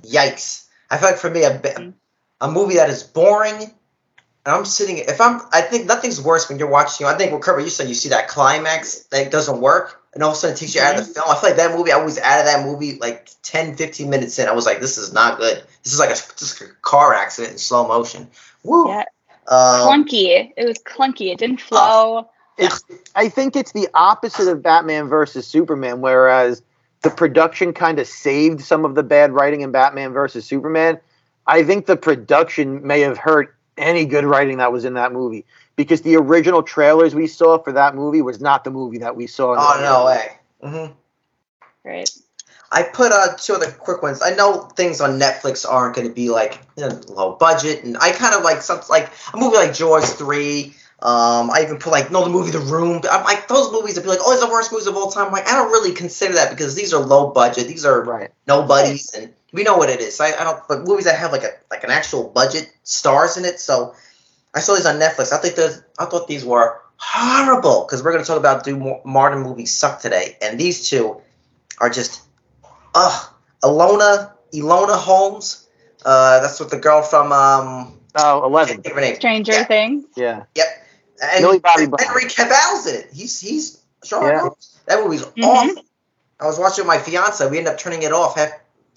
yikes! 0.02 0.66
I 0.90 0.98
feel 0.98 1.10
like 1.10 1.18
for 1.18 1.30
me 1.30 1.44
a 1.44 1.58
Mhm. 1.58 1.94
a 2.40 2.50
movie 2.50 2.74
that 2.76 2.90
is 2.90 3.02
boring. 3.02 3.72
And 4.44 4.54
I'm 4.54 4.64
sitting. 4.64 4.98
If 4.98 5.20
I'm, 5.20 5.40
I 5.52 5.60
think 5.60 5.86
nothing's 5.86 6.20
worse 6.20 6.48
when 6.48 6.60
you're 6.60 6.70
watching. 6.70 7.04
I 7.06 7.14
think 7.14 7.32
what 7.32 7.42
Kirby, 7.42 7.64
you 7.64 7.68
said 7.68 7.88
you 7.88 7.94
see 7.94 8.10
that 8.10 8.28
climax 8.28 9.00
that 9.10 9.32
doesn't 9.32 9.60
work, 9.60 10.00
and 10.16 10.22
all 10.22 10.30
of 10.30 10.36
a 10.36 10.38
sudden 10.38 10.56
it 10.56 10.58
takes 10.58 10.74
you 10.74 10.80
out 10.80 10.98
of 10.98 11.06
the 11.06 11.12
film. 11.12 11.26
I 11.28 11.34
feel 11.34 11.50
like 11.50 11.58
that 11.58 11.76
movie. 11.76 11.92
I 11.92 12.02
was 12.02 12.18
out 12.18 12.40
of 12.40 12.46
that 12.46 12.64
movie 12.64 12.98
like 12.98 13.28
10, 13.42 13.76
15 13.76 14.08
minutes 14.08 14.38
in. 14.38 14.48
I 14.48 14.52
was 14.52 14.64
like, 14.64 14.80
this 14.80 14.96
is 14.96 15.12
not 15.12 15.38
good. 15.38 15.62
This 15.84 15.92
is 15.92 15.98
like 16.00 16.08
a 16.08 16.14
just 16.14 16.62
a 16.62 16.68
car 16.80 17.12
accident 17.12 17.52
in 17.52 17.58
slow 17.58 17.86
motion. 17.86 18.26
Woo. 18.62 18.88
Yeah. 18.88 19.04
Um, 19.46 19.86
clunky. 19.86 20.52
It 20.56 20.66
was 20.66 20.78
clunky. 20.78 21.30
It 21.30 21.38
didn't 21.38 21.60
flow. 21.60 22.30
it's 22.56 22.82
I 23.14 23.28
think 23.28 23.56
it's 23.56 23.72
the 23.72 23.88
opposite 23.92 24.50
of 24.50 24.62
Batman 24.62 25.08
versus 25.08 25.46
Superman, 25.46 26.00
whereas 26.00 26.62
the 27.02 27.10
production 27.10 27.74
kind 27.74 27.98
of 27.98 28.06
saved 28.06 28.62
some 28.62 28.86
of 28.86 28.94
the 28.94 29.02
bad 29.02 29.32
writing 29.32 29.60
in 29.60 29.70
Batman 29.70 30.14
versus 30.14 30.46
Superman. 30.46 30.98
I 31.46 31.62
think 31.62 31.84
the 31.84 31.96
production 31.96 32.86
may 32.86 33.00
have 33.00 33.18
hurt 33.18 33.54
any 33.76 34.04
good 34.04 34.24
writing 34.24 34.58
that 34.58 34.72
was 34.72 34.84
in 34.84 34.94
that 34.94 35.12
movie 35.12 35.44
because 35.76 36.02
the 36.02 36.16
original 36.16 36.62
trailers 36.62 37.14
we 37.14 37.26
saw 37.26 37.58
for 37.58 37.72
that 37.72 37.94
movie 37.94 38.22
was 38.22 38.40
not 38.40 38.64
the 38.64 38.70
movie 38.70 38.98
that 38.98 39.16
we 39.16 39.26
saw. 39.26 39.52
in 39.52 39.58
oh 39.60 39.76
the- 39.76 39.82
no 39.82 40.04
way. 40.06 40.38
Mm-hmm. 40.62 40.92
Right. 41.84 42.10
I 42.72 42.82
put 42.82 43.12
uh, 43.12 43.36
two 43.38 43.54
other 43.54 43.70
quick 43.70 44.02
ones. 44.02 44.20
I 44.22 44.30
know 44.34 44.62
things 44.76 45.00
on 45.00 45.20
Netflix 45.20 45.64
aren't 45.68 45.94
going 45.94 46.08
to 46.08 46.12
be 46.12 46.30
like 46.30 46.60
you 46.76 46.88
know, 46.88 47.00
low 47.08 47.36
budget, 47.36 47.84
and 47.84 47.96
I 47.98 48.10
kind 48.10 48.34
of 48.34 48.42
like 48.42 48.60
something 48.60 48.88
like 48.88 49.10
a 49.32 49.36
movie 49.36 49.56
like 49.56 49.72
Jaws 49.72 50.12
three. 50.14 50.74
Um, 51.00 51.50
I 51.50 51.60
even 51.62 51.78
put 51.78 51.90
like 51.92 52.10
no 52.10 52.24
the 52.24 52.30
movie 52.30 52.50
The 52.50 52.58
Room. 52.58 53.02
I'm 53.10 53.24
like 53.24 53.48
those 53.48 53.70
movies 53.70 53.96
that 53.96 54.00
be 54.02 54.08
like 54.08 54.20
oh 54.22 54.32
it's 54.32 54.42
the 54.42 54.48
worst 54.50 54.72
movies 54.72 54.86
of 54.86 54.96
all 54.96 55.10
time. 55.10 55.26
I'm 55.26 55.32
like 55.32 55.46
I 55.46 55.52
don't 55.54 55.70
really 55.70 55.92
consider 55.92 56.34
that 56.34 56.50
because 56.50 56.74
these 56.74 56.94
are 56.94 57.02
low 57.04 57.30
budget. 57.32 57.68
These 57.68 57.84
are 57.84 58.02
Right. 58.02 58.30
nobodies, 58.46 59.10
and 59.14 59.34
we 59.52 59.62
know 59.62 59.76
what 59.76 59.90
it 59.90 60.00
is. 60.00 60.18
I, 60.20 60.28
I 60.28 60.44
don't. 60.44 60.66
But 60.68 60.84
movies 60.84 61.04
that 61.04 61.18
have 61.18 61.32
like 61.32 61.42
a 61.44 61.50
like 61.70 61.84
an 61.84 61.90
actual 61.90 62.28
budget 62.30 62.72
stars 62.82 63.36
in 63.36 63.44
it. 63.44 63.60
So 63.60 63.94
I 64.54 64.60
saw 64.60 64.74
these 64.74 64.86
on 64.86 64.98
Netflix. 64.98 65.32
I 65.32 65.38
think 65.38 65.54
there's. 65.56 65.82
I 65.98 66.06
thought 66.06 66.28
these 66.28 66.46
were 66.46 66.80
horrible 66.96 67.84
because 67.84 68.02
we're 68.02 68.12
going 68.12 68.24
to 68.24 68.28
talk 68.28 68.38
about 68.38 68.64
do 68.64 68.74
more 68.74 69.02
modern 69.04 69.42
movies 69.42 69.76
suck 69.76 70.00
today, 70.00 70.38
and 70.40 70.58
these 70.58 70.88
two 70.88 71.20
are 71.78 71.90
just 71.90 72.22
ugh. 72.94 73.32
Alona 73.62 74.32
Elona 74.54 74.96
Holmes. 74.96 75.68
Uh, 76.04 76.40
that's 76.40 76.58
what 76.58 76.70
the 76.70 76.78
girl 76.78 77.02
from 77.02 77.32
um. 77.32 77.98
Oh, 78.14 78.40
I 78.40 78.46
11. 78.46 78.68
can't 78.74 78.82
think 78.82 78.92
of 78.92 78.96
her 78.96 79.00
name. 79.02 79.16
Stranger 79.16 79.52
Yeah. 79.52 79.64
Things. 79.64 80.04
Yeah. 80.16 80.44
And 81.22 81.42
Millie 81.42 81.58
Bobby 81.58 81.82
and 81.84 81.92
Brown. 81.92 82.06
Henry 82.06 82.24
Cavill's 82.28 82.86
in 82.86 82.94
it. 82.96 83.08
He's 83.12 83.40
he's 83.40 83.82
Sherlock 84.04 84.32
Yeah. 84.32 84.40
Holmes. 84.40 84.78
That 84.86 85.02
movie's 85.04 85.22
Mhm. 85.22 85.44
awful. 85.44 85.82
I 86.40 86.46
was 86.46 86.58
watching 86.58 86.82
with 86.82 86.88
my 86.88 86.98
fiance. 86.98 87.46
We 87.48 87.58
ended 87.58 87.72
up 87.72 87.78
turning 87.78 88.02
it 88.02 88.12
off 88.12 88.36
half 88.36 88.50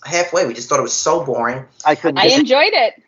halfway. 0.03 0.45
We 0.45 0.53
just 0.53 0.69
thought 0.69 0.79
it 0.79 0.83
was 0.83 0.93
so 0.93 1.23
boring. 1.23 1.65
I 1.85 1.95
couldn't. 1.95 2.17
I 2.17 2.27
get- 2.29 2.39
enjoyed 2.39 2.73
it. 2.73 3.01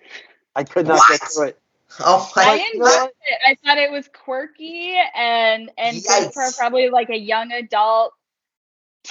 I 0.55 0.63
could 0.63 0.87
not 0.87 1.01
get 1.09 1.21
through 1.31 1.47
it. 1.47 1.59
Oh 1.99 2.31
my 2.35 2.43
I 2.43 2.45
Like, 2.47 2.61
you 2.73 2.79
know 2.79 2.85
enjoyed 2.85 3.01
what? 3.01 3.13
it. 3.27 3.39
I 3.45 3.55
thought 3.65 3.77
it 3.77 3.91
was 3.91 4.07
quirky 4.07 4.97
and 5.15 5.69
and 5.77 6.01
good 6.03 6.33
for 6.33 6.49
probably 6.57 6.89
like 6.89 7.09
a 7.09 7.17
young 7.17 7.51
adult 7.51 8.13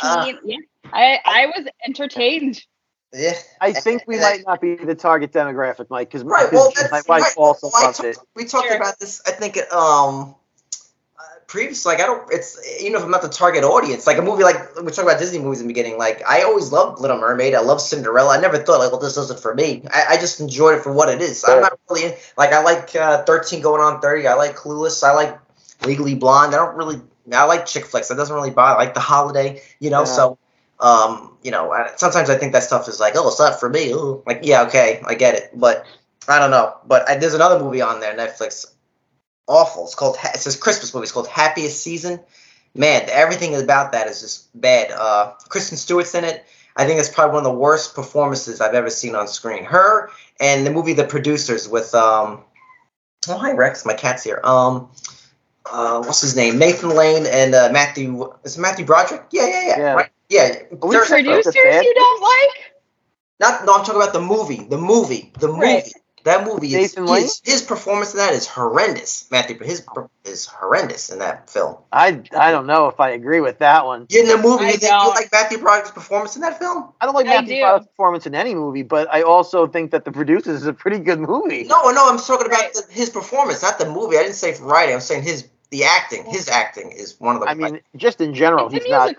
Ah. 0.02 0.24
teen. 0.24 0.38
yeah, 0.44 0.56
I 0.92 1.18
I 1.24 1.46
was 1.46 1.66
entertained. 1.86 2.64
Yeah. 3.12 3.34
I 3.60 3.72
think 3.72 4.02
we 4.06 4.14
And- 4.16 4.22
might 4.22 4.42
not 4.46 4.60
be 4.60 4.76
the 4.76 4.94
target 4.94 5.32
demographic, 5.32 5.86
Mike, 5.90 6.08
because 6.08 6.22
Right. 6.24 6.52
Well, 6.52 6.72
my 6.92 7.02
wife 7.08 7.22
right. 7.22 7.34
also 7.36 7.68
Well, 7.72 7.82
I 7.82 7.86
loved 7.86 8.04
it. 8.04 8.18
We 8.36 8.44
talked 8.44 8.68
Sure. 8.68 8.76
about 8.76 8.98
this. 9.00 9.20
I 9.26 9.32
think 9.32 9.58
um, 9.72 10.36
uh, 11.18 11.22
previously. 11.48 11.92
Like 11.92 12.00
I 12.02 12.06
don't. 12.06 12.22
It's 12.32 12.80
you 12.80 12.90
know, 12.90 12.98
if 12.98 13.04
I'm 13.04 13.10
not 13.10 13.22
the 13.22 13.28
target 13.28 13.64
audience, 13.64 14.06
like 14.06 14.18
a 14.18 14.22
movie 14.22 14.44
like 14.44 14.76
we 14.76 14.84
talked 14.92 14.98
about 15.08 15.18
Disney 15.18 15.40
movies 15.40 15.60
in 15.60 15.66
the 15.66 15.72
beginning. 15.74 15.98
Like 15.98 16.22
I 16.26 16.42
always 16.42 16.70
loved 16.70 17.00
Little 17.00 17.18
Mermaid. 17.18 17.54
I 17.54 17.60
love 17.60 17.80
Cinderella. 17.80 18.38
I 18.38 18.40
never 18.40 18.58
thought 18.58 18.78
like, 18.78 18.92
well, 18.92 19.00
this 19.00 19.16
isn't 19.16 19.40
for 19.40 19.54
me. 19.54 19.82
I, 19.92 20.04
I 20.10 20.16
just 20.16 20.38
enjoyed 20.38 20.76
it 20.78 20.82
for 20.82 20.92
what 20.92 21.08
it 21.08 21.20
is. 21.20 21.44
I'm 21.44 21.60
not 21.62 21.78
really 21.90 22.14
like 22.38 22.52
I 22.52 22.62
like 22.62 22.94
uh, 22.94 23.24
13 23.24 23.60
going 23.60 23.80
on 23.82 24.00
30. 24.00 24.28
I 24.28 24.34
like 24.34 24.54
Clueless. 24.56 25.02
I 25.02 25.12
like 25.14 25.36
Legally 25.84 26.14
Blonde. 26.14 26.54
I 26.54 26.58
don't 26.58 26.76
really. 26.76 27.00
I 27.32 27.44
like 27.44 27.66
chick 27.66 27.86
flicks. 27.86 28.06
That 28.08 28.16
doesn't 28.16 28.34
really 28.34 28.50
bother. 28.50 28.78
I 28.78 28.84
like 28.84 28.94
The 28.94 29.00
Holiday. 29.00 29.62
You 29.80 29.90
know, 29.90 30.00
Yeah. 30.00 30.04
so. 30.04 30.38
Um, 30.80 31.36
you 31.42 31.50
know, 31.50 31.74
sometimes 31.96 32.30
I 32.30 32.36
think 32.36 32.52
that 32.52 32.62
stuff 32.62 32.88
is 32.88 33.00
like, 33.00 33.14
oh, 33.16 33.28
it's 33.28 33.38
not 33.38 33.60
for 33.60 33.68
me. 33.68 33.92
Ooh. 33.92 34.22
Like, 34.26 34.40
yeah, 34.42 34.62
okay, 34.62 35.02
I 35.06 35.14
get 35.14 35.34
it, 35.34 35.50
but 35.54 35.84
I 36.26 36.38
don't 36.38 36.50
know. 36.50 36.76
But 36.86 37.08
I, 37.08 37.16
there's 37.16 37.34
another 37.34 37.62
movie 37.62 37.82
on 37.82 38.00
there, 38.00 38.14
Netflix. 38.16 38.66
Awful. 39.46 39.84
It's 39.84 39.94
called. 39.94 40.16
It's 40.34 40.44
this 40.44 40.56
Christmas 40.56 40.94
movie. 40.94 41.04
It's 41.04 41.12
called 41.12 41.28
Happiest 41.28 41.82
Season. 41.82 42.20
Man, 42.74 43.02
everything 43.10 43.54
about 43.56 43.92
that 43.92 44.06
is 44.06 44.20
just 44.20 44.48
bad. 44.58 44.92
Uh, 44.92 45.32
Kristen 45.48 45.76
Stewart's 45.76 46.14
in 46.14 46.24
it. 46.24 46.44
I 46.76 46.86
think 46.86 47.00
it's 47.00 47.08
probably 47.08 47.34
one 47.34 47.46
of 47.46 47.52
the 47.52 47.58
worst 47.58 47.94
performances 47.94 48.60
I've 48.60 48.74
ever 48.74 48.90
seen 48.90 49.16
on 49.16 49.26
screen. 49.26 49.64
Her 49.64 50.10
and 50.38 50.64
the 50.64 50.70
movie 50.70 50.92
The 50.92 51.04
Producers 51.04 51.68
with 51.68 51.94
um. 51.94 52.44
Oh 53.28 53.36
hi 53.36 53.52
Rex, 53.52 53.84
my 53.84 53.92
cat's 53.92 54.24
here. 54.24 54.40
Um, 54.44 54.88
uh, 55.66 56.02
what's 56.02 56.22
his 56.22 56.36
name? 56.36 56.58
Nathan 56.58 56.90
Lane 56.90 57.26
and 57.26 57.54
uh, 57.54 57.68
Matthew. 57.72 58.32
Is 58.44 58.56
it 58.56 58.60
Matthew 58.60 58.86
Broderick? 58.86 59.24
Yeah, 59.30 59.46
yeah, 59.46 59.66
yeah. 59.66 59.78
Yeah. 59.78 59.92
Right? 59.94 60.10
Yeah. 60.30 60.56
Are 60.72 60.76
we 60.88 60.90
There's- 60.94 61.08
sure- 61.08 61.18
Is 61.18 61.24
Producers 61.26 61.54
it 61.56 61.84
you 61.84 61.94
don't 61.94 62.22
like? 62.22 62.72
not 63.40 63.64
no, 63.66 63.74
I'm 63.74 63.84
talking 63.84 64.00
about 64.00 64.12
the 64.14 64.20
movie. 64.20 64.64
The 64.64 64.78
movie. 64.78 65.32
The 65.38 65.48
movie. 65.48 65.60
Right. 65.60 65.92
That 66.24 66.44
movie 66.44 66.66
is 66.66 66.74
Nathan 66.74 67.06
Lane? 67.06 67.22
his, 67.22 67.40
his 67.42 67.62
performance 67.62 68.12
in 68.12 68.18
that 68.18 68.34
is 68.34 68.46
horrendous. 68.46 69.26
Matthew, 69.30 69.58
his 69.58 69.82
is 70.26 70.44
horrendous 70.44 71.08
in 71.08 71.20
that 71.20 71.48
film. 71.48 71.78
I 71.92 72.20
I 72.38 72.50
don't 72.50 72.66
know 72.66 72.88
if 72.88 73.00
I 73.00 73.08
agree 73.12 73.40
with 73.40 73.60
that 73.60 73.86
one. 73.86 74.06
In 74.10 74.28
the 74.28 74.36
movie, 74.36 74.64
I 74.66 74.72
you 74.72 74.76
think 74.76 74.92
you 74.92 75.08
like 75.08 75.30
Matthew 75.32 75.56
Broderick's 75.56 75.92
performance 75.92 76.36
in 76.36 76.42
that 76.42 76.58
film? 76.58 76.92
I 77.00 77.06
don't 77.06 77.14
like 77.14 77.24
I 77.26 77.36
Matthew 77.40 77.56
do. 77.56 77.60
Broderick's 77.62 77.86
performance 77.86 78.26
in 78.26 78.34
any 78.34 78.54
movie, 78.54 78.82
but 78.82 79.08
I 79.10 79.22
also 79.22 79.66
think 79.66 79.92
that 79.92 80.04
The 80.04 80.12
Producers 80.12 80.60
is 80.60 80.66
a 80.66 80.74
pretty 80.74 80.98
good 80.98 81.20
movie. 81.20 81.64
No, 81.64 81.90
no, 81.90 82.06
I'm 82.10 82.18
talking 82.18 82.46
about 82.48 82.60
Right. 82.60 82.74
the, 82.74 82.82
his 82.92 83.08
performance, 83.08 83.62
not 83.62 83.78
the 83.78 83.88
movie. 83.90 84.18
I 84.18 84.22
didn't 84.22 84.34
say 84.34 84.54
writing. 84.60 84.94
I'm 84.96 85.00
saying 85.00 85.22
his 85.22 85.48
the 85.70 85.84
acting. 85.84 86.26
His 86.26 86.48
acting 86.50 86.92
is 86.92 87.18
one 87.18 87.36
of 87.36 87.40
the. 87.42 87.48
I 87.48 87.54
mean, 87.54 87.80
just 87.96 88.20
in 88.20 88.34
general, 88.34 88.66
It's 88.66 88.74
a 88.74 88.78
he's 88.80 88.90
not. 88.90 89.16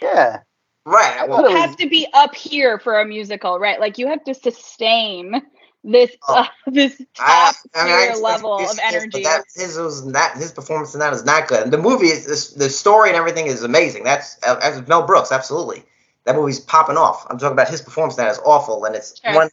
Musical. 0.00 0.18
Yeah, 0.20 0.40
right. 0.86 1.16
I 1.20 1.26
Well, 1.26 1.38
thought 1.38 1.46
it 1.46 1.50
You 1.50 1.54
was- 1.56 1.64
have 1.66 1.76
to 1.78 1.88
be 1.88 2.06
up 2.14 2.34
here 2.34 2.78
for 2.78 3.00
a 3.00 3.04
musical, 3.04 3.58
right? 3.58 3.80
Like 3.80 3.98
you 3.98 4.06
have 4.08 4.24
to 4.24 4.34
sustain 4.34 5.42
this 5.84 6.10
Oh. 6.28 6.34
uh, 6.34 6.46
this 6.66 7.00
top 7.14 7.54
I 7.74 7.84
mean, 7.84 7.94
I 7.94 8.06
tier 8.12 8.16
level 8.22 8.54
of 8.54 8.60
his- 8.62 8.80
energy. 8.82 9.08
But 9.12 9.22
that, 9.24 9.44
his 9.54 9.76
was 9.78 10.04
not 10.04 10.36
his 10.36 10.52
performance 10.52 10.94
in 10.94 11.00
that 11.00 11.12
is 11.12 11.24
not 11.24 11.48
good. 11.48 11.62
And 11.62 11.72
the 11.72 11.78
movie 11.78 12.06
is 12.08 12.54
the 12.54 12.68
story 12.68 13.08
and 13.10 13.16
everything 13.16 13.46
is 13.46 13.62
amazing. 13.62 14.04
That's 14.04 14.38
uh, 14.46 14.58
as 14.62 14.86
Mel 14.88 15.06
Brooks, 15.06 15.32
absolutely. 15.32 15.84
That 16.24 16.34
movie's 16.36 16.60
popping 16.60 16.98
off. 16.98 17.26
I'm 17.30 17.38
talking 17.38 17.52
about 17.52 17.68
his 17.70 17.80
performance 17.80 18.18
in 18.18 18.24
that 18.24 18.30
is 18.32 18.40
awful, 18.44 18.84
and 18.84 18.94
it's 18.94 19.18
Sure. 19.22 19.34
one. 19.34 19.48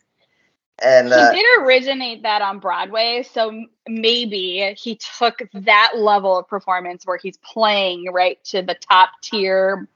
And 0.80 1.14
uh, 1.14 1.32
he 1.32 1.38
did 1.42 1.62
originate 1.62 2.24
that 2.24 2.42
on 2.42 2.60
Broadway, 2.60 3.24
so 3.32 3.64
maybe 3.88 4.76
he 4.78 4.98
took 5.18 5.42
that 5.54 5.94
level 5.96 6.38
of 6.40 6.50
performance 6.50 7.06
where 7.06 7.16
he's 7.18 7.38
playing 7.38 8.12
right 8.12 8.44
to 8.46 8.62
the 8.62 8.74
top 8.74 9.12
tier. 9.22 9.88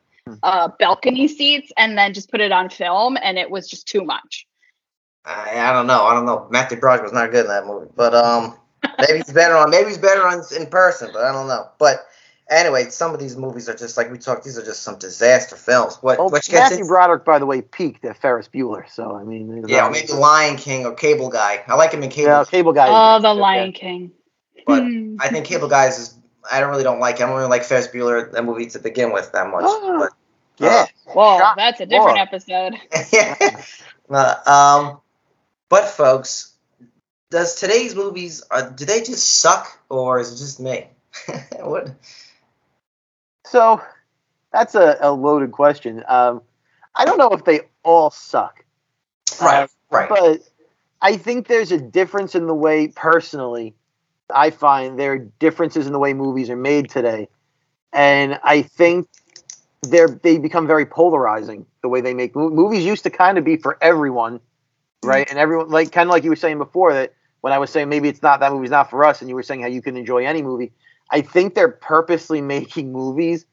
Uh, 0.44 0.70
balcony 0.80 1.28
seats, 1.28 1.72
and 1.78 1.98
then 1.98 2.14
just 2.14 2.32
put 2.32 2.42
it 2.42 2.52
on 2.52 2.70
film, 2.70 3.18
and 3.22 3.38
it 3.38 3.50
was 3.50 3.68
just 3.68 3.88
too 3.88 4.04
much. 4.04 4.48
I, 5.26 5.60
I 5.60 5.74
don't 5.74 5.88
know. 5.88 6.04
I 6.04 6.14
don't 6.14 6.26
know. 6.26 6.48
Matthew 6.50 6.80
Broderick 6.80 7.04
was 7.04 7.14
not 7.14 7.32
good 7.32 7.46
in 7.46 7.52
that 7.52 7.66
movie, 7.66 7.92
but 7.96 8.14
um, 8.16 8.58
maybe 9.00 9.20
he's 9.20 9.34
better 9.34 9.56
on. 9.56 9.70
Maybe 9.70 9.90
he's 9.90 9.98
better 9.98 10.26
on 10.26 10.44
in 10.58 10.68
person, 10.68 11.10
but 11.14 11.24
I 11.24 11.32
don't 11.32 11.48
know. 11.48 11.70
But 11.78 12.06
anyway, 12.50 12.90
some 12.90 13.14
of 13.14 13.20
these 13.20 13.38
movies 13.38 13.70
are 13.70 13.76
just 13.76 13.98
like 13.98 14.12
we 14.12 14.18
talked. 14.18 14.44
These 14.44 14.58
are 14.58 14.66
just 14.66 14.82
some 14.82 14.98
disaster 14.98 15.56
films. 15.56 15.98
What 16.02 16.18
well, 16.18 16.30
which 16.30 16.52
Matthew 16.52 16.82
in, 16.82 16.88
Broderick, 16.88 17.26
by 17.26 17.40
the 17.40 17.46
way, 17.46 17.62
peaked 17.62 18.06
at 18.06 18.18
Ferris 18.18 18.48
Bueller. 18.48 18.90
So 18.90 19.16
I 19.16 19.24
mean, 19.24 19.66
yeah, 19.68 19.84
that. 19.84 19.92
maybe 19.92 20.14
Lion 20.14 20.58
King 20.58 20.86
or 20.86 20.94
Cable 20.94 21.30
Guy. 21.30 21.64
I 21.68 21.76
like 21.76 21.92
him 21.92 22.04
in 22.04 22.10
Cable, 22.10 22.30
yeah, 22.30 22.44
Cable 22.50 22.74
Guy. 22.74 22.88
Oh, 22.90 23.18
good, 23.18 23.24
The 23.26 23.36
yeah. 23.36 23.42
Lion 23.42 23.72
King. 23.74 24.12
but. 24.66 24.84
I 25.22 25.28
think 25.30 25.46
Cable 25.46 25.68
Guys 25.68 26.00
is. 26.00 26.16
I 26.50 26.62
don't 26.62 26.70
really 26.70 26.84
don't 26.84 27.00
like. 27.00 27.16
I 27.16 27.28
don't 27.28 27.36
really 27.36 27.50
like 27.50 27.64
Ferris 27.64 27.88
Bueller 27.88 28.32
that 28.32 28.46
movie 28.46 28.66
to 28.68 28.80
begin 28.80 29.12
with 29.12 29.32
that 29.34 29.48
much. 29.48 29.64
Oh. 29.66 30.00
But 30.00 30.14
Yeah, 30.60 30.86
Whoa, 31.14 31.38
Shock 31.38 31.56
that's 31.56 31.80
a 31.82 31.86
different 31.86 32.18
horror. 32.18 32.20
episode. 32.20 32.76
Uh, 34.12 34.36
um, 34.46 35.02
but 35.70 35.86
folks, 35.88 36.54
does 37.30 37.56
today's 37.56 37.96
movies 37.96 38.44
uh, 38.50 38.64
do 38.70 38.86
they 38.86 39.02
just 39.02 39.40
suck 39.40 39.68
or 39.90 40.20
is 40.20 40.34
it 40.34 40.38
just 40.38 40.60
me? 40.60 40.88
what? 41.60 41.92
So 43.46 43.82
that's 44.52 44.76
a, 44.76 44.98
a 45.02 45.12
loaded 45.12 45.52
question. 45.52 46.04
Um, 46.08 46.42
I 46.96 47.06
don't 47.06 47.18
know 47.18 47.30
if 47.32 47.44
they 47.46 47.62
all 47.84 48.10
suck. 48.12 48.64
Right, 49.42 49.64
Uh, 49.64 49.68
right. 49.92 50.10
But 50.10 50.42
I 51.02 51.18
think 51.18 51.48
there's 51.48 51.72
a 51.72 51.80
difference 51.80 52.36
in 52.36 52.48
the 52.48 52.56
way, 52.56 52.88
personally, 52.88 53.76
I 54.34 54.50
find 54.52 55.00
there 55.00 55.14
are 55.14 55.18
differences 55.18 55.88
in 55.88 55.94
the 55.94 56.00
way 56.00 56.14
movies 56.14 56.50
are 56.50 56.56
made 56.56 56.90
today, 56.90 57.30
and 57.94 58.40
I 58.44 58.62
think 58.64 59.08
they're 59.82 60.08
they 60.08 60.38
become 60.38 60.68
very 60.68 60.86
polarizing. 60.86 61.66
The 61.82 61.90
way 61.90 62.02
they 62.02 62.14
make 62.14 62.36
movies 62.36 62.86
used 62.86 63.04
to 63.04 63.10
kind 63.10 63.38
of 63.38 63.46
be 63.46 63.58
for 63.58 63.78
everyone, 63.82 64.40
mm-hmm. 64.40 65.10
right? 65.10 65.30
And 65.30 65.40
everyone 65.40 65.70
like 65.70 65.92
kind 65.92 66.10
of 66.10 66.12
like 66.12 66.24
you 66.24 66.30
were 66.30 66.36
saying 66.36 66.58
before 66.58 66.94
that 66.94 67.14
when 67.42 67.54
I 67.54 67.58
was 67.58 67.70
saying 67.70 67.90
maybe 67.90 68.10
it's 68.10 68.22
not 68.22 68.40
that 68.42 68.52
movie's 68.52 68.72
not 68.72 68.90
for 68.90 69.06
us, 69.06 69.22
and 69.22 69.30
you 69.30 69.36
were 69.36 69.44
saying 69.44 69.62
how 69.62 69.68
you 69.68 69.82
can 69.82 69.96
enjoy 69.98 70.26
any 70.26 70.42
movie. 70.42 70.72
I 71.12 71.22
think 71.22 71.56
they're 71.56 71.70
purposely 71.70 72.42
making 72.56 72.92
movies 72.92 73.46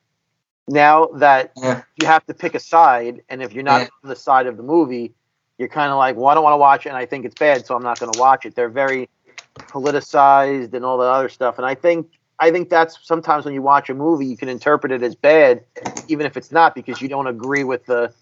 now 0.68 1.06
that 1.16 1.52
Yeah. 1.56 1.82
you 2.00 2.08
have 2.08 2.26
to 2.26 2.34
pick 2.34 2.54
a 2.54 2.60
side, 2.60 3.22
and 3.28 3.42
if 3.42 3.52
you're 3.52 3.62
not 3.62 3.82
Yeah. 3.82 3.88
on 4.02 4.10
the 4.10 4.16
side 4.16 4.46
of 4.46 4.56
the 4.56 4.62
movie, 4.62 5.14
you're 5.58 5.68
kind 5.68 5.90
of 5.90 5.98
like, 5.98 6.16
well, 6.16 6.26
I 6.26 6.34
don't 6.34 6.42
want 6.42 6.54
to 6.54 6.58
watch 6.58 6.86
it, 6.86 6.90
and 6.90 6.98
I 6.98 7.06
think 7.06 7.24
it's 7.24 7.36
bad, 7.36 7.64
so 7.64 7.76
I'm 7.76 7.82
not 7.82 7.98
going 7.98 8.12
to 8.12 8.18
watch 8.18 8.44
it. 8.44 8.54
They're 8.54 8.68
very 8.68 9.08
politicized 9.56 10.74
and 10.74 10.84
all 10.84 10.98
the 10.98 11.04
other 11.04 11.28
stuff, 11.28 11.56
and 11.58 11.66
I 11.66 11.74
think 11.74 12.08
I 12.38 12.50
think 12.50 12.68
that's 12.68 12.98
sometimes 13.02 13.44
when 13.44 13.54
you 13.54 13.62
watch 13.62 13.88
a 13.90 13.94
movie, 13.94 14.26
you 14.26 14.36
can 14.36 14.48
interpret 14.48 14.92
it 14.92 15.02
as 15.02 15.14
bad, 15.14 15.64
even 16.08 16.26
if 16.26 16.36
it's 16.36 16.52
not, 16.52 16.74
because 16.74 17.00
you 17.00 17.08
don't 17.08 17.26
agree 17.26 17.64
with 17.64 17.86
the 17.86 18.12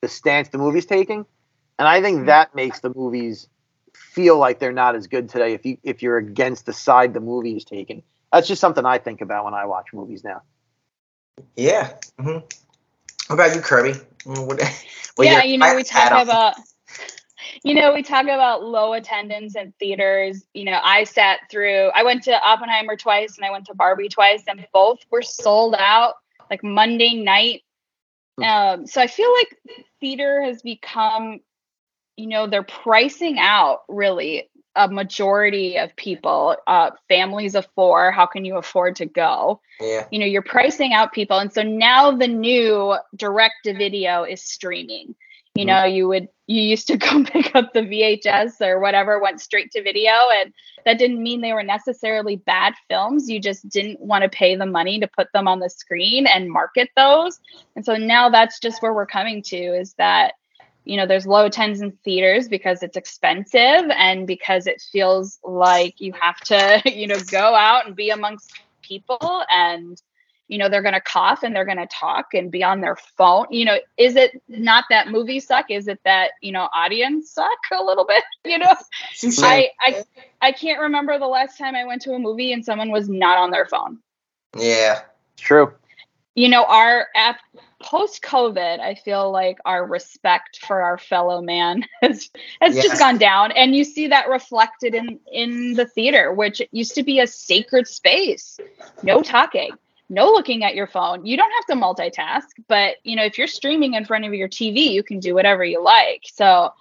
the 0.00 0.08
stance 0.08 0.48
the 0.48 0.58
movie's 0.58 0.86
taking, 0.86 1.26
and 1.78 1.86
I 1.88 2.00
think 2.00 2.26
that 2.26 2.54
makes 2.54 2.80
the 2.80 2.92
movies 2.94 3.48
feel 3.94 4.38
like 4.38 4.58
they're 4.58 4.72
not 4.72 4.94
as 4.96 5.06
good 5.06 5.28
today 5.28 5.52
if 5.54 5.64
you 5.66 5.78
if 5.82 6.02
you're 6.02 6.16
against 6.18 6.66
the 6.66 6.72
side 6.72 7.14
the 7.14 7.20
movie 7.20 7.56
is 7.56 7.64
taking. 7.64 8.02
That's 8.32 8.48
just 8.48 8.60
something 8.60 8.84
I 8.86 8.98
think 8.98 9.20
about 9.20 9.44
when 9.44 9.54
I 9.54 9.66
watch 9.66 9.88
movies 9.92 10.24
now. 10.24 10.42
Yeah. 11.56 11.92
hmm 12.18 12.38
What 13.26 13.30
about 13.30 13.54
you, 13.54 13.60
Kirby? 13.60 13.98
What, 14.24 14.60
what 15.16 15.26
yeah, 15.26 15.42
you 15.42 15.58
know, 15.58 15.74
we 15.74 15.84
hat 15.90 16.12
about. 16.12 16.56
on? 16.58 16.64
You 17.62 17.74
know, 17.74 17.92
we 17.92 18.02
talk 18.02 18.24
about 18.24 18.64
low 18.64 18.92
attendance 18.92 19.56
in 19.56 19.72
theaters. 19.78 20.44
You 20.54 20.64
know, 20.64 20.80
I 20.82 21.04
sat 21.04 21.40
through 21.50 21.90
I 21.94 22.02
went 22.02 22.22
to 22.24 22.32
Oppenheimer 22.32 22.96
twice 22.96 23.36
and 23.36 23.44
I 23.44 23.50
went 23.50 23.66
to 23.66 23.74
Barbie 23.74 24.08
twice 24.08 24.42
and 24.48 24.66
both 24.72 24.98
were 25.10 25.22
sold 25.22 25.74
out 25.78 26.14
like 26.50 26.62
Monday 26.62 27.14
night. 27.14 27.62
Um, 28.42 28.86
so 28.86 29.02
I 29.02 29.06
feel 29.06 29.30
like 29.34 29.58
theater 30.00 30.42
has 30.42 30.62
become, 30.62 31.40
you 32.16 32.26
know, 32.26 32.46
they're 32.46 32.62
pricing 32.62 33.38
out 33.38 33.80
really 33.88 34.48
a 34.76 34.88
majority 34.88 35.76
of 35.76 35.94
people, 35.96 36.56
uh, 36.66 36.92
families 37.08 37.54
of 37.54 37.68
four. 37.74 38.12
How 38.12 38.24
can 38.24 38.44
you 38.44 38.56
afford 38.56 38.96
to 38.96 39.06
go? 39.06 39.60
Yeah. 39.80 40.06
you 40.10 40.18
know 40.18 40.26
you're 40.26 40.42
pricing 40.42 40.92
out 40.92 41.12
people 41.14 41.38
and 41.38 41.50
so 41.50 41.62
now 41.62 42.10
the 42.10 42.28
new 42.28 42.96
direct 43.16 43.54
to 43.64 43.72
video 43.72 44.24
is 44.24 44.42
streaming 44.42 45.14
you 45.54 45.64
mm-hmm. 45.64 45.68
know 45.68 45.84
you 45.84 46.08
would 46.08 46.28
you 46.46 46.62
used 46.62 46.86
to 46.88 46.96
go 46.98 47.24
pick 47.24 47.54
up 47.54 47.72
the 47.72 47.80
vhs 47.80 48.60
or 48.60 48.80
whatever 48.80 49.20
went 49.20 49.40
straight 49.40 49.70
to 49.72 49.82
video 49.82 50.12
and 50.40 50.52
that 50.84 50.98
didn't 50.98 51.22
mean 51.22 51.40
they 51.40 51.52
were 51.52 51.62
necessarily 51.62 52.36
bad 52.36 52.74
films. 52.88 53.28
You 53.28 53.40
just 53.40 53.68
didn't 53.68 54.00
want 54.00 54.22
to 54.22 54.28
pay 54.28 54.56
the 54.56 54.66
money 54.66 54.98
to 55.00 55.06
put 55.06 55.28
them 55.32 55.46
on 55.46 55.60
the 55.60 55.70
screen 55.70 56.26
and 56.26 56.50
market 56.50 56.88
those. 56.96 57.38
And 57.76 57.84
so 57.84 57.96
now 57.96 58.28
that's 58.28 58.58
just 58.58 58.82
where 58.82 58.94
we're 58.94 59.06
coming 59.06 59.42
to 59.44 59.56
is 59.56 59.94
that 59.94 60.34
you 60.84 60.96
know 60.96 61.06
there's 61.06 61.26
low 61.26 61.44
attendance 61.44 61.82
in 61.82 61.92
theaters 62.04 62.48
because 62.48 62.82
it's 62.82 62.96
expensive 62.96 63.90
and 63.96 64.26
because 64.26 64.66
it 64.66 64.82
feels 64.92 65.38
like 65.44 66.00
you 66.00 66.12
have 66.18 66.40
to 66.40 66.82
you 66.90 67.06
know 67.06 67.20
go 67.30 67.54
out 67.54 67.86
and 67.86 67.94
be 67.94 68.10
amongst 68.10 68.52
people 68.82 69.44
and 69.54 70.00
you 70.50 70.58
know 70.58 70.68
they're 70.68 70.82
going 70.82 70.94
to 70.94 71.00
cough 71.00 71.42
and 71.44 71.54
they're 71.54 71.64
going 71.64 71.78
to 71.78 71.86
talk 71.86 72.34
and 72.34 72.50
be 72.50 72.62
on 72.62 72.80
their 72.80 72.96
phone 72.96 73.46
you 73.50 73.64
know 73.64 73.78
is 73.96 74.16
it 74.16 74.42
not 74.48 74.84
that 74.90 75.08
movies 75.08 75.46
suck 75.46 75.70
is 75.70 75.88
it 75.88 76.00
that 76.04 76.32
you 76.42 76.52
know 76.52 76.68
audience 76.74 77.30
suck 77.30 77.58
a 77.72 77.82
little 77.82 78.04
bit 78.04 78.24
you 78.44 78.58
know 78.58 78.74
Touche. 79.18 79.38
i 79.42 79.70
i 79.80 80.04
i 80.42 80.52
can't 80.52 80.80
remember 80.80 81.18
the 81.18 81.26
last 81.26 81.56
time 81.56 81.74
i 81.74 81.84
went 81.84 82.02
to 82.02 82.12
a 82.12 82.18
movie 82.18 82.52
and 82.52 82.64
someone 82.64 82.90
was 82.90 83.08
not 83.08 83.38
on 83.38 83.50
their 83.50 83.66
phone 83.66 83.98
yeah. 84.58 85.02
True. 85.36 85.72
you 86.34 86.48
know 86.48 86.64
our 86.64 87.06
app 87.14 87.38
post 87.82 88.22
covid 88.22 88.78
i 88.80 88.94
feel 88.94 89.30
like 89.30 89.56
our 89.64 89.86
respect 89.86 90.58
for 90.66 90.82
our 90.82 90.98
fellow 90.98 91.40
man 91.40 91.84
has 92.02 92.28
has 92.60 92.74
Yes. 92.74 92.84
just 92.86 93.00
gone 93.00 93.16
down 93.18 93.52
and 93.52 93.74
you 93.74 93.84
see 93.84 94.08
that 94.08 94.28
reflected 94.28 94.94
in 94.94 95.18
in 95.32 95.74
the 95.74 95.86
theater 95.86 96.32
which 96.32 96.60
used 96.72 96.94
to 96.96 97.02
be 97.02 97.20
a 97.20 97.26
sacred 97.26 97.86
space 97.86 98.58
no 99.02 99.22
talking 99.22 99.70
no 100.10 100.26
looking 100.26 100.64
at 100.64 100.74
your 100.74 100.86
phone. 100.86 101.24
You 101.24 101.36
don't 101.36 101.52
have 101.52 101.66
to 101.66 101.82
multitask 101.84 102.48
but 102.68 102.96
you 103.04 103.16
know 103.16 103.24
if 103.24 103.38
you're 103.38 103.46
streaming 103.46 103.94
in 103.94 104.04
front 104.04 104.24
of 104.26 104.34
your 104.34 104.48
tv 104.48 104.90
you 104.92 105.02
can 105.02 105.20
do 105.20 105.34
whatever 105.34 105.64
you 105.64 105.82
like. 105.82 106.22
So 106.32 106.72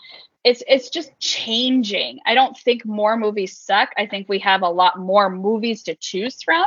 it's 0.43 0.63
it's 0.67 0.89
just 0.89 1.17
changing. 1.19 2.19
I 2.25 2.33
don't 2.35 2.57
think 2.57 2.85
more 2.85 3.17
movies 3.17 3.57
suck. 3.57 3.89
I 3.97 4.07
think 4.07 4.27
we 4.29 4.39
have 4.39 4.61
a 4.63 4.69
lot 4.69 4.99
more 4.99 5.29
movies 5.29 5.83
to 5.83 5.95
choose 5.95 6.41
from. 6.43 6.65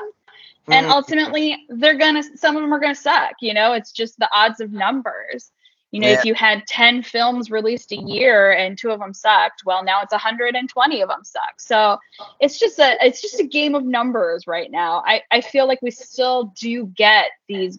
And 0.70 0.86
Mhm. 0.86 0.90
ultimately 0.90 1.66
they're 1.68 1.98
gonna 1.98 2.22
some 2.36 2.56
of 2.56 2.62
them 2.62 2.72
are 2.72 2.80
gonna 2.80 2.94
suck 2.94 3.34
you 3.40 3.54
know? 3.54 3.72
It's 3.72 3.92
just 3.92 4.18
the 4.18 4.28
odds 4.34 4.60
of 4.60 4.72
numbers 4.72 5.50
you 5.92 6.00
know 6.00 6.08
Yeah. 6.08 6.14
if 6.14 6.24
you 6.24 6.34
had 6.34 6.66
10 6.66 7.02
films 7.04 7.50
released 7.50 7.92
a 7.92 7.96
year 7.96 8.52
and 8.52 8.78
two 8.78 8.90
of 8.90 9.00
them 9.00 9.14
sucked 9.14 9.62
well 9.66 9.84
now 9.84 10.02
it's 10.02 10.12
120 10.12 11.02
of 11.02 11.08
them 11.08 11.24
suck. 11.24 11.60
So 11.60 11.98
it's 12.40 12.58
just 12.58 12.78
a 12.80 12.96
it's 13.04 13.22
just 13.22 13.40
a 13.40 13.46
game 13.46 13.74
of 13.76 13.84
numbers 13.84 14.46
right 14.48 14.70
now. 14.70 15.02
I 15.06 15.22
i 15.30 15.40
feel 15.40 15.68
like 15.68 15.80
we 15.82 15.90
still 15.92 16.52
do 16.60 16.86
get 16.86 17.30
these 17.48 17.78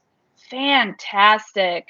fantastic 0.51 1.87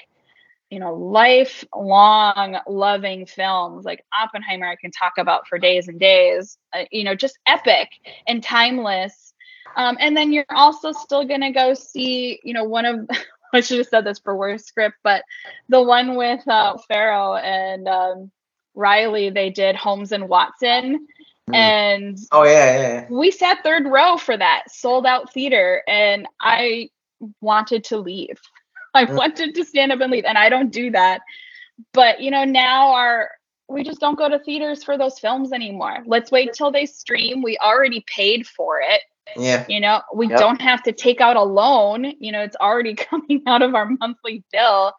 you 0.70 0.80
know 0.80 0.94
lifelong 0.94 2.58
loving 2.68 3.26
films. 3.26 3.84
Like 3.84 4.04
oppenheimer 4.18 4.66
i 4.68 4.76
can 4.76 4.90
talk 4.90 5.14
about 5.18 5.46
for 5.48 5.58
days 5.58 5.88
and 5.88 6.00
days. 6.00 6.58
Uh, 6.72 6.84
you 6.90 7.04
know 7.04 7.14
just 7.14 7.38
epic 7.46 7.88
and 8.26 8.42
timeless. 8.42 9.34
Um, 9.76 9.96
and 10.00 10.16
then 10.16 10.32
you're 10.32 10.44
also 10.50 10.92
still 10.92 11.24
going 11.24 11.40
to 11.40 11.50
go 11.50 11.74
see, 11.74 12.40
you 12.44 12.54
know, 12.54 12.64
one 12.64 12.84
of, 12.84 13.08
I 13.54 13.60
should 13.60 13.78
have 13.78 13.88
said 13.88 14.04
this 14.04 14.18
for 14.20 14.36
worst 14.36 14.66
script, 14.66 14.96
but 15.04 15.24
the 15.68 15.82
one 15.82 16.16
with 16.16 16.46
uh, 16.48 16.76
Ferrell 16.88 17.36
and 17.36 17.88
um, 17.88 18.30
Reilly, 18.74 19.30
they 19.30 19.50
did 19.50 19.76
Holmes 19.76 20.12
and 20.12 20.28
Watson. 20.28 21.06
Mm. 21.50 21.54
And 21.54 22.18
Oh 22.32 22.44
yeah, 22.44 22.76
yeah, 22.76 22.88
yeah. 22.92 23.08
we 23.08 23.30
sat 23.30 23.62
third 23.62 23.86
row 23.86 24.16
for 24.16 24.36
that 24.36 24.64
sold 24.70 25.06
out 25.06 25.32
theater. 25.32 25.82
And 25.88 26.26
I 26.40 26.90
wanted 27.40 27.84
to 27.84 27.98
leave. 27.98 28.40
I 28.94 29.06
Mm. 29.06 29.16
wanted 29.16 29.54
to 29.54 29.64
stand 29.64 29.92
up 29.92 30.00
and 30.00 30.12
leave. 30.12 30.24
And 30.24 30.38
I 30.38 30.48
don't 30.48 30.72
do 30.72 30.90
that. 30.92 31.20
But, 31.92 32.20
you 32.20 32.30
know, 32.30 32.44
now 32.44 32.92
our, 32.94 33.30
we 33.68 33.82
just 33.82 34.00
don't 34.00 34.18
go 34.18 34.28
to 34.28 34.38
theaters 34.38 34.84
for 34.84 34.96
those 34.98 35.18
films 35.18 35.52
anymore. 35.52 35.98
Let's 36.06 36.30
wait 36.30 36.52
till 36.52 36.70
they 36.70 36.86
stream. 36.86 37.42
We 37.42 37.56
already 37.58 38.04
paid 38.06 38.46
for 38.46 38.80
it 38.80 39.00
Yeah. 39.36 39.64
you 39.68 39.80
know 39.80 40.02
we 40.14 40.28
Yep. 40.28 40.38
don't 40.38 40.60
have 40.60 40.82
to 40.84 40.92
take 40.92 41.20
out 41.20 41.36
a 41.36 41.42
loan 41.42 42.12
you 42.20 42.30
know 42.30 42.42
it's 42.42 42.56
already 42.56 42.94
coming 43.10 43.42
out 43.46 43.62
of 43.62 43.74
our 43.74 43.86
monthly 43.98 44.44
bill 44.52 44.92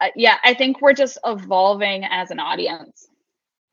uh, 0.00 0.08
yeah 0.14 0.36
i 0.44 0.54
think 0.54 0.80
we're 0.80 0.92
just 0.92 1.18
evolving 1.26 2.04
as 2.04 2.30
an 2.30 2.38
audience 2.38 3.08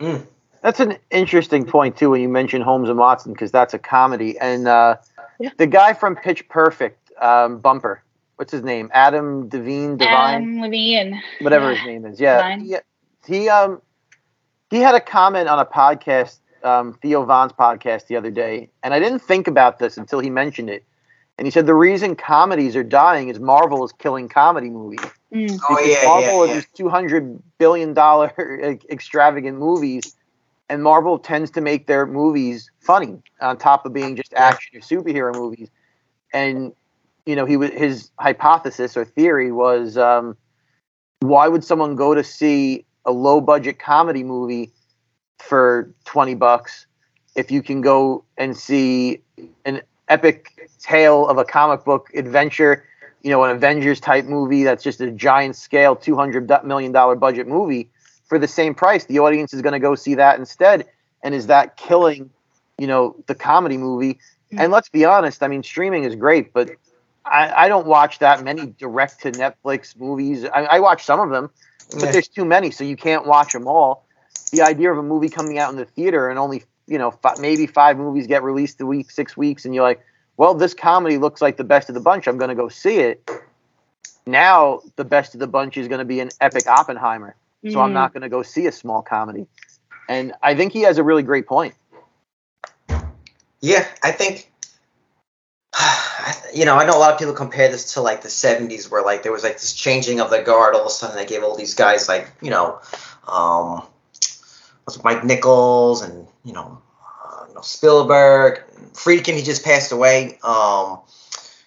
Mm. 0.02 0.26
That's 0.62 0.80
an 0.80 0.98
interesting 1.12 1.66
point 1.66 1.96
too 1.98 2.10
when 2.10 2.22
you 2.22 2.28
mention 2.30 2.62
Holmes 2.62 2.90
and 2.90 2.98
Watson 2.98 3.34
because 3.34 3.52
that's 3.52 3.74
a 3.74 3.80
comedy, 3.80 4.38
and 4.40 4.68
uh, 4.68 4.96
Yeah. 5.40 5.52
the 5.58 5.68
guy 5.68 5.94
from 5.94 6.16
Pitch 6.16 6.48
Perfect, 6.50 7.12
um, 7.22 7.60
Bumper, 7.60 8.02
what's 8.38 8.52
his 8.52 8.64
name? 8.64 8.90
Adam 8.94 9.48
Devine, 9.50 9.98
Divine, 9.98 10.36
Adam 10.36 10.62
Levine 10.62 11.22
whatever 11.40 11.72
yeah. 11.72 11.78
his 11.78 11.86
name 11.86 12.06
is. 12.06 12.20
Yeah, 12.20 12.38
Divine. 12.38 12.60
he, 12.66 12.76
he 13.28 13.50
um 13.50 13.82
he 14.74 14.80
had 14.80 14.96
a 14.96 15.00
comment 15.00 15.48
on 15.48 15.60
a 15.60 15.66
podcast, 15.66 16.40
um, 16.64 16.94
Theo 16.94 17.24
Von's 17.26 17.54
podcast 17.54 18.08
the 18.08 18.16
other 18.16 18.32
day, 18.32 18.72
and 18.82 18.92
I 18.92 18.98
didn't 18.98 19.20
think 19.20 19.48
about 19.48 19.78
this 19.78 19.98
until 19.98 20.20
he 20.20 20.32
mentioned 20.32 20.68
it. 20.68 20.84
And 21.38 21.46
he 21.46 21.52
said 21.52 21.68
the 21.68 21.76
reason 21.76 22.16
comedies 22.16 22.76
are 22.76 22.84
dying 22.84 23.30
is 23.30 23.40
Marvel 23.40 23.86
is 23.86 23.92
killing 23.92 24.30
comedy 24.30 24.72
movies. 24.72 25.00
Mm. 25.32 25.60
Oh 25.70 25.76
Because 25.76 25.88
yeah, 25.88 26.08
Marvel 26.08 26.24
yeah, 26.24 26.40
are 26.40 26.48
yeah. 26.48 26.54
these 26.56 26.68
two 26.76 26.90
hundred 26.90 27.40
billion 27.60 27.94
dollar 27.94 28.32
extravagant 28.90 29.60
movies, 29.60 30.16
and 30.70 30.82
Marvel 30.82 31.20
tends 31.20 31.52
to 31.52 31.62
make 31.62 31.86
their 31.86 32.08
movies 32.08 32.72
funny 32.80 33.22
on 33.42 33.58
top 33.58 33.86
of 33.86 33.94
being 33.94 34.16
just 34.16 34.34
action 34.34 34.78
or 34.78 34.82
superhero 34.82 35.36
movies. 35.36 35.70
And 36.34 36.74
you 37.28 37.36
know, 37.36 37.46
he 37.46 37.58
was 37.58 37.70
his 37.70 38.10
hypothesis 38.18 38.98
or 38.98 39.06
theory 39.06 39.52
was, 39.52 40.00
um, 40.00 40.36
why 41.20 41.48
would 41.48 41.64
someone 41.64 41.96
go 41.96 42.16
to 42.16 42.24
see 42.24 42.86
a 43.06 43.12
low 43.12 43.42
budget 43.42 43.80
comedy 43.80 44.24
movie 44.24 44.72
for 45.40 45.94
twenty 46.06 46.36
bucks 46.36 46.86
if 47.36 47.52
you 47.52 47.62
can 47.62 47.82
go 47.82 48.24
and 48.38 48.56
see 48.56 49.20
an 49.66 49.82
epic 50.08 50.70
tale 50.80 51.28
of 51.28 51.38
a 51.38 51.44
comic 51.44 51.84
book 51.84 52.10
adventure 52.14 52.86
you 53.24 53.32
know, 53.32 53.42
an 53.46 53.52
Avengers 53.52 54.02
type 54.02 54.26
movie 54.26 54.66
that's 54.66 54.84
just 54.84 55.00
a 55.00 55.10
giant 55.10 55.56
scale, 55.56 55.96
two 55.96 56.16
hundred 56.16 56.52
million 56.66 56.92
dollar 56.92 57.16
budget 57.16 57.48
movie 57.48 57.90
for 58.26 58.38
the 58.38 58.50
same 58.50 58.76
price. 58.76 59.06
The 59.06 59.20
audience 59.20 59.54
is 59.54 59.62
going 59.62 59.72
to 59.72 59.80
go 59.80 59.96
see 59.96 60.16
that 60.16 60.38
instead. 60.38 60.86
And 61.24 61.34
is 61.34 61.48
that 61.48 61.78
killing 61.78 62.30
you 62.78 62.88
know, 62.88 63.16
the 63.28 63.36
comedy 63.36 63.78
movie. 63.78 64.20
Mm. 64.52 64.64
And 64.64 64.72
let's 64.72 64.90
be 64.90 65.06
honest, 65.06 65.44
I 65.44 65.48
mean, 65.48 65.64
streaming 65.64 66.04
is 66.04 66.16
great, 66.16 66.54
but 66.54 66.72
I, 67.26 67.66
I 67.66 67.68
don't 67.68 67.88
watch 67.88 68.20
that 68.20 68.44
many 68.44 68.68
direct 68.68 69.22
to 69.22 69.32
Netflix 69.32 69.98
movies. 69.98 70.46
I, 70.46 70.64
I 70.66 70.80
watch 70.80 71.04
some 71.04 71.20
of 71.20 71.30
them, 71.30 71.50
but 71.92 72.04
Yeah. 72.04 72.12
there's 72.12 72.28
too 72.28 72.46
many, 72.46 72.72
so 72.72 72.84
you 72.84 72.96
can't 72.98 73.26
watch 73.26 73.54
them 73.54 73.68
all. 73.68 74.06
The 74.52 74.62
idea 74.62 74.92
of 74.92 74.98
a 74.98 75.04
movie 75.04 75.30
coming 75.30 75.58
out 75.58 75.72
in 75.72 75.78
the 75.78 75.86
theater 75.86 76.30
and 76.30 76.38
only, 76.38 76.64
you 76.88 76.98
know, 76.98 77.12
fi- 77.12 77.36
maybe 77.40 77.66
five 77.66 77.98
movies 77.98 78.28
get 78.28 78.44
released 78.44 78.80
a 78.82 78.86
week, 78.86 79.10
six 79.10 79.38
weeks, 79.38 79.66
and 79.66 79.74
you're 79.74 79.84
like, 79.84 80.02
well, 80.38 80.54
this 80.54 80.74
comedy 80.74 81.18
looks 81.18 81.42
like 81.42 81.58
the 81.58 81.64
best 81.64 81.90
of 81.90 81.96
the 81.96 82.02
bunch. 82.02 82.28
I'm 82.28 82.38
going 82.38 82.50
to 82.50 82.56
go 82.56 82.68
see 82.70 82.98
it. 82.98 83.30
Now, 84.26 84.82
the 84.96 85.06
best 85.06 85.34
of 85.34 85.40
the 85.40 85.48
bunch 85.48 85.78
is 85.78 85.88
going 85.88 86.00
to 86.00 86.06
be 86.06 86.20
an 86.20 86.32
epic 86.42 86.68
Oppenheimer. 86.68 87.36
So 87.70 87.80
I'm 87.80 87.92
Mm. 87.92 87.94
not 87.94 88.14
going 88.14 88.22
to 88.24 88.30
go 88.30 88.42
see 88.44 88.66
a 88.68 88.72
small 88.72 89.02
comedy. 89.02 89.48
And 90.10 90.34
I 90.42 90.54
think 90.56 90.74
he 90.74 90.82
has 90.82 90.98
a 90.98 91.04
really 91.04 91.24
great 91.24 91.48
point. 91.48 91.74
Yeah, 93.62 93.88
I 94.04 94.12
think. 94.12 94.52
You 96.54 96.66
know, 96.66 96.76
I 96.76 96.86
know 96.86 96.96
a 96.96 97.00
lot 97.00 97.12
of 97.12 97.18
people 97.18 97.34
compare 97.34 97.70
this 97.70 97.94
to 97.94 98.02
like 98.02 98.22
the 98.22 98.30
'70s, 98.30 98.90
where 98.90 99.02
like 99.02 99.24
there 99.24 99.32
was 99.32 99.44
like 99.44 99.54
this 99.54 99.74
changing 99.74 100.20
of 100.20 100.30
the 100.30 100.44
guard. 100.44 100.76
All 100.76 100.82
of 100.82 100.88
a 100.88 100.90
sudden, 100.92 101.16
they 101.16 101.26
gave 101.26 101.44
all 101.44 101.58
these 101.58 101.74
guys 101.74 102.08
like 102.08 102.32
you 102.42 102.52
know, 102.52 102.80
um, 103.28 103.82
it, 104.88 105.04
Mike 105.04 105.24
Nichols 105.24 106.04
and 106.04 106.28
you 106.46 106.54
know, 106.54 106.80
uh, 107.26 107.46
you 107.48 107.56
know 107.56 107.62
Spielberg, 107.62 108.62
Friedkin. 108.94 109.36
He 109.36 109.42
just 109.42 109.66
passed 109.66 109.92
away. 109.92 110.38
Um, 110.44 111.00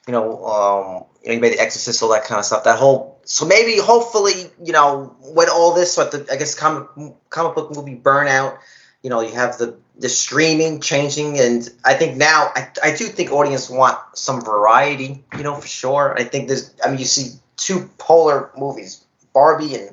you 0.06 0.12
know, 0.12 0.46
um, 0.46 1.04
you 1.20 1.30
know, 1.30 1.34
he 1.34 1.40
made 1.40 1.54
The 1.54 1.60
Exorcist, 1.60 2.00
all 2.00 2.10
that 2.10 2.24
kind 2.24 2.38
of 2.38 2.44
stuff. 2.44 2.62
That 2.62 2.78
whole 2.78 3.16
so 3.26 3.44
maybe 3.44 3.76
hopefully 3.76 4.52
you 4.64 4.72
know 4.72 5.16
when 5.20 5.48
all 5.50 5.74
this 5.74 5.96
what 5.96 6.12
the 6.12 6.26
I 6.30 6.36
guess 6.36 6.54
comic 6.54 6.88
comic 7.28 7.56
book 7.56 7.74
movie 7.74 7.96
burnout 7.96 8.58
you 9.02 9.10
know 9.10 9.20
you 9.20 9.32
have 9.32 9.58
the 9.58 9.76
the 9.98 10.08
streaming 10.08 10.80
changing 10.80 11.38
and 11.38 11.70
i 11.84 11.94
think 11.94 12.16
now 12.16 12.50
i, 12.54 12.68
I 12.82 12.96
do 12.96 13.06
think 13.06 13.30
audience 13.30 13.70
want 13.70 13.98
some 14.14 14.42
variety 14.42 15.24
you 15.36 15.42
know 15.42 15.54
for 15.54 15.66
sure. 15.66 16.14
I 16.18 16.24
think 16.24 16.48
there's 16.48 16.74
i 16.84 16.90
mean 16.90 16.98
you 16.98 17.04
see 17.04 17.38
two 17.56 17.88
polar 17.98 18.50
movies 18.56 19.04
barbie 19.32 19.74
and 19.74 19.90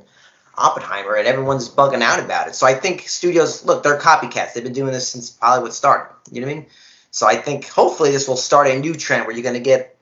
oppenheimer 0.56 1.16
and 1.16 1.28
everyone's 1.28 1.70
bugging 1.70 2.02
out 2.02 2.20
about 2.20 2.48
it. 2.48 2.56
So 2.56 2.68
i 2.68 2.74
think 2.74 3.08
studios 3.08 3.66
look 3.66 3.84
they're 3.84 4.00
copycats. 4.00 4.54
They've 4.54 4.64
been 4.64 4.74
doing 4.74 4.92
this 4.92 5.10
since 5.10 5.38
hollywood 5.42 5.74
started. 5.74 6.14
You 6.32 6.42
know 6.42 6.48
what 6.48 6.54
i 6.54 6.56
mean? 6.58 6.66
So 7.12 7.28
i 7.28 7.36
think 7.36 7.68
hopefully 7.68 8.12
this 8.12 8.28
will 8.28 8.38
start 8.38 8.68
a 8.68 8.80
new 8.80 8.96
trend 8.96 9.26
where 9.26 9.36
you're 9.36 9.44
going 9.44 9.56
to 9.56 9.62
get 9.62 9.93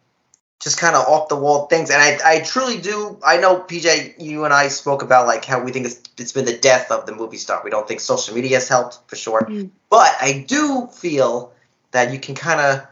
just 0.62 0.78
kind 0.78 0.96
of 0.96 1.08
off 1.08 1.28
the 1.28 1.36
wall 1.36 1.66
things. 1.66 1.90
And 1.90 2.02
I, 2.02 2.20
I 2.24 2.40
truly 2.42 2.80
do. 2.80 3.18
I 3.26 3.38
know 3.38 3.60
PJ, 3.60 4.22
you 4.22 4.46
and 4.46 4.54
I 4.54 4.68
spoke 4.68 5.02
about 5.02 5.26
like 5.26 5.44
how 5.44 5.62
we 5.62 5.72
think 5.72 5.88
it's, 5.88 6.02
it's 6.18 6.32
been 6.32 6.46
the 6.46 6.58
death 6.58 6.92
of 6.92 7.06
the 7.08 7.16
movie 7.16 7.38
star. 7.38 7.62
We 7.64 7.72
don't 7.72 7.88
think 7.88 8.00
social 8.00 8.36
media 8.36 8.58
has 8.58 8.68
helped 8.68 9.00
for 9.08 9.16
sure. 9.16 9.42
Mm. 9.42 9.72
But 9.90 10.16
I 10.22 10.46
do 10.48 10.88
feel 10.88 11.52
that 11.92 12.14
you 12.14 12.20
can 12.20 12.36
kind 12.36 12.62
of 12.62 12.88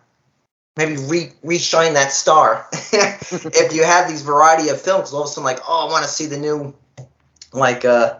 maybe 0.78 0.98
re 0.98 1.32
reshine 1.46 1.94
that 1.94 2.12
star 2.12 2.68
if 2.72 3.72
you 3.74 3.84
have 3.84 4.10
these 4.10 4.24
variety 4.24 4.70
of 4.70 4.82
films. 4.82 5.14
All 5.14 5.22
of 5.22 5.26
a 5.26 5.30
sudden, 5.30 5.44
like, 5.44 5.60
oh, 5.68 5.88
I 5.88 5.92
want 5.92 6.04
to 6.04 6.10
see 6.10 6.26
the 6.26 6.38
new, 6.38 6.74
like, 7.54 7.86
uh, 7.86 8.18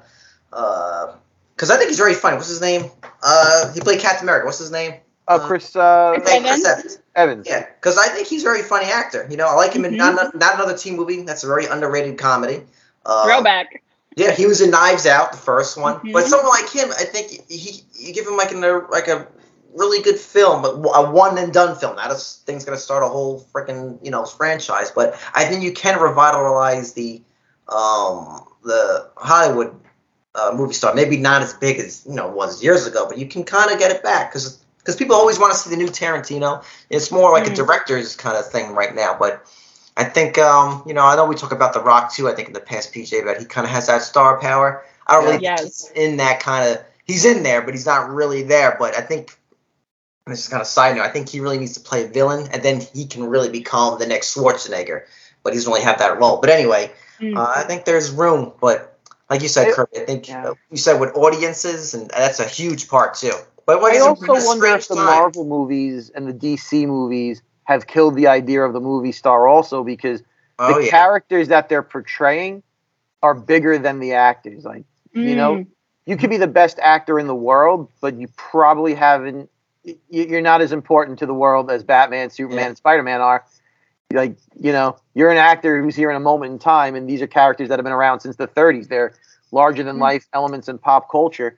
uh, 0.54 1.16
because 1.56 1.72
I 1.72 1.78
think 1.78 1.90
he's 1.90 1.98
very 1.98 2.14
funny. 2.14 2.38
What's 2.38 2.50
his 2.50 2.62
name? 2.62 2.90
Uh, 3.24 3.74
he 3.74 3.82
played 3.82 4.00
Captain 4.00 4.26
America. 4.26 4.46
What's 4.46 4.60
his 4.60 4.72
name? 4.72 4.94
Oh, 5.28 5.36
Uh, 5.36 5.48
Chris 5.48 5.76
uh, 5.76 6.14
Hey, 6.26 6.40
Chris 6.40 6.66
Evans? 6.66 7.00
Evans. 7.20 7.48
Evans. 7.48 7.48
Yeah, 7.48 7.66
because 7.76 7.98
I 7.98 8.08
think 8.08 8.28
he's 8.28 8.44
a 8.44 8.46
very 8.46 8.62
funny 8.64 8.86
actor. 8.92 9.28
You 9.30 9.38
know, 9.38 9.48
I 9.48 9.54
like 9.54 9.74
him 9.74 9.86
in 9.86 9.94
Mhm. 9.94 9.98
not, 9.98 10.36
not 10.36 10.56
another 10.56 10.78
teen 10.78 10.96
movie. 10.96 11.22
That's 11.24 11.44
a 11.44 11.48
very 11.48 11.66
underrated 11.66 12.18
comedy. 12.18 12.64
Uh, 13.06 13.26
Throwback. 13.26 13.82
Yeah, 14.16 14.32
he 14.32 14.46
was 14.48 14.60
in 14.62 14.72
Knives 14.72 15.06
Out, 15.06 15.32
the 15.32 15.38
first 15.38 15.78
one. 15.78 16.00
Mhm. 16.00 16.14
But 16.14 16.26
someone 16.26 16.50
like 16.50 16.70
him, 16.70 16.90
I 16.92 17.06
think 17.06 17.30
he 17.50 17.84
you 17.94 18.14
give 18.14 18.26
him 18.28 18.38
like 18.38 18.52
an 18.52 18.62
like 18.90 19.08
a 19.08 19.28
really 19.76 20.02
good 20.02 20.20
film, 20.20 20.62
but 20.62 20.72
a 20.94 21.10
one 21.12 21.38
and 21.38 21.54
done 21.54 21.76
film. 21.78 21.96
Not 21.96 22.12
a 22.12 22.16
s- 22.16 22.40
thing's 22.46 22.66
gonna 22.66 22.78
start 22.78 23.04
a 23.04 23.08
whole 23.08 23.46
freaking 23.54 24.00
you 24.02 24.12
know 24.12 24.26
franchise. 24.26 24.92
But 24.92 25.16
I 25.34 25.46
think 25.46 25.64
you 25.64 25.72
can 25.72 26.00
revitalize 26.00 26.94
the 26.94 27.22
um 27.68 28.46
the 28.64 29.10
Hollywood 29.16 29.76
uh, 30.36 30.52
movie 30.54 30.74
star. 30.74 30.94
Maybe 30.94 31.18
not 31.18 31.42
as 31.42 31.54
big 31.54 31.80
as 31.80 32.04
you 32.06 32.14
know 32.16 32.28
was 32.28 32.64
years 32.64 32.88
ago, 32.88 33.06
but 33.08 33.18
you 33.18 33.28
can 33.28 33.44
kind 33.44 33.72
of 33.72 33.80
get 33.80 33.92
it 33.92 34.04
back 34.04 34.32
because 34.32 34.59
because 34.80 34.96
people 34.96 35.16
always 35.16 35.38
want 35.40 35.54
to 35.54 35.60
see 35.60 35.70
the 35.70 35.78
new 35.78 35.88
Tarantino. 35.88 36.64
It's 36.90 37.12
more 37.12 37.32
like 37.32 37.48
a 37.48 37.52
Mm. 37.52 37.56
director's 37.56 38.16
kind 38.16 38.36
of 38.38 38.50
thing 38.52 38.74
right 38.74 38.94
now, 38.96 39.16
but. 39.20 39.46
I 39.98 40.06
think 40.06 40.38
um, 40.38 40.82
you 40.86 40.94
know. 40.94 41.04
I 41.04 41.18
know 41.18 41.26
we 41.26 41.36
talk 41.36 41.52
about 41.52 41.74
The 41.74 41.82
Rock 41.82 42.14
too. 42.14 42.30
I 42.30 42.34
think 42.34 42.48
in 42.48 42.54
the 42.54 42.62
past, 42.62 42.94
PJ, 42.94 43.26
but 43.26 43.38
he 43.38 43.44
kind 43.44 43.66
of 43.68 43.72
has 43.72 43.88
that 43.88 44.02
star 44.02 44.40
power. 44.40 44.82
I 45.06 45.14
don't 45.16 45.26
really 45.26 45.44
Yes. 45.44 45.60
think 45.60 45.98
he's 45.98 46.12
in 46.12 46.18
that 46.18 46.40
kind 46.40 46.70
of. 46.70 46.82
He's 47.04 47.26
in 47.26 47.44
there, 47.44 47.62
but 47.62 47.74
he's 47.74 47.86
not 47.86 48.10
really 48.10 48.44
there. 48.44 48.78
But 48.80 48.96
I 48.96 49.02
think 49.02 49.38
this 50.26 50.40
is 50.40 50.48
kind 50.48 50.62
of 50.62 50.68
side 50.68 50.96
note. 50.96 51.02
I 51.04 51.10
think 51.10 51.28
he 51.28 51.42
really 51.42 51.58
needs 51.58 51.74
to 51.74 51.82
play 51.82 52.06
a 52.06 52.08
villain, 52.08 52.48
and 52.54 52.64
then 52.64 52.80
he 52.80 53.08
can 53.08 53.26
really 53.26 53.50
become 53.50 54.00
the 54.00 54.08
next 54.08 54.34
Schwarzenegger. 54.34 55.02
But 55.44 55.52
he 55.52 55.58
doesn't 55.60 55.70
really 55.70 55.84
have 55.84 56.00
that 56.00 56.18
role. 56.18 56.38
But 56.38 56.50
anyway, 56.52 56.92
Mm. 57.20 57.36
uh, 57.38 57.52
I 57.58 57.64
think 57.64 57.84
there's 57.84 58.10
room. 58.10 58.54
But 58.62 58.98
like 59.30 59.42
you 59.42 59.50
said, 59.50 59.68
I- 59.68 59.72
Kirby, 59.74 60.00
I 60.00 60.06
think 60.06 60.30
yeah. 60.30 60.54
you 60.72 60.78
said 60.78 61.02
with 61.02 61.14
audiences, 61.18 61.94
and 61.94 62.10
that's 62.10 62.40
a 62.40 62.46
huge 62.46 62.88
part 62.88 63.16
too. 63.16 63.34
But 63.70 63.82
what 63.82 63.94
I 63.94 63.98
is 63.98 64.02
also 64.02 64.48
wonder 64.48 64.66
if 64.66 64.88
the 64.88 64.96
time. 64.96 65.06
Marvel 65.06 65.46
movies 65.46 66.10
and 66.10 66.28
the 66.28 66.34
DC 66.34 66.88
movies 66.88 67.44
have 67.66 67.86
killed 67.86 68.16
the 68.16 68.26
idea 68.26 68.64
of 68.64 68.74
the 68.74 68.80
movie 68.80 69.12
star 69.12 69.48
also 69.48 69.84
because 69.84 70.24
Oh 70.58 70.80
the 70.80 70.86
yeah. 70.86 70.90
characters 70.90 71.50
that 71.50 71.70
they're 71.70 71.84
portraying 71.84 72.64
are 73.22 73.36
bigger 73.36 73.78
than 73.78 74.00
the 74.00 74.14
actors. 74.14 74.64
Like 74.66 74.86
you 75.14 75.36
know, 75.36 75.58
Mm. 75.58 75.68
you 76.08 76.18
could 76.18 76.32
be 76.32 76.38
the 76.38 76.48
best 76.48 76.80
actor 76.80 77.20
in 77.20 77.28
the 77.28 77.36
world, 77.36 77.92
but 78.02 78.16
you 78.16 78.28
probably 78.38 78.96
haven't. 78.96 79.52
You're 80.10 80.42
not 80.42 80.62
as 80.62 80.72
important 80.72 81.20
to 81.20 81.28
the 81.28 81.36
world 81.36 81.70
as 81.70 81.84
Batman, 81.84 82.32
Superman, 82.32 82.64
Yeah. 82.64 82.68
and 82.70 82.78
Spider 82.78 83.04
Man 83.04 83.22
are. 83.22 83.46
Like 84.12 84.36
you 84.60 84.72
know, 84.72 84.98
you're 85.14 85.30
an 85.30 85.38
actor 85.38 85.80
who's 85.80 85.96
here 85.96 86.10
in 86.10 86.16
a 86.16 86.20
moment 86.20 86.54
in 86.54 86.58
time, 86.58 86.96
and 86.96 87.08
these 87.08 87.22
are 87.22 87.28
characters 87.28 87.70
that 87.70 87.78
have 87.78 87.84
been 87.84 87.94
around 87.94 88.22
since 88.22 88.36
the 88.36 88.48
30s. 88.48 88.88
They're 88.88 89.14
larger 89.52 89.84
than 89.84 90.00
life 90.00 90.28
elements 90.34 90.68
in 90.68 90.80
pop 90.80 91.12
culture. 91.12 91.56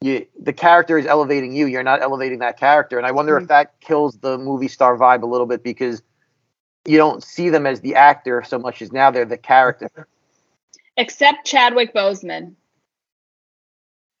You, 0.00 0.26
the 0.40 0.52
character 0.52 0.96
is 0.96 1.06
elevating 1.06 1.52
you. 1.52 1.66
You're 1.66 1.82
not 1.82 2.02
elevating 2.02 2.38
that 2.38 2.58
character, 2.58 2.98
and 2.98 3.06
I 3.06 3.10
wonder 3.10 3.36
if 3.36 3.48
that 3.48 3.80
kills 3.80 4.16
the 4.18 4.38
movie 4.38 4.68
star 4.68 4.96
vibe 4.96 5.22
a 5.22 5.26
little 5.26 5.46
bit 5.46 5.64
because 5.64 6.02
you 6.86 6.96
don't 6.96 7.22
see 7.22 7.48
them 7.50 7.66
as 7.66 7.80
the 7.80 7.96
actor 7.96 8.44
so 8.46 8.58
much 8.60 8.80
as 8.80 8.92
now 8.92 9.10
they're 9.10 9.24
the 9.24 9.36
character. 9.36 9.90
Except 10.96 11.44
Chadwick 11.44 11.92
Boseman. 11.94 12.54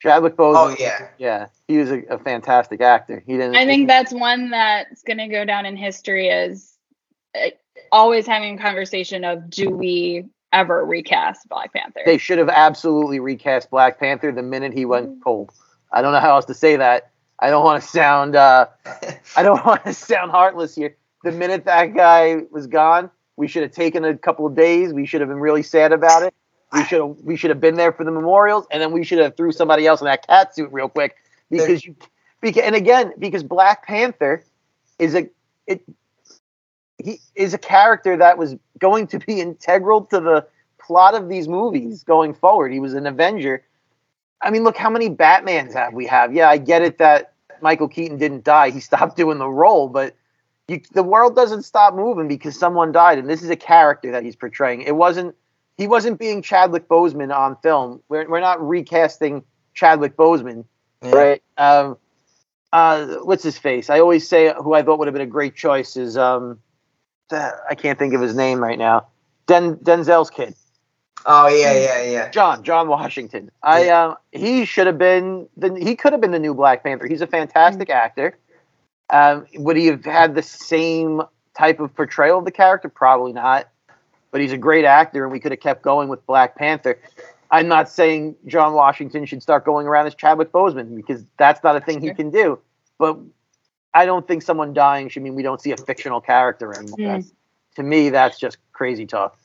Chadwick 0.02 0.36
Boseman. 0.36 0.72
Oh 0.72 0.76
yeah. 0.78 1.08
Yeah, 1.18 1.46
he 1.68 1.78
was 1.78 1.90
a, 1.92 2.02
a 2.10 2.18
fantastic 2.18 2.80
actor. 2.80 3.22
He 3.26 3.32
didn't. 3.34 3.54
I 3.56 3.64
think 3.64 3.86
that's 3.88 4.12
one 4.12 4.50
that's 4.50 5.02
going 5.02 5.18
to 5.18 5.28
go 5.28 5.44
down 5.44 5.64
in 5.64 5.76
history 5.76 6.28
as 6.28 6.72
uh, 7.36 7.50
always 7.92 8.26
having 8.26 8.58
a 8.58 8.62
conversation 8.62 9.24
of 9.24 9.48
do 9.48 9.70
we 9.70 10.24
ever 10.52 10.84
recast 10.84 11.48
Black 11.48 11.72
Panther? 11.72 12.00
they 12.04 12.18
should 12.18 12.38
have 12.38 12.48
absolutely 12.48 13.20
recast 13.20 13.70
Black 13.70 14.00
Panther 14.00 14.32
the 14.32 14.42
minute 14.42 14.72
he 14.72 14.80
Mm-hmm. 14.82 14.90
went 14.90 15.22
cold. 15.24 15.52
I 15.92 16.02
don't 16.02 16.12
know 16.12 16.20
how 16.20 16.34
else 16.34 16.44
to 16.46 16.54
say 16.54 16.76
that. 16.76 17.10
I 17.40 17.50
don't 17.50 17.64
want 17.64 17.82
to 17.82 17.88
sound. 17.88 18.36
Uh, 18.36 18.66
I 19.36 19.42
don't 19.42 19.64
want 19.64 19.84
to 19.84 19.94
sound 19.94 20.30
heartless 20.30 20.74
here. 20.74 20.96
The 21.24 21.32
minute 21.32 21.64
that 21.64 21.94
guy 21.94 22.42
was 22.50 22.66
gone, 22.66 23.10
we 23.36 23.48
should 23.48 23.62
have 23.62 23.72
taken 23.72 24.04
a 24.04 24.16
couple 24.16 24.46
of 24.46 24.54
days. 24.54 24.92
We 24.92 25.06
should 25.06 25.20
have 25.20 25.28
been 25.28 25.40
really 25.40 25.62
sad 25.62 25.92
about 25.92 26.22
it. 26.22 26.34
We 26.72 26.84
should 26.84 27.00
have. 27.00 27.16
We 27.22 27.36
should 27.36 27.50
have 27.50 27.60
been 27.60 27.76
there 27.76 27.92
for 27.92 28.04
the 28.04 28.10
memorials, 28.10 28.66
and 28.70 28.82
then 28.82 28.92
we 28.92 29.04
should 29.04 29.18
have 29.18 29.36
threw 29.36 29.52
somebody 29.52 29.86
else 29.86 30.00
in 30.00 30.04
that 30.06 30.26
cat 30.26 30.54
suit 30.54 30.70
real 30.72 30.88
quick 30.88 31.16
because 31.50 31.84
you. 31.84 31.94
Because 32.40 32.62
and 32.62 32.74
again, 32.74 33.12
because 33.18 33.42
Black 33.42 33.86
Panther 33.86 34.44
is 34.98 35.14
a 35.14 35.28
it. 35.66 35.82
He 37.02 37.20
is 37.36 37.54
a 37.54 37.58
character 37.58 38.16
that 38.16 38.38
was 38.38 38.56
going 38.78 39.06
to 39.08 39.18
be 39.20 39.40
integral 39.40 40.04
to 40.06 40.20
the 40.20 40.46
plot 40.80 41.14
of 41.14 41.28
these 41.28 41.48
movies 41.48 42.02
going 42.02 42.34
forward. 42.34 42.72
He 42.72 42.80
was 42.80 42.94
an 42.94 43.06
Avenger. 43.06 43.64
I 44.42 44.50
mean, 44.50 44.64
look 44.64 44.76
how 44.76 44.90
many 44.90 45.10
Batmans 45.10 45.72
have 45.74 45.92
we 45.94 46.06
have. 46.06 46.32
Yeah, 46.34 46.48
I 46.48 46.58
get 46.58 46.82
it 46.82 46.98
that 46.98 47.32
Michael 47.60 47.88
Keaton 47.88 48.18
didn't 48.18 48.44
die. 48.44 48.70
He 48.70 48.80
stopped 48.90 49.16
doing 49.16 49.38
the 49.38 49.48
role, 49.48 49.88
but 49.88 50.14
you, 50.68 50.80
the 50.92 51.02
world 51.02 51.34
doesn't 51.34 51.62
stop 51.62 51.94
moving 51.94 52.28
because 52.28 52.58
someone 52.58 52.92
died, 52.92 53.18
and 53.18 53.28
this 53.28 53.42
is 53.42 53.50
a 53.50 53.56
character 53.56 54.10
that 54.12 54.22
he's 54.22 54.36
portraying. 54.36 54.82
It 54.82 54.96
wasn't 54.96 55.34
he 55.76 55.86
wasn't 55.86 56.18
being 56.18 56.42
Chadwick 56.42 56.88
Boseman 56.88 57.34
on 57.34 57.56
film. 57.62 58.02
We're 58.08 58.28
we're 58.28 58.40
not 58.40 58.60
recasting 58.66 59.42
Chadwick 59.74 60.16
Boseman, 60.16 60.64
Yeah. 61.02 61.10
right? 61.14 61.42
Um, 61.56 61.96
uh, 62.72 63.06
what's 63.22 63.42
his 63.42 63.56
face? 63.56 63.88
I 63.88 64.00
always 64.00 64.28
say 64.28 64.52
who 64.62 64.74
I 64.74 64.82
thought 64.82 64.98
would 64.98 65.08
have 65.08 65.14
been 65.14 65.22
a 65.22 65.26
great 65.26 65.54
choice 65.56 65.96
is 65.96 66.18
um, 66.18 66.58
I 67.32 67.74
can't 67.76 67.98
think 67.98 68.12
of 68.14 68.20
his 68.20 68.34
name 68.34 68.62
right 68.62 68.78
now. 68.78 69.06
Den 69.46 69.76
Denzel's 69.76 70.30
kid. 70.30 70.54
Oh 71.26 71.48
yeah, 71.48 71.72
yeah, 71.72 72.02
yeah. 72.02 72.30
John, 72.30 72.62
John 72.62 72.88
Washington. 72.88 73.50
I 73.62 73.88
um 73.88 74.16
he 74.32 74.64
should 74.64 74.86
have 74.86 74.98
been 74.98 75.48
the 75.56 75.74
he 75.74 75.96
could 75.96 76.12
have 76.12 76.20
been 76.20 76.30
the 76.30 76.38
new 76.38 76.54
Black 76.54 76.82
Panther. 76.82 77.06
He's 77.06 77.20
a 77.20 77.26
fantastic 77.26 77.90
actor. 77.90 78.38
Um, 79.10 79.46
would 79.54 79.76
he 79.76 79.86
have 79.86 80.04
had 80.04 80.34
the 80.34 80.42
same 80.42 81.22
type 81.56 81.80
of 81.80 81.94
portrayal 81.94 82.38
of 82.38 82.44
the 82.44 82.50
character? 82.50 82.88
Probably 82.88 83.32
not. 83.32 83.68
But 84.30 84.42
he's 84.42 84.52
a 84.52 84.58
great 84.58 84.84
actor, 84.84 85.24
and 85.24 85.32
we 85.32 85.40
could 85.40 85.52
have 85.52 85.60
kept 85.60 85.82
going 85.82 86.08
with 86.08 86.24
Black 86.26 86.56
Panther. 86.56 87.00
I'm 87.50 87.66
not 87.66 87.88
saying 87.88 88.36
John 88.46 88.74
Washington 88.74 89.24
should 89.24 89.42
start 89.42 89.64
going 89.64 89.86
around 89.86 90.06
as 90.06 90.14
Chadwick 90.14 90.52
Boseman 90.52 90.94
because 90.94 91.24
that's 91.38 91.64
not 91.64 91.76
a 91.76 91.80
thing 91.80 92.02
he 92.02 92.12
can 92.12 92.30
do. 92.30 92.58
But 92.98 93.18
I 93.94 94.04
don't 94.04 94.28
think 94.28 94.42
someone 94.42 94.74
dying 94.74 95.08
should 95.08 95.22
mean 95.22 95.34
we 95.34 95.42
don't 95.42 95.60
see 95.60 95.72
a 95.72 95.76
fictional 95.78 96.20
character 96.20 96.76
anymore. 96.76 96.98
Mm. 96.98 97.32
To 97.76 97.82
me, 97.82 98.10
that's 98.10 98.38
just 98.38 98.58
crazy 98.72 99.06
talk. 99.06 99.37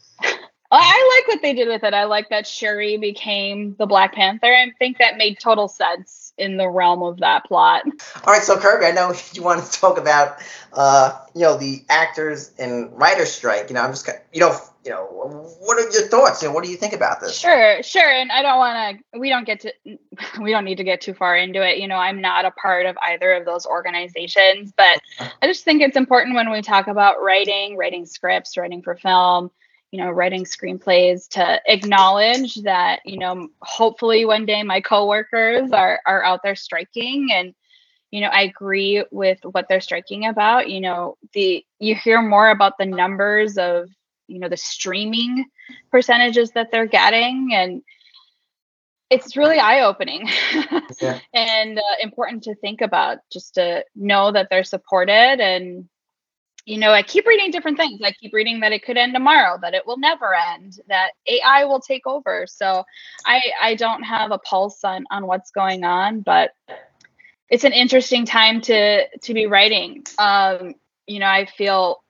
I, 0.82 1.20
like 1.20 1.28
what 1.28 1.42
they 1.42 1.54
did 1.54 1.68
with 1.68 1.84
it. 1.84 1.94
I 1.94 2.06
like 2.06 2.30
that 2.30 2.48
Shuri 2.48 2.98
became 2.98 3.76
the 3.78 3.86
Black 3.86 4.14
Panther. 4.14 4.48
I 4.48 4.72
think 4.80 4.98
that 4.98 5.18
made 5.18 5.40
total 5.40 5.68
sense 5.68 6.34
in 6.38 6.58
the 6.58 6.68
realm 6.68 7.04
of 7.04 7.20
that 7.20 7.46
plot. 7.46 7.84
All 8.26 8.34
right, 8.34 8.42
so 8.42 8.58
Kirby, 8.58 8.86
I 8.86 8.92
know 8.92 9.14
you 9.34 9.44
want 9.44 9.64
to 9.64 9.72
talk 9.72 9.98
about, 9.98 10.38
uh, 10.74 11.18
you 11.36 11.42
know, 11.42 11.58
the 11.58 11.84
actors 11.90 12.52
and 12.58 12.92
writers 12.98 13.32
strike. 13.32 13.70
You 13.70 13.76
know, 13.76 13.82
I'm 13.82 13.92
just, 13.92 14.10
you 14.34 14.40
know, 14.40 14.58
you 14.84 14.92
know, 14.92 15.06
what 15.60 15.78
are 15.78 15.90
your 15.92 16.08
thoughts? 16.08 16.42
You 16.42 16.50
know, 16.50 16.54
what 16.54 16.64
do 16.64 16.70
you 16.70 16.76
think 16.76 16.94
about 16.94 17.22
this? 17.22 17.38
Sure, 17.38 17.82
sure. 17.84 18.10
And 18.10 18.32
I 18.32 18.42
don't 18.42 18.58
want 18.58 19.00
to, 19.14 19.20
we 19.20 19.30
don't 19.30 19.46
get 19.46 19.62
to, 19.62 19.74
we 20.42 20.52
don't 20.52 20.66
need 20.66 20.78
to 20.78 20.84
get 20.84 21.02
too 21.02 21.14
far 21.14 21.38
into 21.38 21.66
it. 21.66 21.78
You 21.78 21.88
know, 21.88 21.96
I'm 21.96 22.20
not 22.20 22.46
a 22.46 22.52
part 22.52 22.86
of 22.86 22.98
either 23.02 23.34
of 23.34 23.46
those 23.46 23.66
organizations, 23.66 24.74
but 24.76 25.00
I 25.20 25.48
just 25.48 25.64
think 25.64 25.82
it's 25.82 25.96
important 25.96 26.36
when 26.36 26.52
we 26.52 26.62
talk 26.62 26.88
about 26.88 27.22
writing, 27.22 27.78
writing 27.78 28.06
scripts, 28.06 28.58
writing 28.58 28.82
for 28.82 28.96
film, 28.96 29.52
you 29.94 30.00
know, 30.00 30.10
writing 30.10 30.44
screenplays 30.44 31.28
to 31.28 31.62
acknowledge 31.68 32.56
that, 32.64 33.02
you 33.06 33.20
know, 33.20 33.50
hopefully 33.62 34.26
one 34.26 34.44
day 34.44 34.64
my 34.64 34.82
coworkers 34.82 35.72
are, 35.72 36.00
are 36.08 36.24
out 36.24 36.40
there 36.44 36.56
striking 36.56 37.30
and, 37.32 37.54
you 38.10 38.20
know, 38.20 38.30
I 38.30 38.42
agree 38.42 39.06
with 39.12 39.38
what 39.44 39.68
they're 39.70 39.80
striking 39.80 40.26
about. 40.26 40.68
You 40.68 40.82
know, 40.82 41.18
the, 41.34 41.64
you 41.78 41.94
hear 41.94 42.24
more 42.24 42.50
about 42.50 42.80
the 42.80 42.88
numbers 42.88 43.60
of, 43.60 43.88
you 44.28 44.40
know, 44.40 44.50
the 44.50 44.58
streaming 44.58 45.46
percentages 45.92 46.50
that 46.54 46.70
they're 46.72 46.88
getting 46.88 47.52
and 47.54 47.84
it's 49.12 49.38
really 49.38 49.60
eye-opening 49.60 50.28
Yeah. 51.00 51.20
and 51.36 51.78
uh, 51.78 51.82
important 52.02 52.42
to 52.46 52.56
think 52.56 52.82
about 52.82 53.20
just 53.32 53.54
to 53.56 53.86
know 53.96 54.32
that 54.32 54.48
they're 54.50 54.64
supported 54.64 55.40
and 55.40 55.88
you 56.66 56.78
know 56.78 56.92
i 56.92 57.02
keep 57.02 57.26
reading 57.26 57.52
different 57.52 57.78
things 57.78 58.00
i 58.04 58.12
keep 58.12 58.34
reading 58.34 58.60
that 58.60 58.72
it 58.72 58.84
could 58.84 58.98
end 58.98 59.14
tomorrow 59.14 59.58
that 59.62 59.74
it 59.74 59.86
will 59.86 59.98
never 59.98 60.34
end 60.34 60.80
that 60.88 61.12
ai 61.28 61.66
will 61.66 61.80
take 61.80 62.06
over 62.08 62.46
so 62.48 62.84
i 63.26 63.42
i 63.62 63.76
don't 63.76 64.04
have 64.04 64.32
a 64.32 64.38
pulse 64.40 64.84
on 64.84 65.06
on 65.12 65.28
what's 65.28 65.52
going 65.52 65.84
on 65.84 66.22
but 66.22 66.52
it's 67.50 67.64
an 67.64 67.74
interesting 67.74 68.26
time 68.26 68.62
to 68.62 69.08
to 69.20 69.34
be 69.34 69.46
writing 69.46 70.04
um 70.18 70.74
you 71.08 71.20
know 71.20 71.28
i 71.28 71.46
feel 71.46 72.04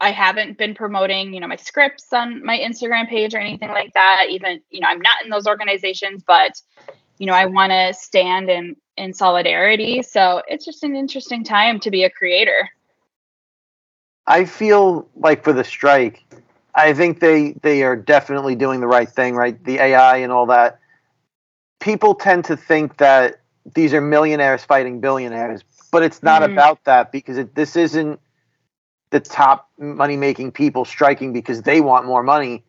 I 0.00 0.10
haven't 0.10 0.58
been 0.58 0.74
promoting, 0.74 1.32
you 1.32 1.40
know, 1.40 1.46
my 1.46 1.56
scripts 1.56 2.12
on 2.12 2.44
my 2.44 2.58
Instagram 2.58 3.08
page 3.08 3.34
or 3.34 3.38
anything 3.38 3.70
like 3.70 3.94
that. 3.94 4.26
Even, 4.28 4.60
you 4.68 4.80
know, 4.80 4.88
I'm 4.88 5.00
not 5.00 5.24
in 5.24 5.30
those 5.30 5.46
organizations, 5.46 6.22
but 6.26 6.60
you 7.18 7.26
know, 7.26 7.32
I 7.32 7.46
want 7.46 7.70
to 7.70 7.94
stand 7.94 8.50
in 8.50 8.76
in 8.96 9.14
solidarity. 9.14 10.02
So 10.02 10.42
it's 10.46 10.64
just 10.64 10.84
an 10.84 10.94
interesting 10.94 11.42
time 11.42 11.80
to 11.80 11.90
be 11.90 12.04
a 12.04 12.10
creator. 12.10 12.68
I 14.26 14.44
feel 14.44 15.08
like 15.16 15.44
for 15.44 15.52
the 15.52 15.64
strike, 15.64 16.24
I 16.74 16.94
think 16.94 17.20
they 17.20 17.52
they 17.62 17.82
are 17.82 17.96
definitely 17.96 18.54
doing 18.56 18.80
the 18.80 18.86
right 18.88 19.08
thing, 19.08 19.34
right? 19.34 19.62
The 19.64 19.78
AI 19.78 20.18
and 20.18 20.32
all 20.32 20.46
that. 20.46 20.80
People 21.80 22.14
tend 22.14 22.44
to 22.46 22.56
think 22.56 22.98
that 22.98 23.40
these 23.74 23.94
are 23.94 24.00
millionaires 24.00 24.64
fighting 24.64 25.00
billionaires, 25.00 25.62
but 25.92 26.02
it's 26.02 26.22
not 26.22 26.42
Mhm. 26.42 26.52
about 26.52 26.84
that 26.84 27.12
because 27.12 27.38
it, 27.38 27.54
this 27.54 27.76
isn't 27.76 28.20
the 29.10 29.20
top 29.20 29.70
money 29.78 30.16
making 30.16 30.52
people 30.52 30.84
striking 30.84 31.32
because 31.32 31.62
they 31.62 31.80
want 31.80 32.06
more 32.06 32.22
money. 32.22 32.64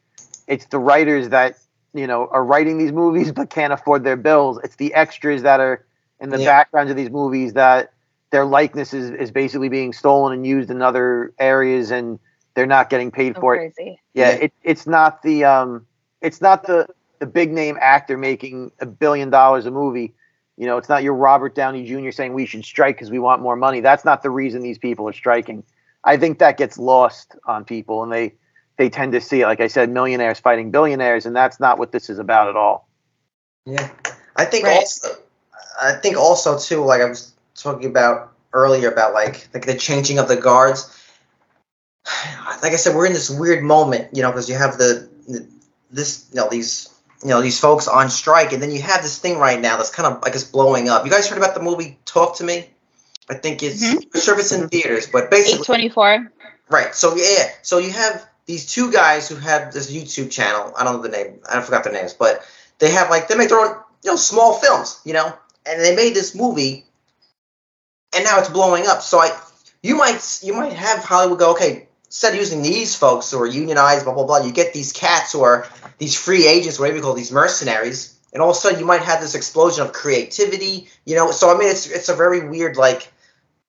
It's 0.48 0.66
the 0.68 0.80
writers 0.80 1.30
that 1.30 1.60
you 1.94 2.08
know 2.08 2.28
are 2.32 2.44
writing 2.46 2.78
these 2.78 2.94
movies 2.94 3.32
but 3.34 3.50
can't 3.50 3.74
afford 3.74 4.04
their 4.04 4.18
bills. 4.18 4.60
It's 4.64 4.78
the 4.78 4.94
extras 4.94 5.44
that 5.44 5.62
are 5.62 5.86
in 6.22 6.32
the 6.32 6.40
Yeah. 6.40 6.46
backgrounds 6.46 6.92
of 6.92 6.98
these 6.98 7.12
movies 7.12 7.54
that 7.54 7.94
their 8.36 8.46
likeness 8.46 8.94
is, 8.94 9.12
is 9.12 9.32
basically 9.32 9.70
being 9.70 9.94
stolen 9.94 10.34
and 10.34 10.46
used 10.46 10.70
in 10.70 10.82
other 10.82 11.34
areas 11.40 11.90
and 11.92 12.20
they're 12.54 12.66
not 12.68 12.90
getting 12.90 13.10
paid 13.12 13.34
So 13.36 13.40
for 13.40 13.56
it. 13.56 13.60
crazy. 13.60 14.02
Yeah, 14.14 14.32
Yeah. 14.32 14.46
It, 14.46 14.54
it's 14.62 14.86
not 14.86 15.22
the 15.22 15.46
um 15.46 15.86
it's 16.22 16.42
not 16.42 16.64
the 16.68 16.88
the 17.20 17.26
big 17.28 17.52
name 17.54 17.78
actor 17.80 18.18
making 18.18 18.72
a 18.82 18.86
billion 18.86 19.30
dollars 19.30 19.66
a 19.66 19.72
movie. 19.72 20.14
You 20.58 20.66
know, 20.68 20.78
it's 20.78 20.90
not 20.90 21.02
your 21.04 21.14
Robert 21.14 21.56
Downey 21.56 21.86
Jr. 21.86 22.12
saying 22.12 22.34
we 22.34 22.46
should 22.46 22.66
strike 22.66 22.98
because 22.98 23.10
we 23.10 23.20
want 23.20 23.42
more 23.42 23.56
money. 23.56 23.80
That's 23.80 24.04
not 24.04 24.22
the 24.22 24.30
reason 24.30 24.62
these 24.62 24.78
people 24.80 25.08
are 25.08 25.14
striking. 25.14 25.64
I 26.04 26.18
think 26.18 26.40
that 26.40 26.58
gets 26.58 26.78
lost 26.78 27.36
on 27.46 27.64
people 27.64 28.04
and 28.04 28.12
they 28.12 28.34
they 28.78 28.90
tend 28.90 29.14
to 29.14 29.22
see 29.22 29.42
it, 29.42 29.46
like 29.46 29.62
I 29.62 29.68
said, 29.68 29.90
millionaires 29.90 30.40
fighting 30.42 30.72
billionaires, 30.72 31.26
and 31.26 31.34
that's 31.36 31.60
not 31.62 31.80
what 31.80 31.94
this 31.94 32.10
is 32.10 32.20
about 32.20 32.50
at 32.50 32.58
all. 32.58 32.90
Yeah, 33.66 33.90
I 34.36 34.46
think 34.46 34.66
Right. 34.66 34.76
also, 34.78 35.10
I 35.82 35.94
think 35.94 36.18
also 36.18 36.58
too, 36.60 36.84
like 36.84 37.02
I 37.02 37.06
was 37.06 37.35
talking 37.56 37.90
about 37.90 38.34
earlier 38.54 38.92
about 38.92 39.14
like 39.14 39.48
like 39.54 39.66
the 39.66 39.76
changing 39.76 40.20
of 40.20 40.28
the 40.28 40.36
guards. 40.36 40.92
Like 42.62 42.74
I 42.74 42.78
said, 42.78 42.96
we're 42.96 43.06
in 43.06 43.14
this 43.14 43.30
weird 43.30 43.64
moment, 43.64 44.16
you 44.16 44.24
know, 44.24 44.32
because 44.32 44.50
you 44.50 44.56
have 44.56 44.78
the, 44.78 45.10
the 45.28 45.48
this 45.92 46.28
you 46.32 46.38
know 46.38 46.50
these 46.50 46.90
you 47.22 47.30
know 47.30 47.42
these 47.42 47.60
folks 47.60 47.88
on 47.88 48.10
strike, 48.10 48.54
and 48.54 48.62
then 48.62 48.72
you 48.72 48.82
have 48.82 49.02
this 49.04 49.20
thing 49.20 49.38
right 49.38 49.60
now 49.60 49.78
that's 49.78 49.92
kind 49.92 50.12
of 50.12 50.22
like 50.24 50.34
it's 50.34 50.44
blowing 50.44 50.90
up. 50.90 51.06
You 51.06 51.12
guys 51.12 51.28
heard 51.28 51.38
about 51.38 51.54
the 51.54 51.62
movie 51.62 52.00
Talk 52.06 52.38
to 52.38 52.44
Me? 52.44 52.70
I 53.30 53.36
think 53.36 53.62
it's 53.64 53.84
Mhm. 53.84 54.08
I'm 54.14 54.22
sure 54.22 54.40
it's 54.40 54.52
in 54.52 54.70
theaters, 54.70 55.08
but 55.08 55.30
basically 55.30 55.90
A24. 55.90 56.30
Right. 56.70 56.96
So 56.96 57.16
yeah. 57.16 57.50
So 57.62 57.80
you 57.80 57.92
have 57.92 58.26
these 58.46 58.72
two 58.72 58.92
guys 58.92 59.28
who 59.28 59.36
have 59.36 59.74
this 59.74 59.92
YouTube 59.92 60.32
channel. 60.32 60.74
I 60.78 60.84
don't 60.84 60.98
know 60.98 61.02
the 61.02 61.10
name. 61.10 61.40
I 61.48 61.62
forgot 61.62 61.84
their 61.84 61.94
names, 61.94 62.14
but 62.14 62.46
they 62.80 62.92
have 62.92 63.10
like 63.10 63.28
they 63.28 63.36
make 63.36 63.50
their 63.50 63.60
own 63.60 63.76
you 64.04 64.12
know 64.12 64.16
small 64.18 64.54
films, 64.60 65.00
you 65.04 65.14
know, 65.14 65.34
and 65.66 65.82
they 65.82 65.96
made 65.96 66.14
this 66.14 66.36
movie, 66.36 66.86
and 68.16 68.24
now 68.24 68.40
it's 68.40 68.50
blowing 68.50 68.88
up. 68.88 69.02
So 69.02 69.20
I, 69.20 69.38
you 69.84 69.96
might 69.96 70.40
you 70.42 70.54
might 70.54 70.74
have 70.74 71.04
Hollywood 71.04 71.40
go 71.40 71.52
okay. 71.52 71.88
Instead 72.08 72.34
of 72.34 72.40
using 72.40 72.62
these 72.62 72.96
folks 72.96 73.30
who 73.32 73.40
are 73.42 73.48
unionized, 73.48 74.06
blah 74.06 74.14
blah 74.14 74.26
blah, 74.26 74.38
you 74.40 74.52
get 74.54 74.74
these 74.74 74.94
cats 74.94 75.34
who 75.34 75.42
are 75.44 75.68
these 75.98 76.16
free 76.16 76.48
agents, 76.48 76.80
whatever 76.80 76.98
you 76.98 77.04
call 77.04 77.14
these 77.14 77.32
mercenaries, 77.32 78.18
and 78.32 78.42
all 78.42 78.52
of 78.52 78.56
a 78.56 78.60
sudden 78.60 78.80
you 78.80 78.86
might 78.86 79.02
have 79.02 79.20
this 79.22 79.36
explosion 79.36 79.86
of 79.86 79.92
creativity, 79.92 80.88
you 81.06 81.16
know. 81.16 81.32
So 81.32 81.54
I 81.54 81.58
mean, 81.58 81.68
it's 81.70 81.88
it's 81.88 82.08
a 82.10 82.16
very 82.16 82.48
weird 82.48 82.78
like, 82.78 83.12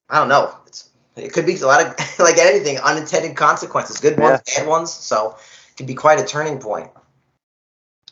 I 0.09 0.19
don't 0.19 0.29
know. 0.29 0.55
It's 0.69 0.89
it 1.17 1.33
could 1.33 1.47
be 1.47 1.57
a 1.57 1.67
lot 1.67 1.81
of 1.85 2.19
like 2.21 2.39
anything, 2.39 2.79
unintended 2.79 3.37
consequences, 3.37 3.99
good 3.99 4.19
ones, 4.19 4.41
bad 4.57 4.69
ones. 4.69 4.93
So 4.93 5.37
it 5.71 5.77
could 5.77 5.87
be 5.87 5.95
quite 5.95 6.21
a 6.21 6.25
turning 6.25 6.59
point. 6.59 6.91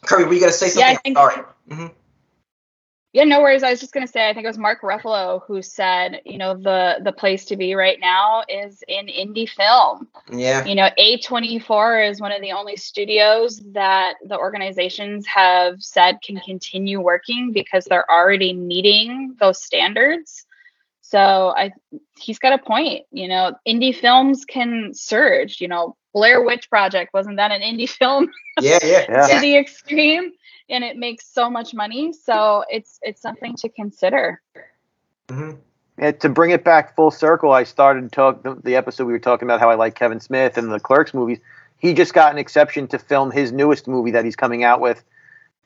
Kirby, 0.04 0.24
were 0.24 0.34
you 0.34 0.40
gonna 0.40 0.52
say 0.52 0.68
something? 0.68 0.80
Yeah, 0.92 0.98
I 0.98 1.02
think- 1.02 1.16
Sorry. 1.16 1.36
hmm 1.68 1.86
Yeah, 3.14 3.22
no 3.22 3.40
worries. 3.40 3.62
I 3.62 3.70
was 3.70 3.78
just 3.78 3.94
gonna 3.94 4.08
say, 4.08 4.28
I 4.28 4.34
think 4.34 4.42
it 4.42 4.48
was 4.48 4.58
Mark 4.58 4.82
Ruffalo 4.82 5.40
who 5.46 5.62
said, 5.62 6.20
you 6.26 6.36
know, 6.36 6.54
the 6.54 6.96
the 7.00 7.12
place 7.12 7.44
to 7.46 7.56
be 7.56 7.76
right 7.76 7.98
now 8.00 8.42
is 8.48 8.82
in 8.88 9.06
indie 9.06 9.48
film. 9.48 10.08
Yeah. 10.32 10.64
You 10.64 10.74
know, 10.74 10.90
A24 10.98 12.10
is 12.10 12.20
one 12.20 12.32
of 12.32 12.42
the 12.42 12.50
only 12.50 12.76
studios 12.76 13.62
that 13.72 14.14
the 14.26 14.36
organizations 14.36 15.28
have 15.28 15.80
said 15.80 16.22
can 16.22 16.40
continue 16.40 17.00
working 17.00 17.52
because 17.52 17.84
they're 17.84 18.10
already 18.10 18.52
meeting 18.52 19.36
those 19.38 19.62
standards. 19.62 20.44
So 21.02 21.54
I 21.56 21.70
he's 22.18 22.40
got 22.40 22.52
a 22.52 22.58
point, 22.58 23.06
you 23.12 23.28
know, 23.28 23.54
indie 23.64 23.94
films 23.94 24.44
can 24.44 24.92
surge, 24.92 25.60
you 25.60 25.68
know, 25.68 25.96
Blair 26.14 26.42
Witch 26.42 26.70
Project 26.70 27.12
wasn't 27.12 27.36
that 27.36 27.52
an 27.52 27.60
indie 27.60 27.88
film 28.00 28.30
Yeah, 28.60 28.78
yeah, 28.82 29.06
Yeah. 29.08 29.26
to 29.26 29.40
the 29.40 29.56
extreme 29.56 30.32
and 30.70 30.82
it 30.82 30.96
makes 30.96 31.26
so 31.26 31.50
much 31.50 31.74
money, 31.74 32.12
so 32.12 32.64
it's 32.70 32.98
it's 33.02 33.20
something 33.20 33.54
to 33.56 33.68
consider. 33.68 34.40
hmm 35.28 35.50
Yeah, 35.98 36.12
to 36.12 36.28
bring 36.28 36.50
it 36.52 36.64
back 36.64 36.96
full 36.96 37.10
circle, 37.10 37.52
I 37.52 37.64
started 37.64 38.10
talk 38.12 38.42
the, 38.42 38.54
the 38.62 38.76
episode 38.76 39.04
we 39.06 39.12
were 39.12 39.18
talking 39.18 39.46
about 39.46 39.60
how 39.60 39.68
I 39.70 39.74
like 39.74 39.94
Kevin 39.94 40.20
Smith 40.20 40.56
and 40.56 40.72
the 40.72 40.80
Clerks 40.80 41.12
movies. 41.12 41.38
He 41.78 41.92
just 41.92 42.14
got 42.14 42.32
an 42.32 42.38
exception 42.38 42.88
to 42.88 42.98
film 42.98 43.30
his 43.30 43.52
newest 43.52 43.86
movie 43.86 44.12
that 44.12 44.24
he's 44.24 44.36
coming 44.36 44.64
out 44.64 44.80
with 44.80 45.04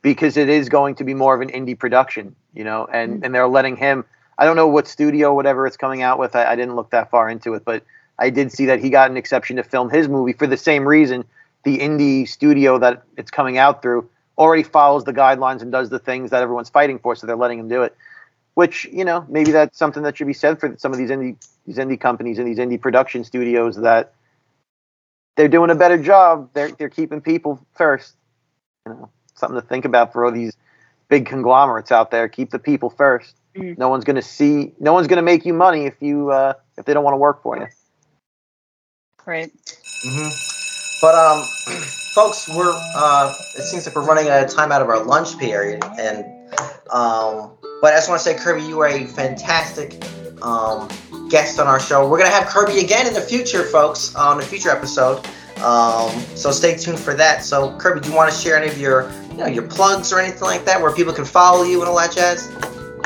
because 0.03 0.37
it 0.37 0.49
is 0.49 0.69
going 0.69 0.97
to 0.97 1.05
be 1.05 1.15
more 1.15 1.35
of 1.35 1.41
an 1.41 1.51
indie 1.51 1.79
production, 1.79 2.35
you 2.55 2.65
know, 2.65 2.89
and 2.93 3.25
and 3.25 3.35
they're 3.35 3.49
letting 3.49 3.77
him. 3.77 4.05
I 4.37 4.45
don't 4.45 4.57
know 4.57 4.69
what 4.69 4.87
studio, 4.89 5.35
whatever 5.35 5.67
it's 5.67 5.77
coming 5.77 6.03
out 6.03 6.19
with. 6.19 6.35
I, 6.37 6.53
I 6.53 6.57
didn't 6.57 6.77
look 6.77 6.91
that 6.91 7.11
far 7.11 7.29
into 7.29 7.55
it, 7.55 7.65
but 7.65 7.85
I 8.19 8.31
did 8.31 8.53
see 8.53 8.67
that 8.67 8.81
he 8.81 8.91
got 8.91 9.11
an 9.11 9.17
exception 9.17 9.57
to 9.57 9.63
film 9.63 9.91
his 9.91 10.09
movie 10.09 10.33
for 10.33 10.47
the 10.47 10.57
same 10.57 10.87
reason. 10.87 11.25
The 11.65 11.79
indie 11.79 12.27
studio 12.29 12.79
that 12.79 13.03
it's 13.17 13.31
coming 13.31 13.59
out 13.59 13.83
through 13.83 14.09
already 14.37 14.63
follows 14.63 15.05
the 15.05 15.13
guidelines 15.13 15.63
and 15.63 15.73
does 15.73 15.91
the 15.91 15.99
things 15.99 16.31
that 16.31 16.43
everyone's 16.43 16.71
fighting 16.71 16.99
for, 16.99 17.17
so 17.17 17.27
they're 17.27 17.37
letting 17.37 17.59
him 17.59 17.69
do 17.69 17.83
it 17.83 17.97
which 18.55 18.87
you 18.87 19.05
know 19.05 19.25
maybe 19.29 19.53
that's 19.53 19.79
something 19.79 20.03
that 20.03 20.17
should 20.17 20.27
be 20.27 20.33
said 20.33 20.59
for 20.59 20.75
some 20.79 20.91
of 20.91 20.99
these 20.99 21.11
indie 21.11 21.37
these 21.65 21.77
indie 21.77 22.01
companies 22.01 22.41
and 22.41 22.49
these 22.49 22.59
indie 22.59 22.81
production 22.81 23.23
studios 23.23 23.77
that 23.77 24.13
they're 25.39 25.49
doing 25.49 25.71
a 25.71 25.75
better 25.77 25.97
job. 25.97 26.51
They're 26.53 26.73
they're 26.73 26.91
keeping 26.91 27.21
people 27.21 27.65
first. 27.77 28.15
You 28.85 28.93
know, 28.93 29.11
something 29.37 29.59
to 29.59 29.65
think 29.65 29.85
about 29.85 30.13
for 30.13 30.25
all 30.25 30.33
these 30.33 30.57
big 31.09 31.27
conglomerates 31.27 31.93
out 31.93 32.11
there. 32.11 32.29
Keep 32.29 32.51
the 32.51 32.59
people 32.59 32.91
first. 32.91 33.37
Mm. 33.55 33.79
No 33.79 33.89
one's 33.89 34.05
going 34.05 34.17
to 34.17 34.23
see. 34.23 34.75
No 34.81 34.93
one's 34.93 35.07
going 35.07 35.19
to 35.19 35.23
make 35.23 35.47
you 35.47 35.55
money 35.55 35.85
if 35.87 35.95
you 36.01 36.31
uh, 36.31 36.55
if 36.77 36.85
they 36.85 36.93
don't 36.93 37.05
want 37.05 37.15
to 37.15 37.19
work 37.19 37.41
for 37.41 37.57
you. 37.57 37.69
Right. 39.29 39.53
hmm 40.05 40.29
But 41.03 41.15
um, 41.15 41.45
folks, 42.15 42.49
we're 42.49 42.73
uh, 42.97 43.35
it 43.59 43.63
seems 43.63 43.85
like 43.85 43.95
we're 43.95 44.07
running 44.07 44.31
out 44.31 44.43
of 44.43 44.51
time 44.51 44.73
out 44.73 44.81
of 44.81 44.89
our 44.89 45.05
lunch 45.05 45.39
period, 45.39 45.85
and 45.99 46.25
um, 46.91 47.51
but 47.83 47.93
I 47.93 47.97
just 47.97 48.09
want 48.09 48.23
to 48.23 48.25
say, 48.25 48.35
Kirby, 48.35 48.63
you 48.63 48.81
are 48.81 48.89
a 48.89 49.05
fantastic 49.05 50.03
um, 50.41 50.89
guest 51.29 51.61
on 51.61 51.67
our 51.67 51.79
show. 51.79 52.09
We're 52.09 52.17
gonna 52.17 52.31
have 52.31 52.47
Kirby 52.47 52.79
again 52.79 53.07
in 53.07 53.13
the 53.13 53.21
future, 53.21 53.65
folks, 53.65 54.15
on 54.15 54.41
a 54.41 54.43
future 54.43 54.71
episode. 54.71 55.19
Um, 55.59 56.09
so 56.35 56.51
stay 56.51 56.79
tuned 56.79 56.99
for 56.99 57.13
that. 57.13 57.45
So 57.45 57.77
Kirby, 57.77 58.01
do 58.01 58.09
you 58.09 58.17
want 58.17 58.33
to 58.33 58.37
share 58.39 58.57
any 58.57 58.69
of 58.69 58.79
your 58.79 59.13
you 59.31 59.37
know 59.37 59.47
your 59.47 59.65
plugs 59.65 60.11
or 60.11 60.21
anything 60.21 60.45
like 60.45 60.65
that, 60.65 60.81
where 60.81 60.95
people 60.95 61.13
can 61.13 61.27
follow 61.27 61.65
you 61.65 61.81
and 61.81 61.89
all 61.91 61.99
that 61.99 62.13
jazz? 62.13 62.51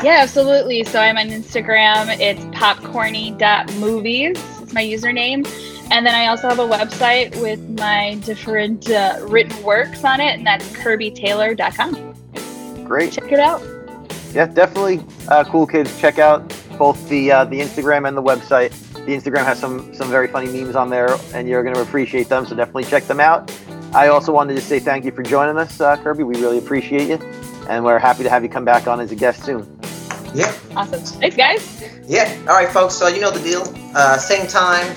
Yeah, 0.01 0.19
absolutely. 0.21 0.85
So 0.85 1.01
I'm 1.01 1.17
on 1.17 1.27
Instagram. 1.27 2.17
It's 2.21 2.45
popcorny.movies. 2.55 4.37
It's 4.61 4.73
my 4.73 4.83
username. 4.85 5.45
And 5.93 6.05
then 6.07 6.15
I 6.15 6.25
also 6.25 6.49
have 6.49 6.57
a 6.57 6.67
website 6.67 7.39
with 7.39 7.59
my 7.77 8.15
different 8.25 8.89
uh, 8.89 9.19
written 9.27 9.61
works 9.61 10.03
on 10.03 10.19
it, 10.19 10.33
and 10.33 10.45
that's 10.45 10.67
kirbytaylor.com. 10.69 12.83
Great. 12.83 13.13
Check 13.13 13.31
it 13.31 13.39
out. 13.39 13.61
Yeah, 14.33 14.47
definitely. 14.47 15.05
Uh, 15.27 15.43
cool 15.43 15.67
kids. 15.67 15.95
Check 16.01 16.17
out 16.17 16.41
both 16.79 17.07
the 17.09 17.31
uh, 17.31 17.45
the 17.45 17.59
Instagram 17.59 18.07
and 18.07 18.17
the 18.17 18.23
website. 18.23 18.71
The 19.05 19.15
Instagram 19.15 19.45
has 19.45 19.59
some 19.59 19.93
some 19.93 20.09
very 20.09 20.27
funny 20.27 20.47
memes 20.47 20.75
on 20.75 20.89
there, 20.89 21.15
and 21.35 21.47
you're 21.47 21.61
going 21.61 21.75
to 21.75 21.81
appreciate 21.83 22.27
them. 22.27 22.47
So 22.47 22.55
definitely 22.55 22.85
check 22.85 23.03
them 23.03 23.19
out. 23.19 23.55
I 23.93 24.07
also 24.07 24.31
wanted 24.31 24.55
to 24.55 24.61
say 24.61 24.79
thank 24.79 25.05
you 25.05 25.11
for 25.11 25.21
joining 25.21 25.57
us, 25.57 25.79
uh, 25.79 25.95
Kirby. 25.97 26.23
We 26.23 26.41
really 26.41 26.57
appreciate 26.57 27.07
you, 27.07 27.19
and 27.69 27.85
we're 27.85 27.99
happy 27.99 28.23
to 28.23 28.31
have 28.31 28.41
you 28.41 28.49
come 28.49 28.65
back 28.65 28.87
on 28.87 28.99
as 28.99 29.11
a 29.11 29.15
guest 29.15 29.43
soon. 29.43 29.79
Yeah. 30.33 30.51
Awesome. 30.75 31.03
Thanks, 31.19 31.35
guys. 31.35 31.83
Yeah. 32.07 32.35
All 32.49 32.55
right, 32.55 32.69
folks. 32.69 32.95
So 32.95 33.09
you 33.09 33.21
know 33.21 33.29
the 33.29 33.43
deal. 33.43 33.71
Uh, 33.93 34.17
same 34.17 34.47
time, 34.47 34.95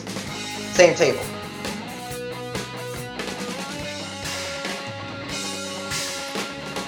same 0.76 0.94
table. 0.94 1.22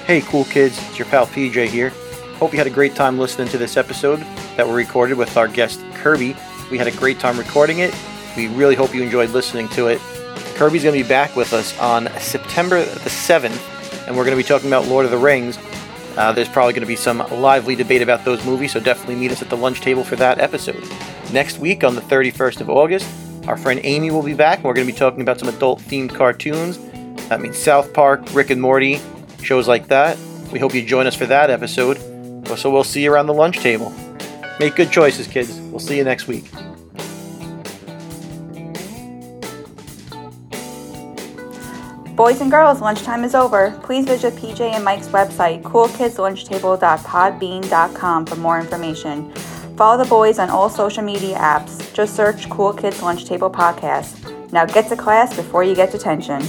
Hey, 0.05 0.21
cool 0.21 0.45
kids, 0.45 0.79
it's 0.89 0.99
your 0.99 1.09
pal 1.09 1.27
PJ 1.27 1.69
here. 1.69 1.91
Hope 2.37 2.53
you 2.53 2.59
had 2.59 2.67
a 2.67 2.71
great 2.71 2.95
time 2.95 3.19
listening 3.19 3.49
to 3.49 3.57
this 3.57 3.79
episode 3.79 4.21
that 4.59 4.67
we 4.67 4.75
recorded 4.75 5.17
with 5.17 5.39
our 5.39 5.49
guest 5.49 5.83
Kirby. 5.95 6.37
We 6.71 6.77
had 6.77 6.87
a 6.87 6.91
great 6.91 7.19
time 7.19 7.39
recording 7.39 7.79
it. 7.79 7.95
We 8.37 8.49
really 8.49 8.75
hope 8.75 8.95
you 8.95 9.03
enjoyed 9.03 9.31
listening 9.31 9.71
to 9.71 9.87
it. 9.87 10.01
Kirby's 10.55 10.83
going 10.83 10.95
to 10.95 11.03
be 11.03 11.09
back 11.09 11.35
with 11.35 11.55
us 11.55 11.79
on 11.79 12.09
September 12.19 12.85
the 12.85 13.11
7th, 13.11 14.07
and 14.07 14.15
we're 14.15 14.25
going 14.25 14.37
to 14.37 14.43
be 14.43 14.47
talking 14.47 14.69
about 14.69 14.87
Lord 14.87 15.07
of 15.07 15.11
the 15.11 15.19
Rings. 15.19 15.59
Uh, 16.19 16.33
there's 16.33 16.49
probably 16.49 16.75
going 16.75 16.83
to 16.83 16.87
be 16.87 16.97
some 16.97 17.19
lively 17.41 17.75
debate 17.75 18.03
about 18.03 18.27
those 18.27 18.45
movies, 18.45 18.73
so 18.73 18.81
definitely 18.81 19.15
meet 19.15 19.31
us 19.31 19.41
at 19.41 19.49
the 19.49 19.57
lunch 19.57 19.81
table 19.81 20.05
for 20.05 20.17
that 20.17 20.41
episode. 20.41 20.87
Next 21.33 21.59
week, 21.59 21.85
on 21.85 21.95
the 21.95 22.03
31st 22.03 22.61
of 22.61 22.69
August, 22.69 23.09
our 23.49 23.57
friend 23.57 23.81
Amy 23.83 24.11
will 24.11 24.23
be 24.23 24.35
back, 24.35 24.59
and 24.59 24.67
we're 24.67 24.75
going 24.75 24.87
to 24.87 24.93
be 24.93 24.99
talking 24.99 25.23
about 25.23 25.41
some 25.41 25.49
adult 25.49 25.81
themed 25.81 26.15
cartoons. 26.15 26.77
That 27.29 27.41
means 27.41 27.57
South 27.57 27.95
Park, 27.95 28.21
Rick 28.33 28.51
and 28.51 28.61
Morty, 28.61 29.01
shows 29.43 29.67
like 29.67 29.89
that. 29.89 30.19
We 30.53 30.59
hope 30.59 30.75
you 30.75 30.85
join 30.85 31.07
us 31.07 31.15
for 31.15 31.25
that 31.27 31.49
episode. 31.49 31.97
So 32.59 32.71
we'll 32.71 32.85
see 32.85 33.05
you 33.05 33.13
around 33.13 33.27
the 33.27 33.35
lunch 33.35 33.61
table. 33.61 33.91
Make 34.61 34.77
good 34.77 34.91
choices, 34.91 35.27
kids. 35.27 35.59
We'll 35.61 35.81
see 35.81 35.97
you 35.97 36.05
next 36.05 36.29
week. 36.29 36.45
Boys 42.15 42.43
and 42.43 42.51
girls, 42.51 42.83
lunchtime 42.83 43.25
is 43.25 43.35
over. 43.35 43.81
Please 43.83 44.05
visit 44.05 44.35
PJ 44.35 44.61
and 44.61 44.85
Mike's 44.85 45.09
website, 45.09 45.63
coolkidslunchtable.podbean.com 45.63 48.27
for 48.27 48.37
more 48.37 48.61
information. 48.61 49.33
Follow 49.79 50.03
the 50.03 50.11
boys 50.11 50.41
on 50.41 50.51
all 50.51 50.69
social 50.69 51.05
media 51.05 51.37
apps. 51.37 51.95
Just 51.95 52.17
search 52.17 52.51
Cool 52.51 52.73
Kids 52.73 53.01
Lunch 53.01 53.27
Table 53.27 53.49
Podcast. 53.49 54.51
Now 54.51 54.67
get 54.67 54.89
to 54.89 54.97
class 54.97 55.37
before 55.37 55.63
you 55.63 55.77
get 55.77 55.93
detention. 55.93 56.43